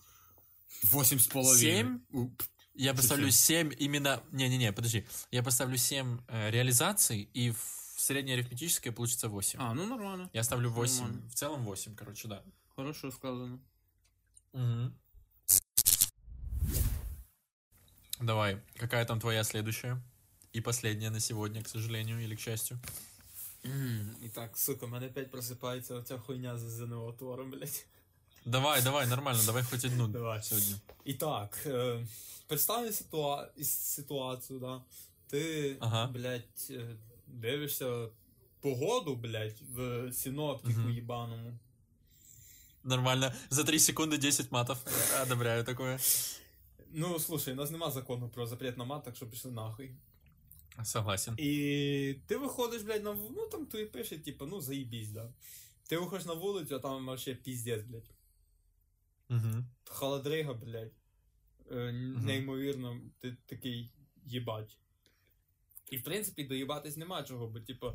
Восемь 0.83 1.19
с 1.19 1.27
половиной. 1.27 1.99
Семь? 2.11 2.29
Я 2.73 2.93
поставлю. 2.93 3.29
7 3.29 3.71
именно... 3.77 4.23
Не-не-не, 4.31 4.73
подожди. 4.73 5.05
Я 5.31 5.43
поставлю 5.43 5.77
7 5.77 6.19
э, 6.27 6.49
реализаций, 6.49 7.29
и 7.33 7.51
в 7.51 7.59
среднеарифметическое 7.97 8.91
получится 8.91 9.29
8. 9.29 9.59
А, 9.61 9.73
ну 9.73 9.85
нормально. 9.85 10.29
Я 10.33 10.43
ставлю 10.43 10.69
8. 10.71 11.01
Нормально. 11.01 11.29
В 11.29 11.35
целом 11.35 11.63
8, 11.63 11.95
короче, 11.95 12.27
да. 12.27 12.43
Хорошо 12.75 13.11
сказано. 13.11 13.59
Давай, 18.19 18.61
какая 18.75 19.05
там 19.05 19.19
твоя 19.19 19.43
следующая? 19.43 20.01
И 20.56 20.60
последняя 20.60 21.10
на 21.10 21.20
сегодня, 21.20 21.62
к 21.62 21.68
сожалению, 21.68 22.18
или 22.24 22.34
к 22.34 22.40
счастью. 22.40 22.78
І 24.22 24.28
так, 24.28 24.58
сука, 24.58 24.86
в 24.86 24.88
мене 24.88 25.06
опять 25.06 25.30
просипається 25.30 25.94
оця 25.94 26.18
хуйня 26.18 26.58
з 26.58 26.60
ЗНО 26.60 27.12
твором, 27.12 27.50
блядь. 27.50 27.86
Давай, 28.44 28.82
давай, 28.82 29.06
нормально, 29.06 29.42
давай 29.46 29.62
хоть 29.62 29.84
одну 29.84 30.08
Давай. 30.08 30.42
сегодня. 30.42 30.74
І 31.04 31.14
так, 31.14 31.58
е, 31.66 32.06
представь 32.46 32.86
ситуа- 32.92 33.48
із- 33.56 33.78
ситуацію, 33.78 34.58
да. 34.58 34.82
Ти, 35.26 35.76
Ага. 35.80 36.06
блядь, 36.06 36.66
е, 36.70 36.96
дивишся 37.26 38.08
погоду, 38.60 39.16
блядь, 39.16 39.60
в 39.74 40.12
синоптику 40.12 40.80
Мгм. 40.80 40.90
їбаному. 40.90 41.58
Нормально. 42.84 43.32
За 43.50 43.64
3 43.64 43.78
секунды 43.78 44.18
10 44.18 44.52
матов. 44.52 44.78
Одобряю 45.22 45.64
такое. 45.64 45.98
Ну, 46.92 47.18
слушай, 47.18 47.52
у 47.54 47.56
нас 47.56 47.70
нема 47.70 47.90
закону 47.90 48.28
про 48.28 48.46
запрет 48.46 48.78
на 48.78 48.84
мат, 48.84 49.04
так 49.04 49.16
що 49.16 49.26
пішли 49.26 49.50
нахуй. 49.50 49.90
Согласен. 50.83 51.35
І 51.37 52.15
ти 52.27 52.37
виходиш, 52.37 52.81
блядь, 52.81 53.03
на 53.03 53.13
ну 53.13 53.47
там 53.51 53.65
тобі 53.65 53.85
пише, 53.85 54.17
типу, 54.17 54.45
ну 54.45 54.61
заїбісь, 54.61 55.09
да. 55.09 55.33
Ти 55.87 55.97
виходиш 55.97 56.25
на 56.25 56.33
вулицю, 56.33 56.75
а 56.75 56.79
там 56.79 57.05
вообще 57.05 57.35
піздець, 57.35 57.83
блядь. 57.83 58.11
Мгм. 59.29 59.65
Холодрига, 59.85 60.53
блядь. 60.53 60.93
Е, 61.71 61.91
Неймовірно, 62.25 63.01
ти 63.19 63.37
такий 63.45 63.91
їбать. 64.25 64.77
І 65.91 65.97
в 65.97 66.03
принципі 66.03 66.43
доїбатись 66.43 66.97
нема 66.97 67.23
чого, 67.23 67.47
бо 67.47 67.59
типу, 67.59 67.93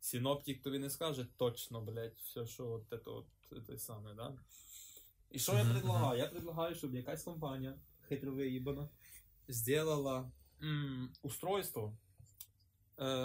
синоптик 0.00 0.62
тобі 0.62 0.78
не 0.78 0.90
скаже 0.90 1.26
точно, 1.36 1.80
блядь, 1.80 2.18
все, 2.24 2.46
що 2.46 2.68
от 2.68 2.86
це 2.90 3.10
от 3.10 3.26
те 3.66 3.78
саме, 3.78 4.14
да? 4.14 4.34
І 5.30 5.38
що 5.38 5.52
я 5.52 5.64
предлагаю? 5.64 6.18
Я 6.18 6.26
предлагаю, 6.26 6.74
щоб 6.74 6.94
якась 6.94 7.22
компанія 7.22 7.78
хитро 8.08 8.32
виїбана 8.32 8.88
зробила 9.48 10.30
м, 10.62 11.12
устройство 11.22 11.96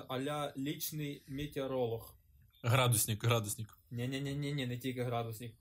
а-ля 0.07 0.53
лічний 0.57 1.23
метеоролог. 1.27 2.15
Градусник, 2.63 3.23
градусник. 3.23 3.77
Ні-ні-ні, 3.91 4.65
не 4.65 4.77
тільки 4.77 5.03
градусник. 5.03 5.55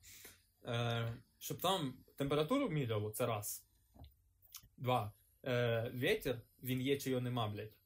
Е, 0.65 1.15
щоб 1.39 1.61
там 1.61 1.95
температуру 2.17 2.69
міряло, 2.69 3.11
це 3.11 3.27
раз. 3.27 3.65
Два. 4.77 5.13
Е, 5.45 5.91
вітер, 5.95 6.41
він 6.63 6.81
є 6.81 6.97
чи 6.97 7.11
його 7.11 7.23
нема, 7.23 7.49
блядь. 7.49 7.77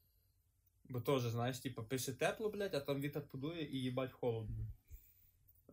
Бо 0.83 1.01
теж, 1.01 1.21
знаєш, 1.21 1.59
типу, 1.59 1.83
пише 1.83 2.13
тепло, 2.13 2.49
блядь, 2.49 2.75
а 2.75 2.79
там 2.79 3.01
вітер 3.01 3.27
подує 3.27 3.71
і 3.71 3.81
їбать 3.81 4.11
холодно. 4.11 4.67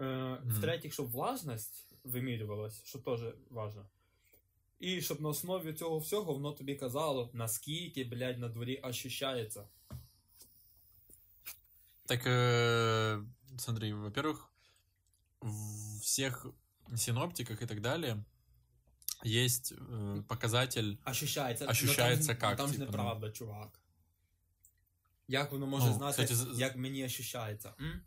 Е, 0.01 0.39
В-третіх, 0.45 0.93
щоб 0.93 1.11
влажність 1.11 1.89
вимірювалась, 2.05 2.85
що 2.85 2.99
теж 2.99 3.21
важно. 3.51 3.89
І 4.79 5.03
щоб 5.03 5.21
на 5.21 5.29
основі 5.29 5.73
цього 5.73 5.99
всього 5.99 6.33
воно 6.33 6.53
тобі 6.53 6.75
казало, 6.75 7.31
наскільки, 7.33 8.05
блядь, 8.05 8.39
на 8.39 8.49
дворі 8.49 8.81
ощущається. 8.83 9.69
Так, 12.10 12.26
э, 12.28 13.26
смотри, 13.58 13.94
во-первых, 13.94 14.50
в 15.42 16.00
всех 16.02 16.46
синоптиках 16.96 17.62
и 17.62 17.66
так 17.66 17.82
далее 17.82 18.24
есть 19.26 19.72
э, 19.74 20.24
показатель. 20.24 20.98
Ощущається. 21.06 21.66
Ощущається 21.66 22.34
ну, 22.34 22.40
там, 22.40 22.50
як, 22.50 22.58
Там 22.58 22.68
ж 22.68 22.74
типу, 22.74 22.86
ну. 22.86 22.92
неправда, 22.92 23.32
чувак. 23.32 23.80
Як 25.28 25.52
воно 25.52 25.68
може 25.68 25.88
Ну, 25.88 25.94
знати, 25.94 26.24
кстати, 26.26 26.36
з- 26.36 26.60
як 26.60 26.76
мені 26.76 27.06
ощущається? 27.06 27.74
М? 27.82 28.02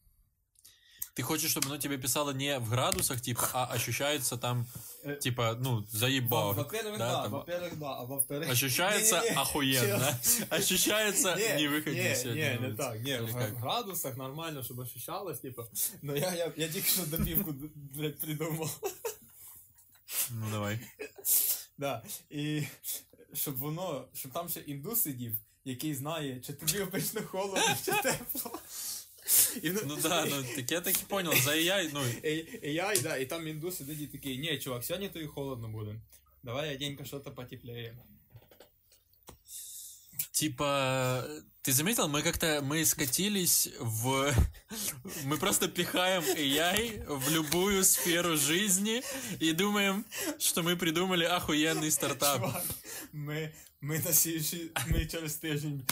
Ты 1.15 1.23
хочешь, 1.25 1.51
чтобы 1.51 1.67
оно 1.67 1.79
тебе 1.79 1.99
писало 1.99 2.31
не 2.31 2.59
в 2.61 2.71
градусах, 2.71 3.21
типа, 3.21 3.49
а 3.53 3.67
ощущается 3.67 4.37
там, 4.37 4.67
Э, 5.05 5.17
типа, 5.17 5.57
ну, 5.61 5.81
Во- 5.81 5.87
заебал. 5.91 6.55
Во-первых, 6.55 6.99
да, 6.99 7.13
да, 7.13 7.23
там. 7.23 7.31
во-первых, 7.33 7.79
да, 7.79 7.87
а 7.99 8.05
во-вторых... 8.05 8.49
Ощущается 8.51 9.17
Не-не-не, 9.21 9.37
охуенно. 9.41 10.19
чел. 10.23 10.47
Ощущается 10.51 11.35
Не, 11.37 11.57
не 11.57 11.69
выходи 11.69 12.03
не, 12.03 12.15
сегодня 12.17 12.43
не, 12.43 12.55
на 12.55 12.61
не 12.61 12.67
улицу. 12.67 12.77
так, 12.77 13.01
не, 13.01 13.11
Или 13.11 13.21
в 13.27 13.35
как? 13.35 13.59
градусах 13.59 14.17
нормально, 14.17 14.63
щоб 14.65 14.79
ощущалось, 14.79 15.39
типа. 15.41 15.67
Но 16.03 16.17
я, 16.17 16.35
я, 16.35 16.53
я 16.57 16.69
тільки 16.69 16.89
що 16.89 17.07
добівку, 17.07 17.55
блядь, 17.75 18.19
придумав. 18.19 18.81
Ну, 20.31 20.47
давай. 20.53 20.79
Да. 21.79 22.03
І 22.31 22.63
щоб 23.35 23.57
воно, 23.57 24.05
щоб 24.15 24.33
там 24.33 24.49
ще 24.49 24.61
індус 24.61 25.03
сидів, 25.03 25.33
який 25.65 25.95
знає, 25.95 26.41
чи 26.47 26.53
тобі 26.53 26.81
обично 26.81 27.21
холодно, 27.23 27.77
чи 27.85 27.93
тепло. 27.93 28.59
І, 29.63 29.71
воно- 29.71 29.81
Ну 29.87 29.97
да, 30.03 30.25
ну, 30.25 30.45
так 30.57 30.71
я 30.71 30.81
так 30.81 30.95
и 30.97 31.05
понял, 31.09 31.35
за 31.45 31.51
AI, 31.51 31.91
ну, 31.93 32.03
І, 32.25 32.31
і 32.63 32.73
я, 32.73 32.93
і, 32.93 32.99
да, 32.99 33.17
і 33.17 33.27
там 33.27 33.49
індус 33.49 33.77
сидить 33.77 34.01
і 34.01 34.07
такий, 34.07 34.39
ні, 34.39 34.59
чувак, 34.59 34.85
сьогодні 34.85 35.09
тобі 35.09 35.27
холодно 35.27 35.69
буде. 35.69 36.01
Давай 36.43 36.75
оденька 36.75 37.05
що-то 37.05 37.31
потеплее. 37.33 37.97
Типа, 40.33 41.27
ты 41.63 41.73
заметил, 41.73 42.09
мы 42.09 42.23
как-то, 42.23 42.61
мы 42.63 42.85
скатились 42.85 43.69
в... 43.81 44.33
Мы 45.25 45.37
просто 45.37 45.69
пихаем 45.69 46.23
AI 46.23 47.05
в 47.09 47.31
любую 47.31 47.85
сферу 47.85 48.37
жизни 48.37 49.03
и 49.41 49.53
думаем, 49.53 50.05
что 50.39 50.63
мы 50.63 50.77
придумали 50.77 51.25
охуенный 51.25 51.91
стартап. 51.91 52.37
Чувак, 52.37 52.65
ми, 53.13 53.53
ми 53.81 53.99
на 53.99 54.13
сільші, 54.13 54.71
ми 54.89 55.07
через 55.07 55.35
тиждень. 55.35 55.83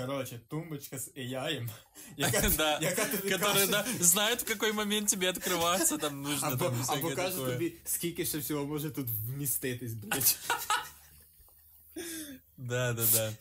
Короче, 0.00 0.38
тумбочка 0.48 0.98
з 0.98 1.08
AI, 1.16 1.68
яка, 2.16 2.50
Да, 2.56 2.78
яка 2.82 3.04
тобі 3.04 3.28
который 3.28 3.38
каже, 3.40 3.66
да, 3.66 3.86
знает, 4.00 4.42
в 4.42 4.44
какой 4.44 4.72
момент 4.72 5.08
тебе 5.08 5.30
открываться, 5.30 5.98
там 5.98 6.22
нужно 6.22 6.48
або, 6.48 6.64
там 6.64 6.80
всякое 6.82 6.98
або 6.98 7.16
каже 7.16 7.36
такое. 7.36 7.52
тобі, 7.52 7.72
скільки 7.84 8.26
ще 8.26 8.38
всього 8.38 8.66
може 8.66 8.90
тут 8.90 9.08
вміститись, 9.10 9.92
блядь. 9.92 10.38
Да, 12.56 12.92
да, 12.92 13.06
да. 13.12 13.32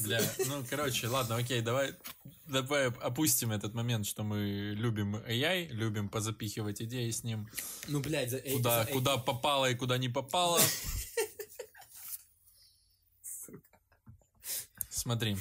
Бля, 0.00 0.20
ну, 0.46 0.64
короче, 0.70 1.08
ладно, 1.08 1.38
окей, 1.38 1.62
давай 1.62 1.94
Давай 2.46 2.86
опустим 2.86 3.52
этот 3.52 3.74
момент, 3.74 4.06
что 4.06 4.22
мы 4.22 4.72
любим 4.74 5.16
AI, 5.16 5.68
любим 5.68 6.08
позапихивать 6.08 6.80
идеи 6.80 7.10
с 7.10 7.22
ним. 7.22 7.46
Ну, 7.88 8.00
блядь, 8.00 8.30
за 8.30 8.38
эй- 8.38 8.56
Куда, 8.56 8.84
за 8.84 8.88
эй- 8.88 8.92
куда 8.94 9.18
попало 9.18 9.70
и 9.70 9.74
куда 9.74 9.98
не 9.98 10.08
попало. 10.08 10.60
Смотри. 15.02 15.36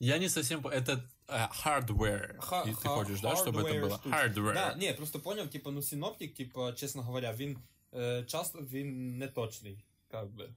Я 0.00 0.18
не 0.18 0.28
совсем... 0.28 0.62
по- 0.62 0.68
Это 0.70 1.02
э, 1.28 1.48
hardware. 1.64 2.38
Ха- 2.40 2.62
И 2.66 2.70
Ты 2.70 2.74
ха- 2.82 2.88
хочешь, 2.88 3.20
да, 3.20 3.34
чтобы 3.36 3.60
это 3.60 3.68
hardware 3.68 3.80
было? 3.82 3.98
штука. 3.98 4.16
Hardware. 4.16 4.54
Да, 4.54 4.74
ні, 4.78 4.92
просто 4.92 5.20
поняв, 5.20 5.48
типу, 5.48 5.70
ну 5.70 5.82
синоптик, 5.82 6.34
типу, 6.34 6.72
чесно 6.72 7.02
говоря, 7.02 7.32
він 7.32 7.58
е, 7.94 8.24
часто 8.24 8.58
він 8.58 9.18
не 9.18 9.28
точний, 9.28 9.84
как 10.10 10.30
би. 10.30 10.54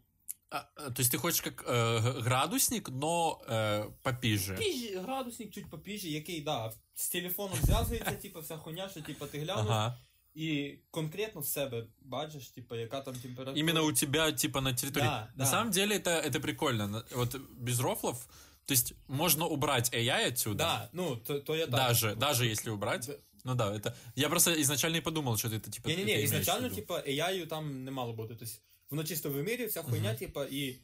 А, 0.50 0.58
а, 0.76 0.90
то 0.92 1.02
есть 1.02 1.14
ты 1.14 1.18
хочешь 1.18 1.42
как 1.42 1.68
э, 1.70 2.00
г- 2.00 2.22
градусник, 2.22 2.90
но 2.90 3.42
э, 3.50 3.92
попиже. 4.02 4.56
Піжі, 4.56 4.96
градусник 4.98 5.52
чуть 5.54 5.70
попіжі, 5.70 6.12
який, 6.12 6.42
да, 6.42 6.72
з 6.96 7.10
телефоном 7.10 7.58
зв'язується, 7.64 8.12
типу, 8.12 8.40
вся 8.40 8.58
хуйня, 8.58 8.90
що 8.90 9.02
типу, 9.02 9.26
ти 9.26 9.40
глянув, 9.40 9.72
Ага. 9.72 9.98
і 10.36 10.76
конкретно 10.92 11.42
в 11.42 11.48
себе 11.48 11.86
бачиш, 12.02 12.50
типу, 12.50 12.76
яка 12.76 13.02
там 13.02 13.16
температура. 13.16 13.58
Именно 13.60 13.82
у 13.84 13.92
тебя, 13.92 14.32
типа, 14.32 14.62
на 14.62 14.74
территории. 14.74 15.06
Да, 15.08 15.30
на 15.36 15.46
да. 15.46 15.52
самом 15.52 15.72
деле 15.72 15.98
это, 15.98 16.12
это 16.30 16.40
прикольно. 16.40 16.88
На- 16.88 17.04
Вот 17.12 17.36
без 17.58 17.80
рофлов, 17.80 18.28
то 18.66 18.74
есть 18.74 18.94
можно 19.08 19.48
убрать 19.48 19.94
AI 19.94 20.28
отсюда. 20.34 20.58
Да, 20.58 20.90
ну, 20.94 21.16
то, 21.16 21.40
то 21.40 21.56
я 21.56 21.66
так. 21.66 21.76
Даже, 21.76 22.16
даже 22.16 22.46
если 22.46 22.70
убрать. 22.72 23.08
Да. 23.08 23.14
Ну 23.44 23.56
да, 23.56 23.74
это... 23.74 23.94
Я 24.16 24.30
просто 24.30 24.62
изначально 24.62 24.98
и 24.98 25.02
подумал, 25.02 25.38
что 25.38 25.48
это 25.48 25.70
типа... 25.70 25.90
Ні, 25.90 25.96
ні, 25.96 26.02
ты 26.02 26.06
ні, 26.06 26.12
имеешь 26.14 26.32
в 26.32 26.34
ізначально, 26.34 26.64
виду. 26.70 26.76
типу, 26.76 26.94
AI 26.94 27.48
там 27.48 27.84
не 27.84 27.92
мало 27.92 28.14
бути. 28.14 28.36
Тобто, 28.40 28.54
воно 28.90 29.04
чисто 29.04 29.30
вимірює, 29.30 29.66
вся 29.68 29.84
хуйня, 29.84 30.10
Мгм. 30.10 30.18
типу, 30.18 30.44
і 30.44 30.80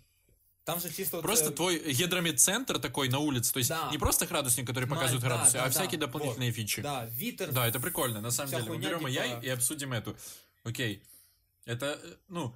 там 0.68 0.80
же 0.80 0.90
чисто 0.90 1.22
Просто 1.22 1.48
це... 1.48 1.54
твой 1.54 1.92
гидрометцентр 1.92 2.78
такой 2.78 3.08
на 3.08 3.18
улице, 3.18 3.52
то 3.52 3.58
есть 3.60 3.70
Да. 3.70 3.90
не 3.90 3.98
просто 3.98 4.26
градусник, 4.26 4.68
который 4.68 4.86
показывает 4.86 5.20
да, 5.20 5.28
градусы, 5.28 5.52
да, 5.52 5.60
а 5.60 5.64
да, 5.64 5.70
всякие 5.70 5.98
дополнительные 5.98 6.52
фичи. 6.52 6.82
Да. 6.82 7.00
Да, 7.00 7.06
вітер, 7.06 7.48
это 7.50 7.80
прикольно, 7.80 8.20
на 8.20 8.30
самом 8.30 8.50
деле. 8.50 8.62
хуйня, 8.64 8.88
Уберем 8.88 8.98
типа- 8.98 9.10
AI 9.10 9.44
и 9.46 9.48
обсудим 9.48 9.92
эту. 9.92 10.14
Окей. 10.64 11.02
Это, 11.66 11.86
э, 11.86 12.16
ну, 12.28 12.52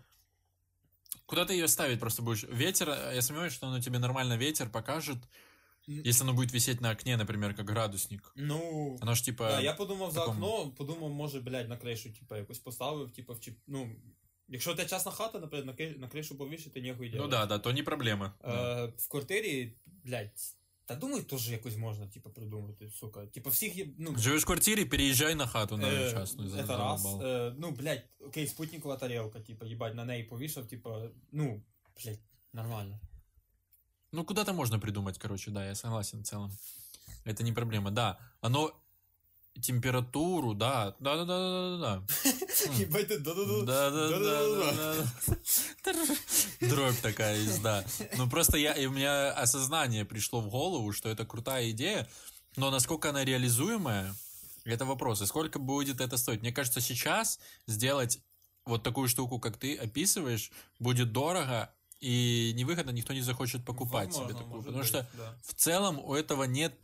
куда 1.27 1.45
ты 1.47 1.55
ее 1.55 1.69
ставить 1.69 2.01
просто 2.01 2.23
будешь? 2.23 2.45
Ветер, 2.45 2.91
э, 2.91 3.13
я 3.15 3.23
сомневаюсь, 3.23 3.55
что 3.55 3.67
оно 3.67 3.81
тебе 3.81 3.99
нормально 3.99 4.37
ветер 4.37 4.69
покажет, 4.69 5.19
если 5.87 6.25
оно 6.25 6.35
будет 6.35 6.53
висеть 6.53 6.81
на 6.83 6.91
окне, 6.91 7.17
например, 7.17 7.55
как 7.55 7.67
градусник. 7.67 8.33
ну... 8.37 8.99
Оно 9.01 9.15
ж 9.15 9.23
типа... 9.23 9.45
Да, 9.45 9.61
я 9.61 9.73
подумав 9.73 10.13
за 10.13 10.21
такому- 10.21 10.47
окно, 10.47 10.71
подумав, 10.77 11.11
може, 11.11 11.41
блядь, 11.41 11.69
на 11.69 11.77
кришу, 11.77 12.11
типу, 12.11 12.35
якось 12.35 12.59
поставив, 12.59 13.11
типу, 13.11 13.33
вчіп... 13.33 13.59
ну, 13.67 13.91
якщо 14.48 14.72
у 14.72 14.76
тебе 14.76 14.90
частна 14.90 15.12
хата, 15.12 15.40
наприклад, 15.40 15.66
на, 15.66 15.74
ки- 15.74 15.96
на 16.00 16.08
кришу 16.08 16.38
повішити, 16.38 16.82
ніхуй 16.82 17.08
Ну 17.10 17.14
делать. 17.14 17.32
да, 17.32 17.46
да, 17.46 17.60
то 17.60 17.74
не 17.74 17.84
проблема. 17.84 18.34
Да. 18.42 18.84
Е, 18.84 18.94
в 18.98 19.08
квартирі, 19.10 19.78
блядь, 19.86 20.32
та 20.86 20.96
думаю, 20.96 21.24
теж 21.24 21.52
якось 21.52 21.78
можна, 21.78 22.08
типу, 22.08 22.30
придумати, 22.30 22.90
сука. 22.90 23.26
Типу, 23.26 23.50
всіх 23.50 23.76
є, 23.76 23.88
ну, 23.98 24.16
Живешь 24.18 24.44
в 24.44 24.46
квартире, 24.46 24.86
переезжай 24.86 25.36
на 25.36 25.48
хату 25.48 25.78
на 25.78 25.88
Е, 25.88 26.12
частную. 26.12 26.50
за- 26.50 26.58
Это 26.58 26.78
раз. 26.78 27.02
задолбал. 27.02 27.28
Е, 27.28 27.56
ну, 27.60 27.72
блядь, 27.72 28.04
окей, 28.20 28.48
спутникова 28.48 28.96
тарелка, 28.98 29.40
типа, 29.40 29.66
їбать, 29.66 29.96
на 29.96 30.06
неї 30.06 30.24
повішав, 30.24 30.68
типа, 30.68 31.10
ну, 31.32 31.62
блядь, 32.04 32.20
нормально. 32.54 33.00
Ну, 34.12 34.24
куда-то 34.26 34.54
можно 34.54 34.80
придумать, 34.80 35.18
короче, 35.18 35.52
да, 35.52 35.66
я 35.66 35.76
согласен 35.76 36.22
в 36.22 36.24
целом. 36.24 36.52
Это 37.26 37.44
не 37.44 37.54
проблема, 37.54 37.92
да. 37.92 38.18
Оно 38.42 38.72
температуру, 39.61 40.55
да, 40.55 40.95
да, 40.99 41.17
да, 41.17 41.25
да, 41.27 41.77
да, 41.77 41.79
да, 41.79 42.03
ти 42.77 42.85
да-да-да. 42.85 43.63
да, 43.65 43.91
да, 43.91 44.09
да, 44.09 44.19
Да-да-да. 44.19 45.05
да, 45.85 45.93
да. 45.93 46.69
Дробь 46.69 47.01
такая 47.01 47.37
есть, 47.39 47.63
да. 47.63 47.85
Ну 48.17 48.29
просто 48.29 48.57
я, 48.57 48.73
и 48.73 48.87
у 48.87 48.91
меня 48.91 49.33
осознание 49.33 50.05
пришло 50.05 50.41
в 50.41 50.49
голову, 50.49 50.93
что 50.93 51.09
это 51.09 51.25
крутая 51.27 51.71
идея, 51.71 52.09
но 52.57 52.71
насколько 52.71 53.11
она 53.11 53.25
реализуемая, 53.25 54.15
это 54.65 54.85
вопрос. 54.85 55.23
И 55.23 55.27
сколько 55.27 55.59
будет 55.59 56.01
это 56.01 56.17
стоить? 56.17 56.41
Мне 56.41 56.53
кажется, 56.53 56.81
сейчас 56.81 57.39
сделать 57.67 58.21
вот 58.65 58.83
такую 58.83 59.09
штуку, 59.09 59.39
как 59.39 59.57
ты 59.57 59.77
описываешь, 59.77 60.51
будет 60.79 61.13
дорого 61.13 61.73
и 62.01 62.53
невыгодно, 62.57 62.91
никто 62.91 63.13
не 63.13 63.21
захочет 63.23 63.65
покупать 63.65 64.13
себе 64.13 64.25
Возможно, 64.25 64.39
такую. 64.39 64.57
може 64.57 64.67
Потому 64.67 64.79
бути, 64.83 64.89
что 64.89 65.07
да. 65.17 65.39
в 65.45 65.55
целом 65.55 65.99
у 65.99 66.15
этого 66.15 66.45
нет 66.45 66.75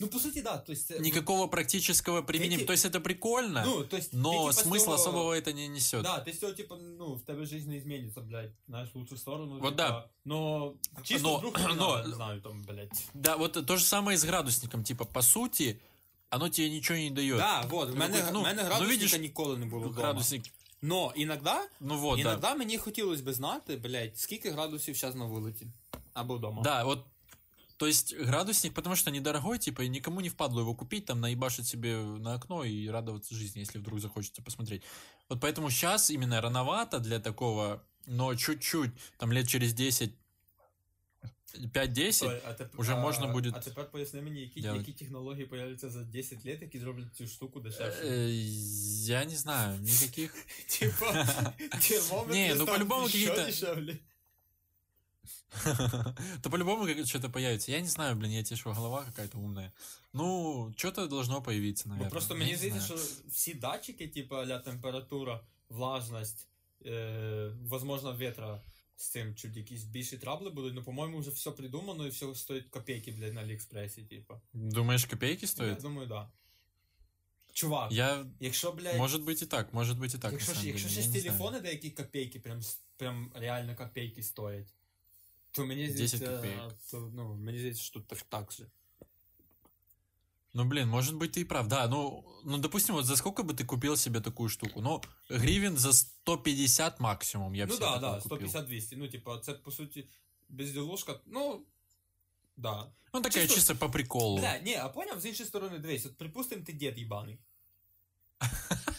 Ну, 0.00 0.06
по 0.08 0.18
суті, 0.18 0.42
да, 0.42 0.56
то 0.58 0.72
есть... 0.72 0.86
це- 0.86 1.00
никакого 1.00 1.48
практического 1.48 2.22
применения. 2.22 2.58
Эти- 2.58 2.66
То 2.66 2.72
есть 2.72 2.86
это 2.86 3.00
прикольно, 3.00 3.62
Ну, 3.66 3.84
то 3.84 3.96
есть, 3.96 4.12
но 4.12 4.48
ти, 4.52 4.56
типа, 4.56 4.68
смысла 4.70 4.78
з 4.78 4.84
цього- 4.84 4.94
особого 4.94 5.30
это 5.34 5.54
не 5.54 5.68
несет. 5.68 6.02
Да, 6.02 6.18
ти 6.20 6.32
з 6.32 6.40
цього, 6.40 6.52
типа, 6.52 6.76
ну, 6.98 7.14
в 7.14 7.20
тебе 7.22 7.46
жизнь 7.46 7.70
не 7.70 7.80
зміниться, 7.80 8.20
блядь, 8.20 8.50
знаєш, 8.68 8.88
в 8.94 8.98
лучшу 8.98 9.16
сторону. 9.16 9.52
Вот 9.52 9.76
типа, 9.76 9.90
да. 9.90 10.08
Но 10.24 10.72
чисто 11.02 11.28
Но- 11.28 11.38
вдруг 11.38 11.58
не 11.58 11.74
но- 11.74 11.74
надо, 11.96 12.08
не 12.08 12.14
знаю, 12.14 12.40
там, 12.40 12.62
блядь. 12.68 13.04
Да, 13.14 13.36
вот 13.36 13.66
то 13.66 13.76
же 13.76 13.84
самое 13.84 14.14
и 14.14 14.18
с 14.18 14.24
градусником. 14.24 14.84
Типа, 14.84 15.04
по 15.04 15.22
сути, 15.22 15.76
оно 16.30 16.48
тебе 16.48 16.70
ничего 16.70 16.98
не 16.98 17.10
дает. 17.10 17.38
Да, 17.38 17.66
вот, 17.70 17.90
в 17.90 17.96
мене, 17.96 18.28
ну, 18.32 18.40
в 18.40 18.44
мене 18.44 18.62
ну, 18.62 18.68
градусника 18.68 18.90
видиш, 19.02 19.18
ніколи 19.18 19.56
не 19.58 19.66
було 19.66 19.82
вдома. 19.88 20.02
Градусник. 20.06 20.42
Но 20.82 21.12
іногда, 21.16 21.68
Ну 21.80 21.98
вот, 21.98 22.16
да. 22.16 22.20
іногда 22.20 22.54
мені 22.54 22.78
хотілося 22.78 23.22
б 23.22 23.32
знати, 23.32 23.76
блядь, 23.76 24.18
скільки 24.18 24.50
градусів 24.50 24.94
зараз 24.94 25.16
на 25.16 25.24
вулиці. 25.24 25.66
Або 26.12 26.36
вдома. 26.36 26.62
Да, 26.62 26.84
вот. 26.84 27.04
То 27.80 27.86
есть 27.86 28.14
градусник, 28.16 28.72
потому 28.74 28.96
что 28.96 29.10
недорогой, 29.10 29.58
типа, 29.58 29.82
и 29.82 29.88
никому 29.88 30.20
не 30.20 30.28
впадло 30.30 30.60
его 30.60 30.74
купить, 30.74 31.04
там, 31.04 31.20
наебашить 31.20 31.66
себе 31.66 31.96
на 31.96 32.34
окно 32.34 32.64
и 32.64 32.88
радоваться 32.88 33.34
жизни, 33.34 33.60
если 33.60 33.78
вдруг 33.78 34.00
захочется 34.00 34.42
посмотреть. 34.42 34.82
Вот 35.28 35.40
поэтому 35.44 35.70
сейчас 35.70 36.10
именно 36.10 36.40
рановато 36.40 36.98
для 37.00 37.18
такого, 37.20 37.82
но 38.06 38.34
чуть-чуть, 38.34 38.90
там, 39.18 39.30
лет 39.32 39.46
через 39.48 39.74
10, 39.74 40.10
5-10, 41.74 42.12
Стой, 42.12 42.40
а 42.44 42.50
теп- 42.52 42.68
уже 42.76 42.92
а, 42.92 43.00
можна 43.00 43.26
буде 43.26 43.52
А 43.54 43.58
тепер 43.60 43.90
поясни 43.90 44.22
мені, 44.22 44.40
які, 44.40 44.60
делать. 44.60 44.78
які 44.88 44.92
технології 44.92 45.46
появляться 45.46 45.90
за 45.90 46.02
10 46.04 46.46
лет, 46.46 46.62
які 46.62 46.78
зроблять 46.78 47.16
цю 47.16 47.26
штуку 47.26 47.60
дешевше. 47.60 48.02
э, 48.04 48.28
я 49.06 49.24
не 49.24 49.36
знаю, 49.36 49.80
никаких. 49.80 50.34
Типа, 50.68 51.26
термометри 51.88 52.34
Не, 52.34 52.48
ну, 52.54 52.54
стануть 52.54 52.66
по-любому 52.88 53.08
ще 53.08 53.18
какие-то- 53.18 53.46
дешевле. 53.46 53.98
То 56.42 56.50
по-любому 56.50 56.86
как 56.86 57.06
что-то 57.06 57.28
появится. 57.30 57.72
Я 57.72 57.80
не 57.80 57.88
знаю, 57.88 58.16
блин, 58.16 58.30
я 58.32 58.42
тебе 58.42 58.56
что, 58.56 58.72
голова 58.72 59.04
какая-то 59.04 59.38
умная. 59.38 59.72
Ну, 60.12 60.72
что-то 60.76 61.06
должно 61.08 61.42
появиться, 61.42 61.84
Бо 61.84 61.90
наверное. 61.90 62.10
просто 62.10 62.34
Я 62.34 62.38
мені 62.40 62.52
не 62.52 62.56
здається, 62.58 62.80
знаю. 62.86 63.00
що 63.02 63.28
всі 63.30 63.54
датчики, 63.54 64.08
типу, 64.08 64.34
аля 64.36 64.58
температура, 64.58 65.40
влажність, 65.68 66.46
е, 66.86 67.50
возможно, 67.64 68.12
ветра 68.12 68.62
з 68.96 69.08
цим 69.08 69.34
чуть 69.34 69.56
якісь 69.56 69.84
більші 69.84 70.18
трабли 70.18 70.50
будуть, 70.50 70.74
ну, 70.74 70.84
по-моєму, 70.84 71.18
вже 71.18 71.30
все 71.30 71.50
придумано 71.50 72.06
і 72.06 72.10
все 72.10 72.34
стоїть 72.34 72.68
копейки, 72.70 73.12
блядь, 73.12 73.34
на 73.34 73.40
Аліекспресі, 73.40 74.02
типу. 74.02 74.34
Думаешь, 74.52 75.04
копейки 75.04 75.42
Я 75.42 75.48
стоит? 75.48 75.82
думаю, 75.82 76.06
да. 76.08 76.30
Чувак, 77.52 77.92
Я... 77.92 78.26
якщо, 78.40 78.72
блядь, 78.72 78.96
Может 78.98 79.22
быть 79.22 79.42
и 79.42 79.46
так, 79.46 79.72
может 79.72 79.98
быть 79.98 80.14
и 80.14 80.18
так, 80.18 80.32
якщо, 80.32 80.48
на 80.52 80.54
ж, 80.54 80.60
самом 80.60 80.66
якщо 80.68 80.88
деле, 80.88 81.00
ще 81.00 81.00
я 81.00 81.06
з 81.10 81.14
не 81.14 81.20
знаю. 81.20 81.24
телефони 81.38 81.60
деякі 81.60 81.90
копейки, 81.90 82.40
прям, 82.40 82.58
с- 82.62 82.80
прям 82.96 83.32
реально 83.34 83.76
копейки 83.76 84.22
стоять, 84.22 84.74
то 85.52 85.66
мені 85.66 85.88
10 85.88 85.96
здається, 86.08 86.36
копеек. 86.36 86.72
то, 86.90 87.10
ну, 87.14 87.34
мені 87.34 87.58
здається, 87.58 87.82
що 87.82 87.92
тут 87.94 88.06
так, 88.06 88.22
так 88.22 88.52
же. 88.52 88.66
Ну, 90.54 90.64
блин, 90.64 90.88
может 90.88 91.14
быть, 91.14 91.36
ты 91.36 91.40
и 91.40 91.44
прав. 91.44 91.68
Да, 91.68 91.86
ну, 91.88 92.24
ну, 92.44 92.58
допустим, 92.58 92.94
вот 92.94 93.04
за 93.04 93.16
сколько 93.16 93.42
бы 93.42 93.52
ты 93.54 93.64
купил 93.64 93.96
себе 93.96 94.20
такую 94.20 94.48
штуку? 94.48 94.80
Ну, 94.80 95.02
гривен 95.28 95.76
за 95.76 95.92
150 95.92 97.00
максимум 97.00 97.54
я 97.54 97.64
бы 97.66 97.68
Ну 97.70 97.74
себе 97.76 97.86
да, 98.00 98.20
такую 98.20 98.40
да, 98.40 98.46
купил. 98.46 98.76
150-200. 98.78 98.96
Ну, 98.96 99.08
типа, 99.08 99.38
це 99.38 99.52
по 99.52 99.70
суті 99.70 100.08
безділушка. 100.48 101.20
Ну, 101.26 101.62
да. 102.56 102.92
Ну, 103.12 103.20
такая 103.20 103.46
Чисто- 103.46 103.54
чисто, 103.54 103.76
по 103.76 103.90
приколу. 103.90 104.38
Бля, 104.38 104.58
ні, 104.58 104.74
а 104.74 104.88
поняв, 104.88 105.20
з 105.20 105.26
іншої 105.26 105.46
сторони, 105.48 105.78
дивись, 105.78 106.06
от 106.06 106.16
припустим, 106.16 106.64
ти 106.64 106.72
дід 106.72 106.98
їбаний. 106.98 107.38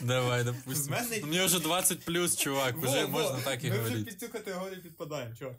Давай, 0.00 0.44
допустим. 0.44 0.86
В 0.86 0.90
мене- 0.90 1.26
Мне 1.26 1.44
уже 1.44 1.60
20 1.60 2.00
плюс, 2.04 2.36
чувак, 2.36 2.76
уже 2.82 2.86
Во, 2.86 3.02
во, 3.02 3.08
можно 3.08 3.38
так 3.44 3.64
и 3.64 3.70
Ми 3.70 3.78
вже 3.78 3.82
говорить. 3.82 4.06
під 4.06 4.20
цю 4.20 4.28
категорію 4.28 4.82
підпадаємо, 4.82 5.34
чувак. 5.36 5.54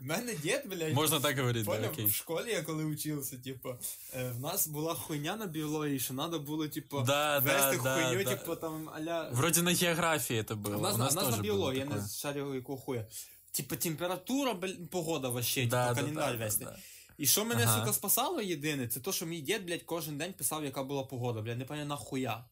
В 0.00 0.04
мене 0.04 0.34
дід, 0.34 0.62
блядь, 0.66 0.94
Можно 0.94 1.20
так 1.20 1.38
говорить, 1.38 1.64
да, 1.64 1.70
Поняв, 1.70 1.90
окей. 1.92 2.04
в 2.04 2.14
школі 2.14 2.50
я 2.50 2.62
коли 2.62 2.84
учився, 2.84 3.36
типу, 3.38 3.68
е, 4.14 4.30
в 4.30 4.40
нас 4.40 4.66
була 4.66 4.94
хуйня 4.94 5.36
на 5.36 5.46
біології, 5.46 5.98
що 6.00 6.14
треба 6.14 6.38
було, 6.38 6.68
типу, 6.68 7.00
Да, 7.00 7.04
да, 7.06 7.38
вести 7.38 7.80
да, 7.84 7.94
хуйню, 8.08 8.24
да. 8.24 8.30
типу, 8.36 8.56
там, 8.56 8.88
аля... 8.88 9.30
Вроде 9.32 9.62
на 9.62 9.72
географии 9.72 10.36
это 10.42 10.54
было. 10.62 10.76
У 10.76 10.80
нас, 10.80 10.94
У 10.94 10.98
нас 10.98 11.12
у 11.12 11.14
нас 11.14 11.24
тоже 11.24 11.30
на 11.36 11.42
было 11.42 11.42
біології, 11.42 11.78
я 11.80 11.86
такое. 11.86 12.02
не 12.02 12.08
шарю 12.08 12.54
якого 12.54 12.78
хуя. 12.78 13.06
Типа 13.50 13.76
температура, 13.76 14.54
блін, 14.54 14.88
погода 14.88 15.28
вообще, 15.28 15.66
Да, 15.66 15.88
типу, 15.88 15.94
да, 15.94 16.00
календар 16.00 16.32
да, 16.32 16.38
да, 16.38 16.44
вести. 16.44 16.64
да. 16.64 16.76
І 17.18 17.26
що 17.26 17.44
мене, 17.44 17.62
Ага. 17.64 17.80
сука, 17.80 17.92
спасало 17.92 18.40
єдине, 18.40 18.88
це 18.88 19.00
то, 19.00 19.12
що 19.12 19.26
мій 19.26 19.40
дід, 19.40 19.66
блядь, 19.66 19.82
кожен 19.82 20.18
день 20.18 20.32
писав, 20.32 20.64
яка 20.64 20.82
була 20.82 21.02
погода, 21.02 21.40
блядь, 21.40 21.58
не 21.58 21.64
пам'ятаю 21.64 21.88
нахуя. 21.88 22.44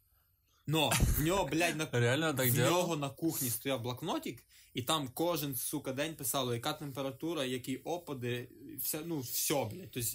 Но 0.69 0.93
в 1.19 1.23
нього, 1.23 1.45
блядь, 1.53 1.77
на, 1.77 1.89
Реально 1.93 2.35
так 2.35 2.49
в 2.51 2.55
делал? 2.55 2.73
нього 2.73 2.97
на 2.97 3.11
кухні 3.11 3.51
стояв 3.51 3.83
блокнотик, 3.83 4.45
і 4.75 4.83
там 4.83 5.09
кожен, 5.15 5.57
сука, 5.57 5.93
день 5.93 6.15
писало, 6.15 6.55
яка 6.55 6.73
температура, 6.73 7.45
які 7.45 7.77
опади, 7.77 8.49
все, 8.83 9.01
ну, 9.07 9.21
все, 9.21 9.65
блядь. 9.65 9.91
Тобто, 9.91 10.09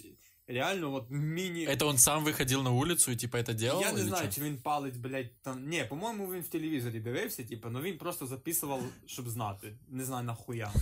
реально, 0.46 0.94
от 0.94 1.06
міні... 1.10 1.68
Это 1.68 1.86
он 1.86 1.98
сам 1.98 2.24
выходил 2.24 2.62
на 2.62 2.70
улицу 2.70 3.12
и 3.12 3.16
типа 3.16 3.38
это 3.38 3.54
делал? 3.54 3.80
Я 3.82 3.92
не 3.92 4.00
или 4.00 4.08
знаю, 4.08 4.26
чё? 4.28 4.34
чи 4.34 4.40
він 4.40 4.56
палить, 4.62 4.96
блядь, 4.96 5.42
там. 5.42 5.68
Ні, 5.68 5.84
по-моєму, 5.88 6.32
він 6.32 6.40
в 6.40 6.48
телевізорі 6.48 7.00
дивився, 7.00 7.44
типу, 7.44 7.68
ну 7.68 7.80
він 7.80 7.98
просто 7.98 8.26
записував, 8.26 8.82
щоб 9.06 9.28
знати. 9.28 9.78
Не 9.88 10.04
знаю 10.04 10.24
нахуя. 10.24 10.72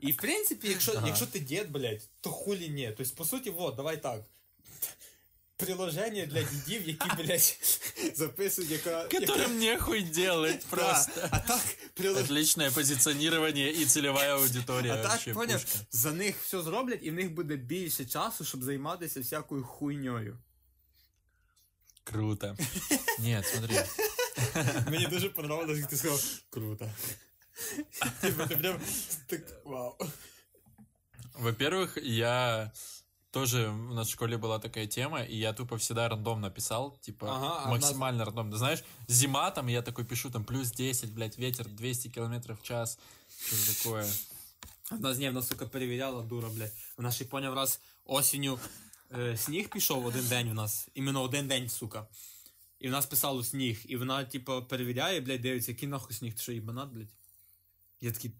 І 0.00 0.12
в 0.12 0.16
принципі, 0.16 0.68
якщо, 0.68 0.92
Ага. 0.92 1.06
якщо 1.06 1.26
ти 1.26 1.40
дід, 1.40 1.70
блядь, 1.70 2.08
то 2.20 2.30
хулі 2.30 2.68
ні. 2.68 2.94
Тобто, 2.96 3.14
по 3.16 3.24
суті, 3.24 3.50
вот, 3.50 3.76
давай 3.76 4.02
так. 4.02 4.24
Приложення 5.56 6.26
для 6.26 6.42
дідів, 6.42 6.88
які, 6.88 7.16
блядь, 7.22 7.58
записують, 8.14 8.70
яка. 8.70 8.90
яка... 9.02 9.18
Которым 9.18 9.58
нехуй 9.58 10.02
делать 10.02 10.66
Да, 10.70 10.76
просто. 10.76 11.28
А 11.30 11.38
так, 11.38 11.60
прилож... 11.94 12.22
Отличное 12.22 12.70
позиционирование 12.70 13.72
и 13.72 13.84
целевая 13.86 14.34
аудитория. 14.34 14.92
а 14.94 14.96
так 14.96 15.10
вообще 15.10 15.32
поняв, 15.34 15.64
пушка. 15.64 15.78
за 15.90 16.10
них 16.12 16.36
все 16.42 16.62
зроблять, 16.62 17.00
і 17.02 17.10
в 17.10 17.14
них 17.14 17.32
буде 17.34 17.56
більше 17.56 18.04
часу, 18.04 18.44
щоб 18.44 18.62
займатися 18.62 19.20
всякою 19.20 19.64
хуйньою. 19.64 20.38
Круто. 22.04 22.56
Нет, 23.18 23.46
смотри. 23.46 23.84
Мені 24.90 25.06
дуже 25.06 25.28
понравилось, 25.28 25.78
як 25.78 25.88
ти 25.90 25.96
сказав 25.96 26.24
круто. 26.50 26.90
Типа, 28.20 28.46
ти 28.46 28.56
прям 28.56 28.80
так, 29.26 29.40
вау. 29.64 29.94
Во-первых, 31.38 31.98
я 32.02 32.70
тоже 33.36 33.68
у 33.68 33.94
нас 33.94 34.08
в 34.08 34.12
школе 34.12 34.36
была 34.36 34.58
такая 34.58 34.86
тема, 34.86 35.22
и 35.22 35.36
я 35.36 35.52
тупо 35.52 35.76
всегда 35.78 36.08
рандомно 36.08 36.50
писал, 36.50 36.98
типа 37.00 37.26
Ага, 37.36 37.62
а 37.64 37.70
у 37.70 37.74
нас- 37.74 37.82
максимально 37.82 38.24
рандомно. 38.24 38.56
Знаешь, 38.56 38.84
зима 39.08 39.50
там, 39.50 39.68
и 39.68 39.72
я 39.72 39.82
такой 39.82 40.04
пишу 40.04 40.30
там 40.30 40.44
плюс 40.44 40.70
10, 40.70 41.12
блядь, 41.12 41.38
ветер 41.38 41.68
200 41.68 42.08
километров 42.08 42.60
в 42.60 42.62
час, 42.62 42.98
что 43.46 43.74
такое. 43.74 44.06
Одна 44.90 45.14
з 45.14 45.18
вона, 45.18 45.42
сука, 45.42 45.66
перевіряла, 45.66 46.22
дура, 46.22 46.48
блядь. 46.48 46.72
Вона 46.96 47.10
ще 47.12 47.24
й 47.24 47.26
поняв 47.26 47.54
раз 47.54 47.80
осінню 48.04 48.58
е, 49.18 49.36
сніг 49.36 49.68
пішов 49.68 50.06
один 50.06 50.28
день 50.28 50.48
у 50.48 50.54
нас. 50.54 50.88
Іменно 50.94 51.22
один 51.22 51.48
день, 51.48 51.68
сука. 51.68 52.08
І 52.78 52.88
в 52.88 52.90
нас 52.90 53.06
писало 53.06 53.44
сніг. 53.44 53.82
І 53.84 53.96
вона, 53.96 54.24
типу, 54.24 54.62
перевіряє, 54.62 55.20
блядь, 55.20 55.40
дивиться, 55.40 55.70
який 55.70 55.88
нахуй 55.88 56.16
сніг, 56.16 56.34
ти 56.34 56.42
що 56.42 56.52
їбанат, 56.52 56.88
блядь. 56.88 57.14
Я 58.00 58.12
такий, 58.12 58.32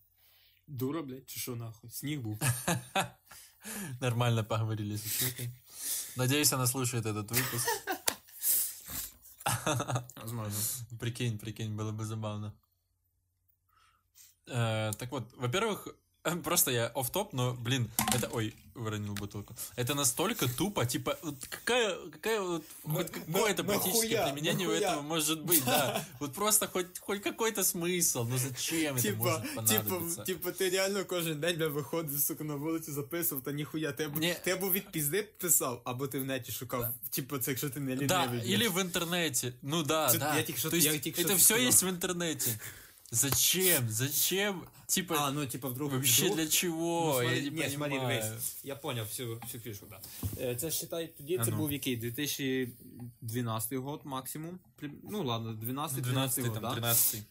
дура, 0.66 1.02
блядь, 1.02 1.30
чи 1.30 1.40
що 1.40 1.56
нахуй? 1.56 1.90
Сніг 1.90 2.20
був. 2.20 2.40
Нормально 3.99 4.43
поговорили 4.43 4.95
с 4.95 5.05
училкой. 5.05 5.51
Надеюсь, 6.15 6.53
она 6.53 6.67
слушает 6.67 7.05
этот 7.05 7.29
выпуск. 7.31 7.67
Возможно. 10.15 10.57
Прикинь, 10.99 11.37
прикинь, 11.37 11.75
было 11.75 11.91
бы 11.91 12.05
забавно. 12.05 12.53
Э, 14.47 14.91
так 14.97 15.11
вот, 15.11 15.31
во-первых, 15.35 15.87
просто 16.44 16.70
я 16.70 16.86
оф 16.94 17.10
топ 17.10 17.32
но, 17.32 17.54
блин, 17.54 17.90
это... 18.14 18.28
Ой, 18.32 18.54
выронил 18.74 19.14
бутылку. 19.14 19.54
Это 19.76 19.94
настолько 19.94 20.46
тупо, 20.48 20.86
типа, 20.86 21.18
вот 21.22 21.34
какая, 21.48 21.96
какая 22.12 22.40
вот, 22.40 22.64
хоть 22.84 23.12
на- 23.26 23.34
какое-то 23.34 23.64
практическое 23.64 24.08
нахуя, 24.18 24.32
применение 24.32 24.68
у 24.68 24.70
нахуя? 24.70 24.88
этого 24.90 25.02
может 25.02 25.40
быть, 25.42 25.64
да. 25.64 26.04
Вот 26.20 26.32
просто 26.32 26.68
хоть, 26.68 26.98
хоть 27.00 27.22
какой-то 27.22 27.60
смысл, 27.62 28.24
ну 28.24 28.38
зачем 28.38 28.96
это 28.96 29.02
Типа, 29.02 29.16
может 29.24 29.42
типа, 29.68 29.82
понадобиться? 29.88 30.22
типа, 30.22 30.52
ти 30.52 30.70
реально 30.70 31.04
кожен 31.04 31.40
день 31.40 31.56
бля, 31.56 31.68
виходив, 31.68 32.20
сука, 32.20 32.44
на 32.44 32.54
вулицю 32.54 32.92
записував, 32.92 33.44
та 33.44 33.52
ніхуя, 33.52 33.92
ти 33.92 34.04
або, 34.04 34.20
Ні. 34.20 34.36
ти 34.44 34.50
або 34.50 34.70
від 34.72 34.92
пізди 34.92 35.22
писав, 35.22 35.82
або 35.84 36.06
ти 36.06 36.18
в 36.20 36.24
неті 36.24 36.52
шукав, 36.52 36.88
типу, 37.10 37.38
це 37.38 37.50
якщо 37.50 37.70
ти 37.70 37.80
не 37.80 37.86
лінивий. 37.90 38.06
Да, 38.08 38.26
блядь. 38.26 38.46
или 38.50 38.68
в 38.68 38.78
интернете. 38.78 39.52
Ну 39.62 39.82
да, 39.82 40.08
Це 40.08 40.18
да. 40.18 40.36
я 40.36 40.42
тільки 40.42 40.58
що- 40.58 40.70
То 40.70 40.76
есть 40.76 40.86
я 40.86 40.98
тільки 40.98 41.20
що 41.20 41.28
это 41.28 41.32
це 41.32 41.34
все 41.34 41.44
сказав. 41.54 41.68
есть 41.68 41.82
в 41.82 41.86
интернете. 41.88 42.58
Зачем? 43.11 43.89
Зачем? 43.89 44.67
Типа, 44.87 45.27
А, 45.27 45.31
ну, 45.31 45.45
типа, 45.45 45.69
вдруг... 45.69 45.91
вообще 45.91 46.23
вдруг... 46.23 46.37
для 46.37 46.47
чего? 46.47 47.13
Ну, 47.13 47.21
я 47.21 47.29
смотри, 47.29 47.51
не 47.51 47.67
ні, 47.67 47.75
смотри, 47.75 47.99
дивись. 47.99 48.57
Я 48.63 48.75
поняв 48.75 49.05
всю, 49.05 49.39
всю 49.43 49.61
фішку, 49.61 49.85
да. 49.89 49.99
Е, 50.41 50.55
Це 50.55 50.71
считай, 50.71 51.13
тоді 51.17 51.37
А 51.37 51.45
це 51.45 51.51
ну. 51.51 51.57
був 51.57 51.71
який? 51.71 51.97
2012 51.97 53.73
год 53.73 54.01
максимум. 54.03 54.59
Ну 55.03 55.23
ладно, 55.23 55.53
12 55.53 56.01
12 56.01 56.45
год, 56.45 56.53
там, 56.53 56.63
да? 56.63 56.73
13 56.73 57.23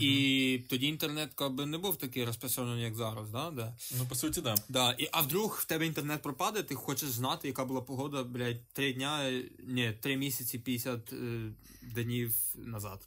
І 0.00 0.60
тоді 0.68 0.86
інтернет 0.86 1.30
якби 1.40 1.66
не 1.66 1.78
був 1.78 1.96
такий 1.96 2.24
розпространений, 2.24 2.84
як 2.84 2.94
зараз, 2.94 3.30
да? 3.30 3.50
да. 3.50 3.76
Ну, 3.98 4.06
по 4.08 4.14
сути, 4.14 4.40
да. 4.40 4.54
Да, 4.68 4.92
і, 4.92 5.08
а 5.12 5.20
вдруг 5.20 5.58
в 5.62 5.64
тебе 5.64 5.86
інтернет 5.86 6.22
пропаде, 6.22 6.62
ти 6.62 6.74
хочеш 6.74 7.10
знати, 7.10 7.48
яка 7.48 7.64
була 7.64 7.80
погода, 7.80 8.24
блядь, 8.24 8.68
3 8.72 8.92
дня, 8.92 9.30
е, 9.30 9.44
ні, 9.66 9.92
3 10.00 10.16
місяці 10.16 10.58
50 10.58 11.12
е, 11.12 11.52
днів 11.82 12.34
назад. 12.54 13.00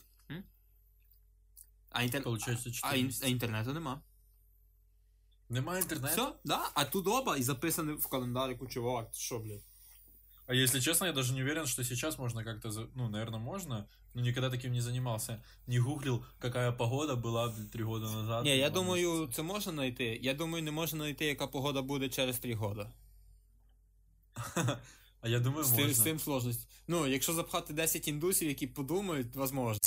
М? 1.91 1.91
А, 1.91 2.03
інтер... 2.03 2.22
Получается, 2.22 2.68
а, 2.70 2.72
4 2.72 3.01
ін... 3.01 3.12
а 3.22 3.26
інтернету 3.26 3.72
нема. 3.72 4.03
Нема 5.49 5.78
интернета? 5.78 6.12
Все, 6.12 6.32
да? 6.45 6.70
А 6.74 6.84
тут 6.84 7.07
оба 7.07 7.37
і 7.37 7.43
записаний 7.43 7.95
в 7.95 8.07
календарику, 8.07 8.66
чувак, 8.66 9.12
ти 9.12 9.18
що, 9.18 9.39
блядь? 9.39 9.62
А 10.49 10.55
если 10.55 10.80
честно, 10.80 11.07
я 11.07 11.12
даже 11.12 11.32
не 11.34 11.43
уверен, 11.43 11.66
что 11.66 11.84
сейчас 11.84 12.18
можно 12.18 12.45
как-то... 12.45 12.70
за- 12.70 12.89
Ну, 12.95 13.09
наверное, 13.09 13.41
можно, 13.41 13.89
но 14.14 14.22
никогда 14.22 14.51
таким 14.51 14.72
не 14.72 14.80
занимался. 14.80 15.43
Не 15.66 15.78
гуглил, 15.78 16.24
какая 16.39 16.72
погода 16.72 17.14
была 17.14 17.49
блин, 17.49 17.68
три 17.68 17.82
года 17.84 18.07
назад. 18.07 18.45
Ні, 18.45 18.57
я 18.57 18.70
два 18.70 18.80
думаю, 18.80 19.11
месяца. 19.11 19.32
це 19.37 19.43
можна 19.43 19.72
знайти. 19.72 20.20
Я 20.22 20.34
думаю, 20.34 20.62
не 20.64 20.70
можна 20.70 20.99
знайти, 20.99 21.24
яка 21.24 21.47
погода 21.47 21.82
буде 21.82 22.09
через 22.09 22.39
3 22.39 22.55
роки. 22.55 22.87
А 25.20 25.28
я 25.28 25.41
думаю, 25.41 25.64
З 25.64 25.70
можно. 25.70 25.84
тим, 25.87 25.95
з 25.95 25.99
тим 25.99 26.18
сложність. 26.18 26.68
Ну, 26.89 27.07
якщо 27.07 27.32
запхати 27.32 27.72
10 27.74 28.09
індусів, 28.09 28.49
які 28.49 28.66
подумають, 28.66 29.37
возможно. 29.37 29.80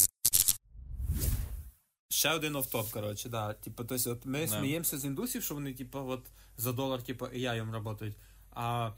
Ще 2.08 2.30
один 2.30 2.56
офтоп, 2.56 2.90
коротше, 2.90 3.28
да. 3.28 3.54
Типу, 3.54 3.84
то 3.84 3.94
есть, 3.94 4.06
от 4.06 4.26
ми 4.26 4.48
сміємося 4.48 4.98
з 4.98 5.04
індусів, 5.04 5.42
що 5.42 5.54
вони, 5.54 5.74
типу, 5.74 5.98
от 5.98 6.26
за 6.56 6.72
долар, 6.72 7.02
типу, 7.02 7.24
AI 7.24 7.82
працюють. 7.82 8.16
А 8.50 8.92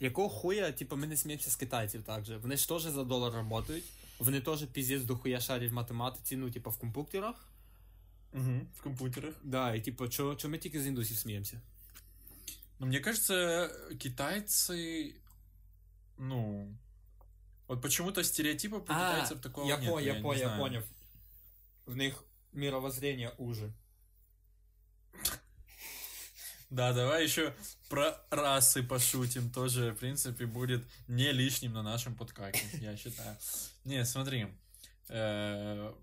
якого 0.00 0.28
хуя, 0.28 0.72
типу, 0.72 0.96
ми 0.96 1.06
не 1.06 1.16
сміємося 1.16 1.50
з 1.50 1.56
китайців 1.56 2.02
також. 2.02 2.30
Вони 2.30 2.56
ж 2.56 2.68
теж 2.68 2.82
за 2.82 3.04
долар 3.04 3.48
працюють. 3.48 3.84
Вони 4.18 4.40
теж 4.40 4.64
піздець 4.64 5.02
до 5.02 5.16
хуя 5.16 5.40
шарять 5.40 5.70
в 5.70 5.74
математиці, 5.74 6.36
ну, 6.36 6.50
типу, 6.50 6.70
в 6.70 6.78
комп'ютерах. 6.78 7.48
Мгм, 8.32 8.66
В 8.76 8.82
компьютерах. 8.82 9.34
Да, 9.42 9.74
і 9.74 9.80
типу, 9.80 10.08
чого 10.08 10.34
чо 10.34 10.48
ми 10.48 10.58
тільки 10.58 10.80
з 10.80 10.86
індусів 10.86 11.16
сміємося? 11.16 11.60
Но 12.78 12.86
мне 12.86 13.00
кажется, 13.00 13.70
китайцы, 13.92 15.14
ну, 16.18 16.68
вот 17.68 17.80
почему-то 17.80 18.22
стереотипа 18.22 18.80
про 18.80 18.94
китайцев 18.94 19.40
такого 19.40 19.66
я 19.66 19.78
нет. 19.78 19.90
понял, 19.90 20.06
я 20.06 20.14
не 20.14 20.22
понял, 20.22 20.40
я 20.40 20.58
понял. 20.58 20.82
В 21.85 21.95
них 21.97 22.23
мировоззрение 22.53 23.31
уже. 23.37 23.71
Да, 26.69 26.93
давай 26.93 27.23
еще 27.23 27.53
про 27.89 28.15
расы 28.29 28.81
пошутим. 28.83 29.49
Тоже, 29.51 29.91
в 29.91 29.95
принципе, 29.99 30.45
будет 30.45 30.83
не 31.07 31.31
лишним 31.33 31.73
на 31.73 31.83
нашем 31.83 32.15
подкасте, 32.15 32.65
я 32.81 32.95
считаю. 32.97 33.37
Не, 33.85 34.05
смотри. 34.05 34.47
э, 35.09 35.93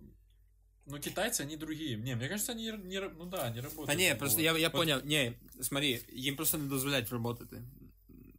Ну, 0.91 0.99
китайцы, 0.99 1.43
они 1.43 1.57
другие. 1.57 1.97
Не, 1.97 2.17
мне 2.17 2.29
кажется, 2.29 2.53
они 2.53 2.65
не, 2.73 2.97
ра- 3.01 3.15
ну 3.19 3.27
да, 3.27 3.51
не 3.51 3.61
работают. 3.61 3.87
Та 3.87 3.95
ні, 3.95 4.05
такого. 4.05 4.19
просто 4.19 4.41
я, 4.41 4.59
я 4.59 4.69
Вот, 4.69 4.73
понял, 4.77 5.01
ні, 5.05 5.33
смотри, 5.63 6.01
їм 6.13 6.37
просто 6.37 6.59
не 6.59 6.69
дозволяють 6.69 7.09
працювати 7.09 7.45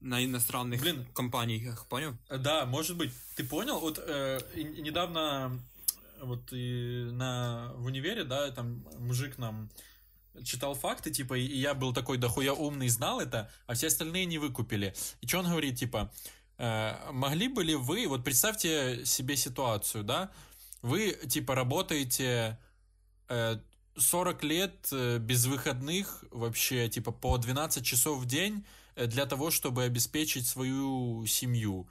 на 0.02 0.20
іностранних 0.20 0.82
Блін. 0.82 1.06
компаніях, 1.14 1.86
поняв? 1.86 2.14
Э, 2.30 2.38
Да, 2.40 2.66
может 2.66 2.98
быть. 2.98 3.12
Ты 3.38 3.44
понял? 3.48 3.80
Вот 3.80 4.00
э, 4.00 4.42
и- 4.58 4.80
и 4.80 4.82
недавно 4.82 5.52
вот 6.25 6.53
и 6.53 7.09
на 7.13 7.73
в 7.77 7.87
универе, 7.87 8.25
да, 8.25 8.51
там 8.51 8.85
мужик 8.99 9.39
нам 9.39 9.71
читал 10.43 10.75
факты, 10.75 11.11
типа, 11.11 11.35
и 11.35 11.57
я 11.57 11.75
был 11.75 11.93
такой 11.93 12.19
дохуя 12.19 12.53
умный, 12.53 12.89
знал 12.89 13.21
это, 13.21 13.51
а 13.67 13.75
все 13.75 13.87
остальные 13.87 14.25
не 14.27 14.39
выкупили. 14.39 14.95
И 15.21 15.27
что 15.27 15.39
он 15.39 15.49
говорит, 15.49 15.79
типа, 15.79 16.13
э, 16.59 17.11
могли 17.13 17.49
бы 17.49 17.63
ли 17.63 17.75
вы, 17.75 18.07
вот 18.09 18.25
представьте 18.25 19.05
себе 19.05 19.37
ситуацию, 19.37 20.03
да, 20.03 20.31
вы, 20.83 21.13
типа, 21.29 21.55
работаете 21.55 22.59
э, 23.29 23.59
40 23.97 24.45
лет 24.45 24.89
э, 24.93 25.19
без 25.19 25.47
выходных, 25.47 26.25
вообще, 26.31 26.89
типа, 26.89 27.13
по 27.13 27.39
12 27.39 27.85
часов 27.85 28.19
в 28.19 28.27
день 28.27 28.67
э, 28.97 29.07
для 29.07 29.27
того, 29.27 29.51
чтобы 29.51 29.85
обеспечить 29.85 30.47
свою 30.47 31.25
семью. 31.27 31.89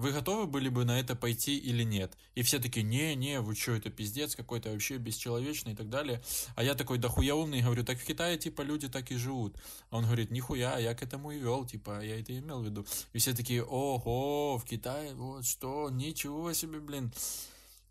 Вы 0.00 0.12
готовы 0.12 0.46
были 0.46 0.70
бы 0.70 0.86
на 0.86 0.98
это 0.98 1.14
пойти 1.14 1.58
или 1.58 1.82
нет? 1.82 2.16
И 2.34 2.42
все 2.42 2.58
такие, 2.58 2.82
не-не, 2.82 3.42
вы 3.42 3.54
что, 3.54 3.72
это 3.72 3.90
пиздец 3.90 4.34
какой-то 4.34 4.70
вообще 4.70 4.96
бесчеловечный 4.96 5.72
и 5.72 5.76
так 5.76 5.90
далее. 5.90 6.22
А 6.56 6.62
я 6.62 6.74
такой, 6.74 6.96
да 6.96 7.08
хуя 7.10 7.34
умный, 7.34 7.60
говорю, 7.60 7.84
так 7.84 7.98
в 7.98 8.04
Китае, 8.06 8.38
типа, 8.38 8.62
люди 8.62 8.88
так 8.88 9.10
и 9.10 9.16
живут. 9.16 9.56
А 9.90 9.98
он 9.98 10.06
говорит, 10.06 10.30
нихуя, 10.30 10.78
я 10.78 10.94
к 10.94 11.02
этому 11.02 11.32
и 11.32 11.38
вел, 11.38 11.66
типа, 11.66 12.00
я 12.02 12.18
это 12.18 12.32
имел 12.38 12.62
в 12.62 12.64
виду. 12.64 12.86
И 13.12 13.18
все 13.18 13.34
такие, 13.34 13.62
ого, 13.62 14.56
в 14.56 14.64
Китае, 14.64 15.14
вот 15.14 15.44
что, 15.44 15.90
ничего 15.90 16.54
себе, 16.54 16.80
блин. 16.80 17.12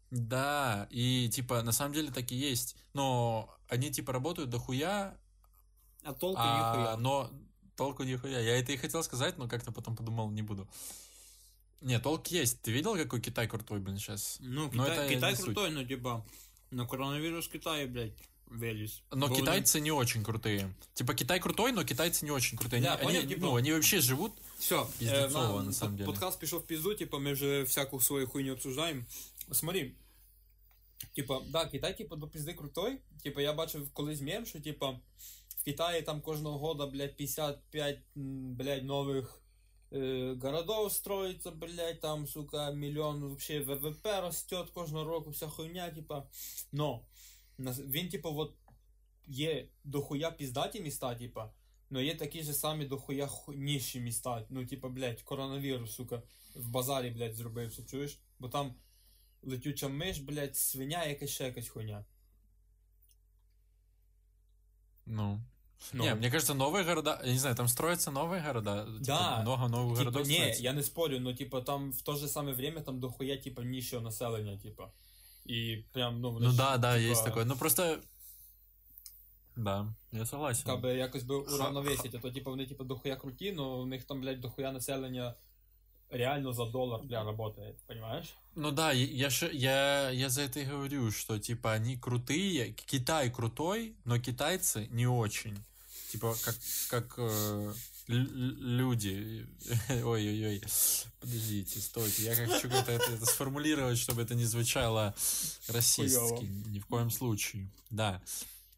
Да, 0.10 0.88
и 0.90 1.30
типа, 1.30 1.62
на 1.62 1.72
самом 1.72 1.94
деле 1.94 2.12
так 2.12 2.32
и 2.32 2.36
есть. 2.36 2.76
Но 2.96 3.56
они 3.68 3.92
типа 3.92 4.14
работают 4.14 4.50
дохуя, 4.50 5.16
А 6.04 6.14
толку 6.14 6.42
а, 6.42 6.58
ніхуя. 6.58 6.98
но 6.98 7.30
толку 7.76 8.04
нихуя. 8.04 8.40
Я 8.40 8.58
это 8.58 8.72
и 8.72 8.78
хотел 8.78 9.04
сказать, 9.04 9.38
но 9.38 9.48
как-то 9.48 9.72
потом 9.72 9.96
подумал, 9.96 10.32
не 10.32 10.42
буду. 10.42 10.68
Не, 11.81 11.99
толк 12.01 12.29
есть. 12.33 12.63
Ты 12.63 12.73
видел, 12.73 12.97
какой 12.97 13.21
Китай 13.21 13.47
крутой, 13.49 13.79
блин, 13.81 13.99
сейчас? 13.99 14.39
Ну, 14.41 14.71
Но 14.73 14.85
Китай, 14.85 14.99
это 14.99 15.15
Китай 15.15 15.31
не 15.31 15.37
суть. 15.37 15.45
крутой, 15.45 15.71
ну, 15.71 15.85
типа, 15.87 16.25
на 16.71 16.87
коронавірус 16.87 17.49
Китаю, 17.49 17.89
блядь, 17.89 18.13
виліз. 18.47 19.03
Но 19.13 19.29
Бо 19.29 19.35
вони- 19.35 19.43
китайцы 19.51 19.81
не 19.81 19.91
очень 19.93 20.23
крутые. 20.23 20.71
Типа 20.95 21.15
Китай 21.15 21.41
крутой, 21.41 21.73
но 21.73 21.83
китайцы 21.85 22.25
не 22.25 22.31
очень 22.31 22.59
крутые. 22.59 22.79
Они, 22.79 22.87
Да, 22.87 22.95
они- 22.95 23.05
понял, 23.05 23.23
типа- 23.29 23.41
ну, 23.41 23.55
они 23.57 23.73
вообще 23.73 24.01
живут. 24.01 24.33
Все, 24.59 24.87
Пиздецово, 24.99 25.63
на 25.63 25.73
самом 25.73 25.97
деле. 25.97 26.07
Подкаст 26.07 26.41
пішов 26.41 26.61
в 26.61 26.67
пізду, 26.67 26.95
типа, 26.95 27.19
ми 27.19 27.33
вже 27.33 27.63
всяку 27.63 28.01
свою 28.01 28.27
хуйню 28.27 28.53
обсуждаємо. 28.53 29.03
Смотри, 29.53 29.93
типа, 31.15 31.41
да, 31.49 31.67
Китай, 31.67 31.97
типа, 31.99 32.17
до 32.17 32.29
пізди 32.29 32.53
крутой. 32.55 32.99
Типа, 33.23 33.41
я 33.43 33.53
бачив 33.53 33.91
колись 33.93 34.21
мем, 34.21 34.47
що, 34.47 34.61
типа, 34.61 34.91
в 35.61 35.65
Китаї 35.65 36.03
там 36.03 36.21
кожного 36.21 36.59
года, 36.59 36.87
блядь, 36.87 37.17
55, 37.17 37.99
м, 38.17 38.55
блядь, 38.55 38.85
нових 38.85 39.25
е, 39.35 39.41
городов 39.92 40.92
строїться, 40.92 41.52
блядь, 41.52 42.00
там, 42.00 42.28
сука, 42.28 42.72
мільйон 42.72 43.22
вообще 43.22 43.60
ВВП 43.60 44.06
растет 44.06 44.70
кожного 44.70 45.06
року, 45.06 45.30
вся 45.30 45.48
хуйня, 45.48 45.92
типа. 45.92 46.28
Но 46.72 47.06
він, 47.60 48.10
типа, 48.10 48.30
вот 48.30 48.56
є 49.28 49.68
дохуя 49.84 50.32
піздаті 50.32 50.82
міста, 50.82 51.16
типа, 51.16 51.54
но 51.90 52.02
є 52.02 52.16
такі 52.16 52.44
ж 52.44 52.54
самі 52.54 52.86
дохуя 52.86 53.28
ху- 53.28 53.54
ніші 53.54 54.00
міста. 54.00 54.46
Ну, 54.50 54.66
типа, 54.66 54.90
блядь, 54.90 55.22
коронавірус, 55.22 55.96
сука, 55.96 56.24
в 56.56 56.70
базарі, 56.70 57.10
блядь, 57.10 57.36
зробився, 57.36 57.84
чуєш? 57.86 58.20
Бо 58.40 58.50
там 58.50 58.76
летюча 59.42 59.88
миш, 59.88 60.20
блядь, 60.20 60.58
свиня, 60.58 61.06
якась 61.06 61.30
ще 61.30 61.44
якась 61.44 61.70
хуйня. 61.70 62.06
Ну. 65.06 65.42
Ну. 65.93 66.05
Не, 66.05 66.15
мне 66.15 66.31
кажется, 66.31 66.55
новые 66.55 66.85
города, 66.85 67.21
я 67.25 67.33
не 67.33 67.39
знаю, 67.39 67.57
там 67.57 67.69
строятся 67.69 68.11
новые 68.11 68.43
города. 68.47 68.85
типа, 68.85 68.99
Да. 69.05 69.41
много 69.43 69.69
новых 69.69 69.99
Типа, 69.99 70.11
городов 70.11 70.27
ні, 70.29 70.35
строится. 70.35 70.63
я 70.63 70.73
не 70.73 70.83
спорю, 70.83 71.21
но 71.21 71.33
типа 71.35 71.61
там 71.61 71.93
в 71.93 72.03
то 72.03 72.17
же 72.17 72.29
саме 72.29 72.53
время 72.53 72.81
там 72.81 73.01
дохуя 73.01 73.37
типа 73.37 73.63
нищого 73.63 74.03
населення, 74.03 74.59
типа. 74.59 74.91
І 75.47 75.77
прям, 75.93 76.21
ну, 76.21 76.31
вони 76.33 76.47
Ну 76.47 76.53
ж, 76.53 76.57
да, 76.57 76.77
да, 76.79 76.99
типа, 76.99 77.11
есть 77.11 77.25
такое. 77.25 77.45
Ну 77.45 77.57
просто... 77.57 77.99
Да, 79.57 79.87
я 80.13 80.27
согласен. 80.27 80.65
Как 80.67 80.81
би 80.81 80.95
якось 80.95 81.23
би 81.23 81.45
Ха- 81.45 81.55
уравновесить, 81.55 82.15
а 82.15 82.19
то 82.19 82.31
типа 82.31 82.51
вони 82.51 82.67
типа 82.67 82.85
дохуя 82.85 83.17
круті, 83.17 83.53
но 83.53 83.81
у 83.81 83.87
них 83.87 84.05
там, 84.05 84.21
блядь, 84.21 84.41
дохуя 84.41 84.73
населення 84.73 85.35
реально 86.11 86.53
за 86.53 86.65
доллар, 86.65 87.01
бля, 87.03 87.25
работает, 87.25 87.77
понимаешь? 87.87 88.35
Ну 88.57 88.71
да, 88.73 88.93
я, 88.93 89.05
я, 89.07 89.31
ш- 89.31 89.51
я, 89.53 90.11
я 90.11 90.29
за 90.29 90.43
это 90.43 90.61
и 90.61 90.65
говорю, 90.65 91.11
что 91.13 91.39
типа 91.39 91.73
они 91.73 91.97
крутые, 91.97 92.73
Китай 92.73 93.31
крутой, 93.31 93.95
но 94.05 94.19
китайцы 94.19 94.89
не 94.91 95.07
очень. 95.07 95.57
Типа 96.12 96.36
как, 96.44 96.56
как 96.90 97.14
э, 97.18 97.74
лю- 98.08 98.18
лю- 98.34 98.56
люди. 98.60 99.48
Ой-ой-ой. 99.90 100.62
Подождите, 101.20 101.80
стойте. 101.80 102.24
Я 102.24 102.36
как 102.36 102.50
хочу 102.50 102.68
это, 102.68 102.92
это 102.94 103.26
сформулировать, 103.26 103.98
чтобы 104.00 104.24
это 104.24 104.34
не 104.36 104.46
звучало 104.46 105.14
расистски. 105.68 106.46
Ни 106.70 106.80
в 106.80 106.86
коем 106.88 107.12
случае. 107.12 107.70
Да. 107.92 108.22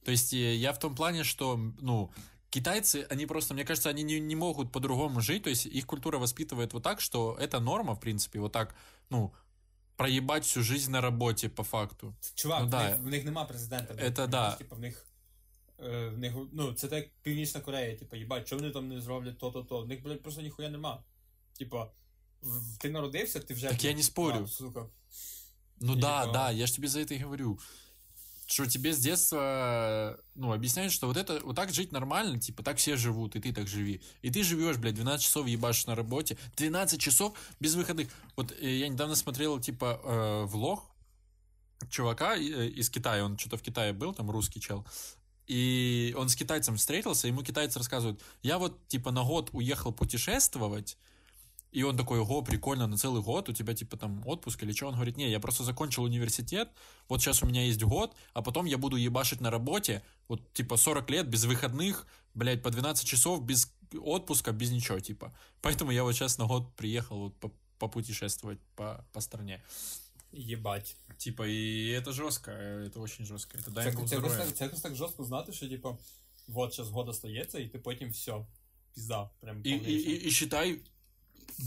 То 0.04 0.12
есть 0.12 0.34
э, 0.34 0.56
я 0.56 0.74
в 0.74 0.80
том 0.80 0.94
плане, 0.96 1.24
что, 1.24 1.56
ну, 1.80 2.12
китайцы, 2.50 3.08
они 3.10 3.26
просто, 3.26 3.54
мне 3.54 3.64
кажется, 3.64 3.90
они 3.90 4.04
не, 4.04 4.20
не 4.20 4.36
могут 4.36 4.72
по-другому 4.72 5.22
жить, 5.22 5.44
то 5.44 5.50
есть 5.50 5.66
их 5.66 5.86
культура 5.86 6.18
воспитывает 6.18 6.74
вот 6.74 6.84
так, 6.84 7.00
что 7.00 7.38
это 7.40 7.60
норма, 7.60 7.96
в 7.96 8.00
принципе, 8.00 8.40
вот 8.40 8.52
так, 8.52 8.76
ну, 9.10 9.34
проебать 9.96 10.44
всю 10.46 10.64
жизнь 10.64 10.92
на 10.92 11.00
работе 11.00 11.48
по 11.48 11.64
факту. 11.64 12.14
Чувак, 12.36 12.62
Ну 12.64 12.68
в, 12.68 12.72
да. 12.72 12.90
них, 12.90 13.00
в 13.00 13.10
них 13.10 13.24
нема 13.24 13.46
президента. 13.46 13.94
Это 13.94 14.28
да. 14.28 14.56
Типа 14.58 14.76
в 14.76 14.80
них 14.80 15.06
е, 15.85 16.09
В 16.09 16.19
них, 16.19 16.33
ну, 16.53 16.73
це 16.73 16.89
так 16.89 16.99
як 16.99 17.09
Північна 17.23 17.61
Корея, 17.61 17.97
типа, 17.97 18.17
їбать, 18.17 18.47
що 18.47 18.57
вони 18.57 18.71
там 18.71 18.89
не 18.89 19.01
зроблять 19.01 19.39
то-то, 19.39 19.63
то. 19.63 19.83
В 19.83 19.89
них, 19.89 20.03
блядь, 20.03 20.23
просто 20.23 20.43
ніхуя 20.43 20.69
нема. 20.71 21.03
Типа, 21.59 21.91
в- 22.43 22.79
ти 22.79 22.91
народився, 22.91 23.41
ти 23.41 23.55
вже. 23.55 23.69
Так 23.69 23.85
я 23.85 23.93
не 23.95 24.03
спорю. 24.03 24.43
А, 24.45 24.47
сука. 24.47 24.87
Ну 25.81 25.93
И 25.93 25.97
да, 26.01 26.21
типа- 26.23 26.33
да, 26.33 26.51
я 26.51 26.67
же 26.67 26.75
тебе 26.75 26.89
за 26.89 27.01
это 27.01 27.15
и 27.15 27.23
говорю. 27.25 27.59
Что 28.49 28.67
тебе 28.67 28.91
с 28.93 28.99
детства, 28.99 30.19
ну, 30.37 30.53
объясняют, 30.53 30.93
что 30.93 31.09
вот 31.09 31.17
это, 31.17 31.41
вот 31.45 31.57
так 31.57 31.73
жить 31.73 31.93
нормально, 31.93 32.39
типа, 32.39 32.63
так 32.63 32.77
все 32.77 32.97
живут, 32.97 33.35
и 33.37 33.41
ты 33.41 33.53
так 33.53 33.67
живи. 33.67 34.01
И 34.23 34.31
ты 34.31 34.45
живешь, 34.45 34.77
блядь, 34.77 34.95
12 34.95 35.27
часов 35.27 35.49
ебашишь 35.49 35.87
на 35.87 35.95
работе, 35.97 36.37
12 36.57 37.01
часов 37.01 37.37
без 37.61 37.75
выходных. 37.75 38.09
Вот 38.37 38.53
э, 38.53 38.79
я 38.79 38.89
недавно 38.89 39.17
смотрел, 39.17 39.59
типа, 39.61 40.01
э, 40.05 40.45
влог 40.47 40.85
чувака 41.91 42.37
э, 42.37 42.69
из 42.81 42.89
Китая, 42.89 43.25
он 43.25 43.37
что-то 43.37 43.57
в 43.57 43.63
Китае 43.63 43.93
был, 43.93 44.15
там 44.15 44.31
русский 44.31 44.61
чел, 44.61 44.85
и 45.48 46.14
он 46.18 46.30
с 46.30 46.36
китайцем 46.36 46.78
встретился, 46.78 47.28
ему 47.28 47.44
китайцы 47.44 47.80
рассказывают, 47.80 48.22
я 48.42 48.58
вот, 48.58 48.88
типа, 48.88 49.12
на 49.12 49.24
год 49.24 49.50
уехал 49.54 49.92
путешествовать, 49.92 50.98
и 51.72 51.84
он 51.84 51.96
такой, 51.96 52.20
ого, 52.20 52.42
прикольно, 52.42 52.86
на 52.86 52.98
целый 52.98 53.22
год 53.22 53.48
у 53.48 53.54
тебя, 53.54 53.74
типа, 53.74 53.98
там, 53.98 54.22
отпуск 54.26 54.62
или 54.64 54.74
что? 54.74 54.88
Он 54.88 54.96
говорит, 54.96 55.18
не, 55.18 55.30
я 55.30 55.40
просто 55.40 55.64
закончил 55.64 56.04
университет, 56.04 56.70
вот 57.08 57.22
сейчас 57.22 57.44
у 57.44 57.46
меня 57.46 57.64
есть 57.64 57.82
год, 57.82 58.14
а 58.34 58.42
потом 58.42 58.66
я 58.66 58.78
буду 58.78 58.98
ебашить 58.98 59.40
на 59.40 59.50
работе, 59.50 60.04
вот, 60.28 60.54
типа, 60.54 60.76
40 60.76 61.10
лет 61.10 61.28
без 61.28 61.46
выходных, 61.46 62.08
блядь, 62.34 62.62
по 62.62 62.70
12 62.70 63.08
часов, 63.08 63.42
без 63.44 63.74
отпуска, 64.00 64.52
без 64.52 64.72
ничего, 64.72 65.00
типа. 65.00 65.34
Поэтому 65.62 65.92
я 65.92 66.04
вот 66.04 66.14
сейчас 66.14 66.38
на 66.38 66.46
год 66.46 66.76
приехал 66.76 67.20
вот 67.20 67.36
по- 67.38 67.52
попутешествовать 67.80 68.60
по, 68.76 69.06
по 69.12 69.22
стране. 69.22 69.62
Єбать. 70.33 70.97
Типа, 71.19 71.47
и 71.47 71.91
это 72.01 72.13
жестко, 72.13 72.51
это 72.51 73.01
очень 73.01 73.27
жестко. 73.27 73.59
Это 73.59 73.71
дай 73.71 73.85
Це, 73.85 73.91
Бог 73.97 74.09
це, 74.09 74.15
якось 74.15 74.31
здоровья. 74.33 74.45
так, 74.51 74.57
це 74.59 74.65
якось 74.65 74.81
так 74.81 74.95
жорстко 74.95 75.25
знати, 75.25 75.53
що, 75.53 75.69
типа, 75.69 75.97
вот 76.49 76.75
зараз 76.75 76.91
года 76.91 77.13
стається, 77.13 77.59
і 77.59 77.69
ти 77.69 77.79
потім 77.79 78.11
все. 78.11 78.35
Пізда. 78.95 79.31
Прям 79.41 79.57
И, 79.57 79.71
и, 79.71 79.79
повністю. 79.79 80.11
и- 80.11 80.27
и 80.27 80.31
считай, 80.31 80.79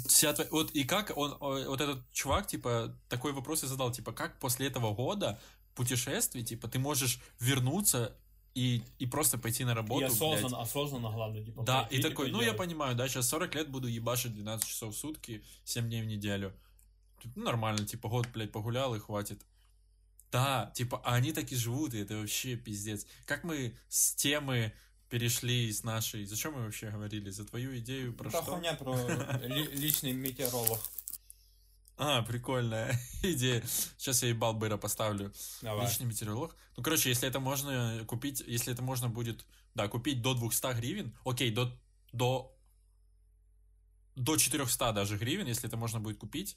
вся 0.08 0.34
твоя- 0.34 0.50
Вот 0.52 0.76
и 0.76 0.84
как 0.86 1.14
он, 1.18 1.32
о, 1.40 1.64
вот 1.70 1.82
этот 1.82 1.98
чувак, 2.12 2.48
типа, 2.48 2.90
такой 3.08 3.32
вопрос 3.32 3.64
и 3.64 3.68
задал, 3.68 3.92
типа, 3.92 4.14
как 4.14 4.40
после 4.40 4.68
этого 4.70 4.96
года 4.96 5.40
путешествий, 5.74 6.44
типа, 6.44 6.68
ты 6.68 6.80
можешь 6.80 7.20
вернуться 7.40 8.12
и, 8.58 8.82
и 9.02 9.08
просто 9.08 9.40
пойти 9.40 9.66
на 9.66 9.74
работу, 9.74 10.02
І 10.02 10.04
блядь. 10.04 10.12
осознанно, 10.12 10.60
осознанно, 10.62 11.10
главное, 11.12 11.46
типа. 11.46 11.64
Да, 11.64 11.80
пойти, 11.82 11.96
и 11.96 11.98
типа, 11.98 12.10
такой, 12.10 12.32
ну 12.32 12.38
я 12.38 12.44
делать. 12.44 12.58
понимаю, 12.58 12.96
да, 12.96 13.08
сейчас 13.08 13.30
40 13.30 13.56
лет 13.56 13.70
буду 13.70 13.88
ебашить 13.88 14.34
12 14.34 14.68
часов 14.70 14.94
в 14.94 14.98
сутки, 14.98 15.42
7 15.66 15.88
дней 15.88 16.02
в 16.02 16.06
неделю. 16.06 16.52
Ну, 17.35 17.45
нормально, 17.45 17.87
типа, 17.87 18.09
год, 18.09 18.29
блядь, 18.29 18.53
погулял 18.53 18.95
и 18.95 19.01
хватит. 19.01 19.45
Да, 20.31 20.73
типа, 20.75 21.01
а 21.05 21.15
они 21.15 21.33
так 21.33 21.53
и 21.53 21.57
живут, 21.57 21.95
и 21.95 21.99
это 21.99 22.17
вообще 22.17 22.57
пиздец. 22.57 23.07
Как 23.25 23.45
мы 23.45 23.77
с 23.89 24.15
темы 24.15 24.73
перешли 25.09 25.73
с 25.73 25.85
нашей... 25.85 26.25
Зачем 26.27 26.55
мы 26.55 26.65
вообще 26.65 26.91
говорили? 26.91 27.31
За 27.31 27.45
твою 27.45 27.79
идею 27.79 28.13
про 28.15 28.31
Та 28.31 28.43
что? 28.43 28.53
хуйня 28.53 28.75
про 28.75 28.97
лічний 29.75 30.13
метеоролог. 30.13 30.81
А, 31.97 32.23
прикольная 32.23 32.99
идея. 33.23 33.63
Сейчас 33.97 34.23
я 34.23 34.31
ебал 34.31 34.55
быра 34.55 34.77
поставлю. 34.77 35.33
Давай. 35.63 35.87
Личный 35.87 36.07
метеоролог. 36.07 36.57
Ну, 36.77 36.83
короче, 36.83 37.09
если 37.11 37.29
это 37.29 37.39
можно 37.39 38.05
купить, 38.07 38.43
если 38.45 38.73
это 38.73 38.83
можно 38.83 39.09
будет, 39.09 39.47
да, 39.75 39.87
купить 39.87 40.21
до 40.21 40.35
200 40.35 40.75
гривен, 40.75 41.17
окей, 41.25 41.53
до, 41.53 41.73
до, 42.13 42.53
до 44.17 44.37
400 44.37 44.93
даже 44.93 45.17
гривен, 45.17 45.47
если 45.47 45.69
это 45.69 45.77
можно 45.77 46.01
будет 46.01 46.19
купить, 46.19 46.57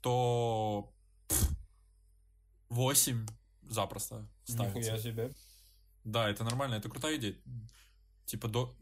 то 0.00 0.88
пф, 1.28 1.48
8 2.70 3.26
запросто 3.70 4.24
ставится. 4.44 4.78
Ніхуя 4.78 4.98
себе. 5.02 5.30
Да, 6.04 6.28
это 6.32 6.44
нормально, 6.44 6.74
это 6.74 6.88
крутая 6.88 7.16
идея. 7.16 7.34
Типа 8.26 8.48
до, 8.48 8.74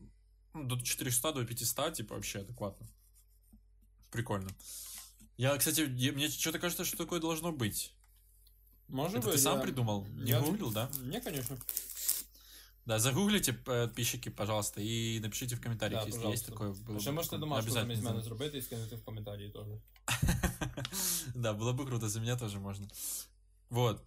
ну, 0.55 0.65
до 0.65 0.77
400, 0.83 1.33
до 1.33 1.45
500, 1.45 1.95
типа 1.95 2.15
вообще 2.15 2.41
адекватно. 2.41 2.87
Прикольно. 4.11 4.51
Я, 5.39 5.57
кстати, 5.57 5.81
я- 5.97 6.13
мне 6.13 6.29
что-то 6.29 6.59
кажется, 6.59 6.85
что 6.85 6.97
такое 6.97 7.21
должно 7.21 7.53
быть. 7.53 7.93
Може 8.89 9.17
Это 9.19 9.27
би, 9.27 9.33
ты 9.33 9.39
сам 9.39 9.57
я- 9.59 9.63
придумал? 9.65 10.07
Не 10.07 10.31
я- 10.31 10.41
гуглил, 10.41 10.73
да? 10.73 10.91
Не, 11.01 11.21
конечно. 11.21 11.57
Да, 12.87 12.99
загуглите, 12.99 13.53
подписчики, 13.53 14.29
пожалуйста, 14.31 14.81
и 14.81 15.21
напишите 15.21 15.55
в 15.57 15.61
комментариях, 15.61 16.03
Да, 16.03 16.07
если 16.09 16.19
пожалуйста. 16.19 16.31
есть 16.33 16.47
такое. 16.47 16.69
Было 16.71 16.97
А 16.97 17.01
ще 17.01 17.11
бы 17.11 17.15
можете 17.15 17.31
круто. 17.31 17.41
домашку 17.47 17.71
замість 17.71 17.87
Обязательно. 18.01 18.11
мене 18.11 18.23
зробити 18.25 18.59
і 18.59 18.63
скинути 18.63 18.97
в 18.97 19.05
коментарі 19.05 19.49
теж. 19.51 19.67
Да, 21.36 21.54
было 21.54 21.74
бы 21.74 21.86
круто, 21.86 22.10
за 22.10 22.20
меня 22.20 22.38
тоже 22.38 22.60
можно. 22.60 22.88
Вот. 23.70 24.04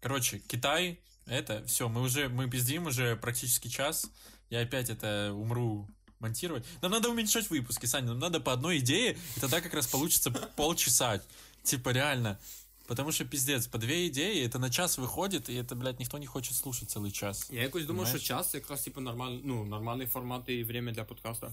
Короче, 0.00 0.38
Китай, 0.38 1.00
это 1.26 1.64
все, 1.66 1.88
мы 1.88 2.02
уже, 2.02 2.28
мы 2.28 2.48
пиздим 2.50 2.86
уже 2.86 3.16
практически 3.16 3.68
час. 3.68 4.10
Я 4.48 4.60
опять 4.60 4.90
это 4.90 5.32
умру 5.32 5.88
монтировать. 6.18 6.64
Нам 6.82 6.92
надо 6.92 7.08
уменьшать 7.08 7.50
выпуски, 7.50 7.86
Саня, 7.86 8.08
нам 8.08 8.18
надо 8.18 8.40
по 8.40 8.52
одной 8.52 8.78
идее, 8.78 9.16
и 9.36 9.40
тогда 9.40 9.60
как 9.60 9.74
раз 9.74 9.86
получится 9.86 10.30
полчаса. 10.30 11.20
Типа 11.62 11.90
реально. 11.90 12.38
Потому 12.86 13.12
что 13.12 13.24
пиздец, 13.24 13.68
по 13.68 13.78
две 13.78 14.08
идеи, 14.08 14.44
это 14.44 14.58
на 14.58 14.68
час 14.68 14.98
выходит, 14.98 15.48
и 15.48 15.54
это, 15.54 15.76
блядь, 15.76 16.00
никто 16.00 16.18
не 16.18 16.26
хочет 16.26 16.56
слушать 16.56 16.90
целый 16.90 17.12
час. 17.12 17.48
Я 17.50 17.62
якось 17.62 17.84
думав, 17.84 18.06
що 18.06 18.12
Понимаєш? 18.18 18.28
час 18.28 18.50
це 18.50 18.58
якраз 18.58 18.82
типу 18.82 19.00
нормаль... 19.00 19.38
ну, 19.44 19.64
нормальний 19.64 20.06
формат 20.06 20.48
і 20.48 20.64
время 20.64 20.92
для 20.92 21.04
подкаста. 21.04 21.52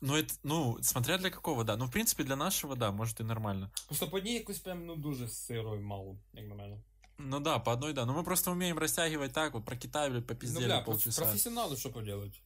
Ну, 0.00 0.16
это, 0.16 0.32
ну, 0.42 0.78
смотря 0.82 1.18
для 1.18 1.30
какого, 1.30 1.64
да. 1.64 1.76
Ну, 1.76 1.86
в 1.86 1.90
принципе, 1.90 2.24
для 2.24 2.36
нашего, 2.36 2.76
да, 2.76 2.90
может 2.90 3.20
и 3.20 3.24
нормально. 3.24 3.70
Просто 3.86 4.08
по 4.08 4.16
одній 4.16 4.34
якось 4.34 4.58
прям 4.58 4.86
ну 4.86 4.96
дуже 4.96 5.28
сирою 5.28 5.82
мало, 5.82 6.16
як 6.32 6.48
на 6.48 6.54
мене. 6.54 6.78
Ну 7.18 7.40
да, 7.40 7.58
по 7.58 7.72
одной, 7.72 7.92
да. 7.92 8.06
Но 8.06 8.14
мы 8.14 8.24
просто 8.24 8.50
умеем 8.52 8.78
растягивать 8.78 9.32
так, 9.32 9.54
вот 9.54 9.64
про 9.64 9.76
Китай, 9.76 10.10
блядь, 10.10 10.22
Ну, 10.22 10.26
попиздели 10.26 10.66
бля, 10.66 10.80
полчаса. 10.80 11.22
професіонали 11.22 11.76
що 11.76 11.92
поделать? 11.92 12.42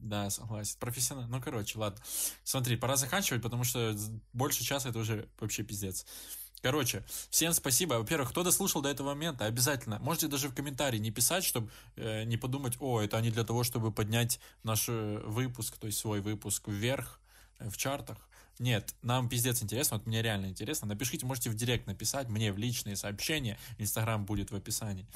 Да, 0.00 0.30
согласен. 0.30 0.76
Профессионал. 0.80 1.26
Ну, 1.28 1.40
короче, 1.42 1.78
ладно. 1.78 2.00
Смотри, 2.44 2.76
пора 2.76 2.96
заканчивать, 2.96 3.42
потому 3.42 3.64
что 3.64 3.96
больше 4.32 4.64
часа 4.64 4.90
это 4.90 4.98
уже 4.98 5.28
вообще 5.40 5.64
пиздец. 5.64 6.06
Короче, 6.60 7.04
всем 7.30 7.52
спасибо. 7.52 7.94
Во-первых, 7.94 8.30
кто 8.30 8.42
дослушал 8.42 8.82
до 8.82 8.88
этого 8.88 9.08
момента, 9.08 9.44
обязательно. 9.44 9.98
Можете 10.00 10.28
даже 10.28 10.48
в 10.48 10.54
комментарии 10.54 10.98
не 10.98 11.10
писать, 11.10 11.44
чтобы 11.44 11.70
не 11.96 12.36
подумать, 12.36 12.76
о, 12.80 13.00
это 13.00 13.16
они 13.16 13.30
для 13.30 13.44
того, 13.44 13.64
чтобы 13.64 13.92
поднять 13.92 14.40
наш 14.62 14.88
э, 14.88 15.20
выпуск, 15.24 15.76
то 15.78 15.86
есть 15.86 15.98
свой 15.98 16.20
выпуск 16.20 16.68
вверх 16.68 17.20
э, 17.58 17.68
в 17.68 17.76
чартах. 17.76 18.18
Нет, 18.58 18.94
нам 19.02 19.28
пиздец 19.28 19.62
интересно, 19.62 19.98
вот 19.98 20.06
мне 20.06 20.20
реально 20.20 20.46
интересно. 20.46 20.88
Напишите, 20.88 21.26
можете 21.26 21.50
в 21.50 21.54
директ 21.54 21.86
написать, 21.86 22.28
мне 22.28 22.52
в 22.52 22.58
личные 22.58 22.96
сообщения. 22.96 23.56
Инстаграм 23.78 24.24
будет 24.24 24.50
в 24.50 24.56
описании. 24.56 25.06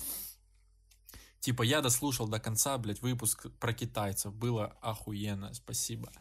Типа, 1.40 1.64
я 1.64 1.80
дослушал 1.80 2.28
до 2.28 2.38
конца, 2.38 2.78
блядь, 2.78 3.02
выпуск 3.02 3.48
про 3.58 3.72
китайцев. 3.72 4.32
Было 4.32 4.76
охуенно, 4.80 5.52
спасибо. 5.54 6.12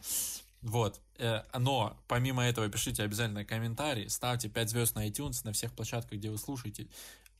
Вот. 0.62 1.00
Э, 1.18 1.42
Но, 1.58 2.00
помимо 2.08 2.44
этого, 2.44 2.68
пишите 2.68 3.02
обязательно 3.02 3.44
комментарии, 3.44 4.06
ставьте 4.06 4.48
5 4.48 4.70
звезд 4.70 4.94
на 4.94 5.08
iTunes, 5.08 5.40
на 5.44 5.52
всех 5.52 5.72
площадках, 5.72 6.18
где 6.18 6.30
вы 6.30 6.38
слушаете. 6.38 6.88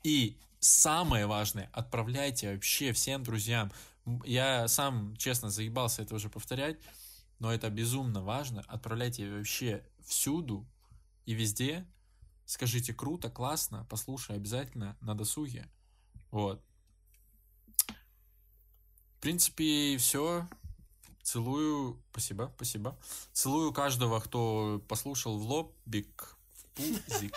И 0.02 0.36
самое 0.58 1.26
важное, 1.26 1.70
отправляйте 1.72 2.52
вообще 2.52 2.92
всем 2.92 3.22
друзьям. 3.22 3.72
Я 4.24 4.66
сам, 4.66 5.16
честно, 5.16 5.50
заебался 5.50 6.02
это 6.02 6.16
уже 6.16 6.28
повторять, 6.28 6.78
но 7.38 7.52
это 7.52 7.70
безумно 7.70 8.22
важно. 8.22 8.62
Отправляйте 8.66 9.30
вообще 9.30 9.84
всюду 10.04 10.66
и 11.24 11.34
везде. 11.34 11.86
Скажите 12.44 12.92
круто, 12.92 13.30
классно, 13.30 13.86
послушай 13.88 14.34
обязательно 14.36 14.96
на 15.00 15.14
досуге. 15.14 15.68
Вот. 16.32 16.60
В 19.16 19.20
принципе, 19.20 19.96
все. 19.98 20.48
Целую. 21.22 21.98
Спасибо, 22.10 22.52
спасибо. 22.56 22.96
Целую 23.32 23.72
каждого, 23.72 24.20
кто 24.20 24.82
послушал 24.88 25.38
в 25.38 25.42
лобик, 25.48 26.36
в 26.54 26.64
пузик. 26.76 27.34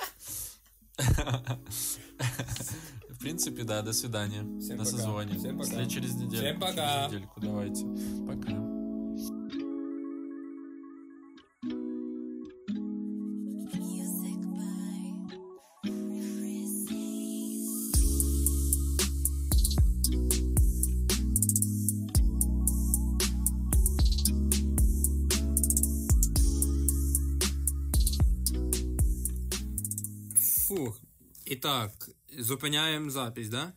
В 3.10 3.20
принципе, 3.20 3.64
да, 3.64 3.82
до 3.82 3.94
свидания. 3.94 4.44
Всем 4.60 4.78
На 4.78 4.84
пока. 4.84 4.98
созвоне. 4.98 5.38
Всем 5.38 5.58
пока. 5.58 5.86
Через 5.86 6.14
неделю. 6.16 6.42
Всем 6.44 6.60
пока. 6.60 7.10
Через 7.10 7.14
недельку 7.14 7.40
давайте. 7.42 7.86
Пока. 8.28 8.85
Так, 31.66 32.10
зупиняємо 32.40 33.10
запись, 33.10 33.50
да? 33.50 33.74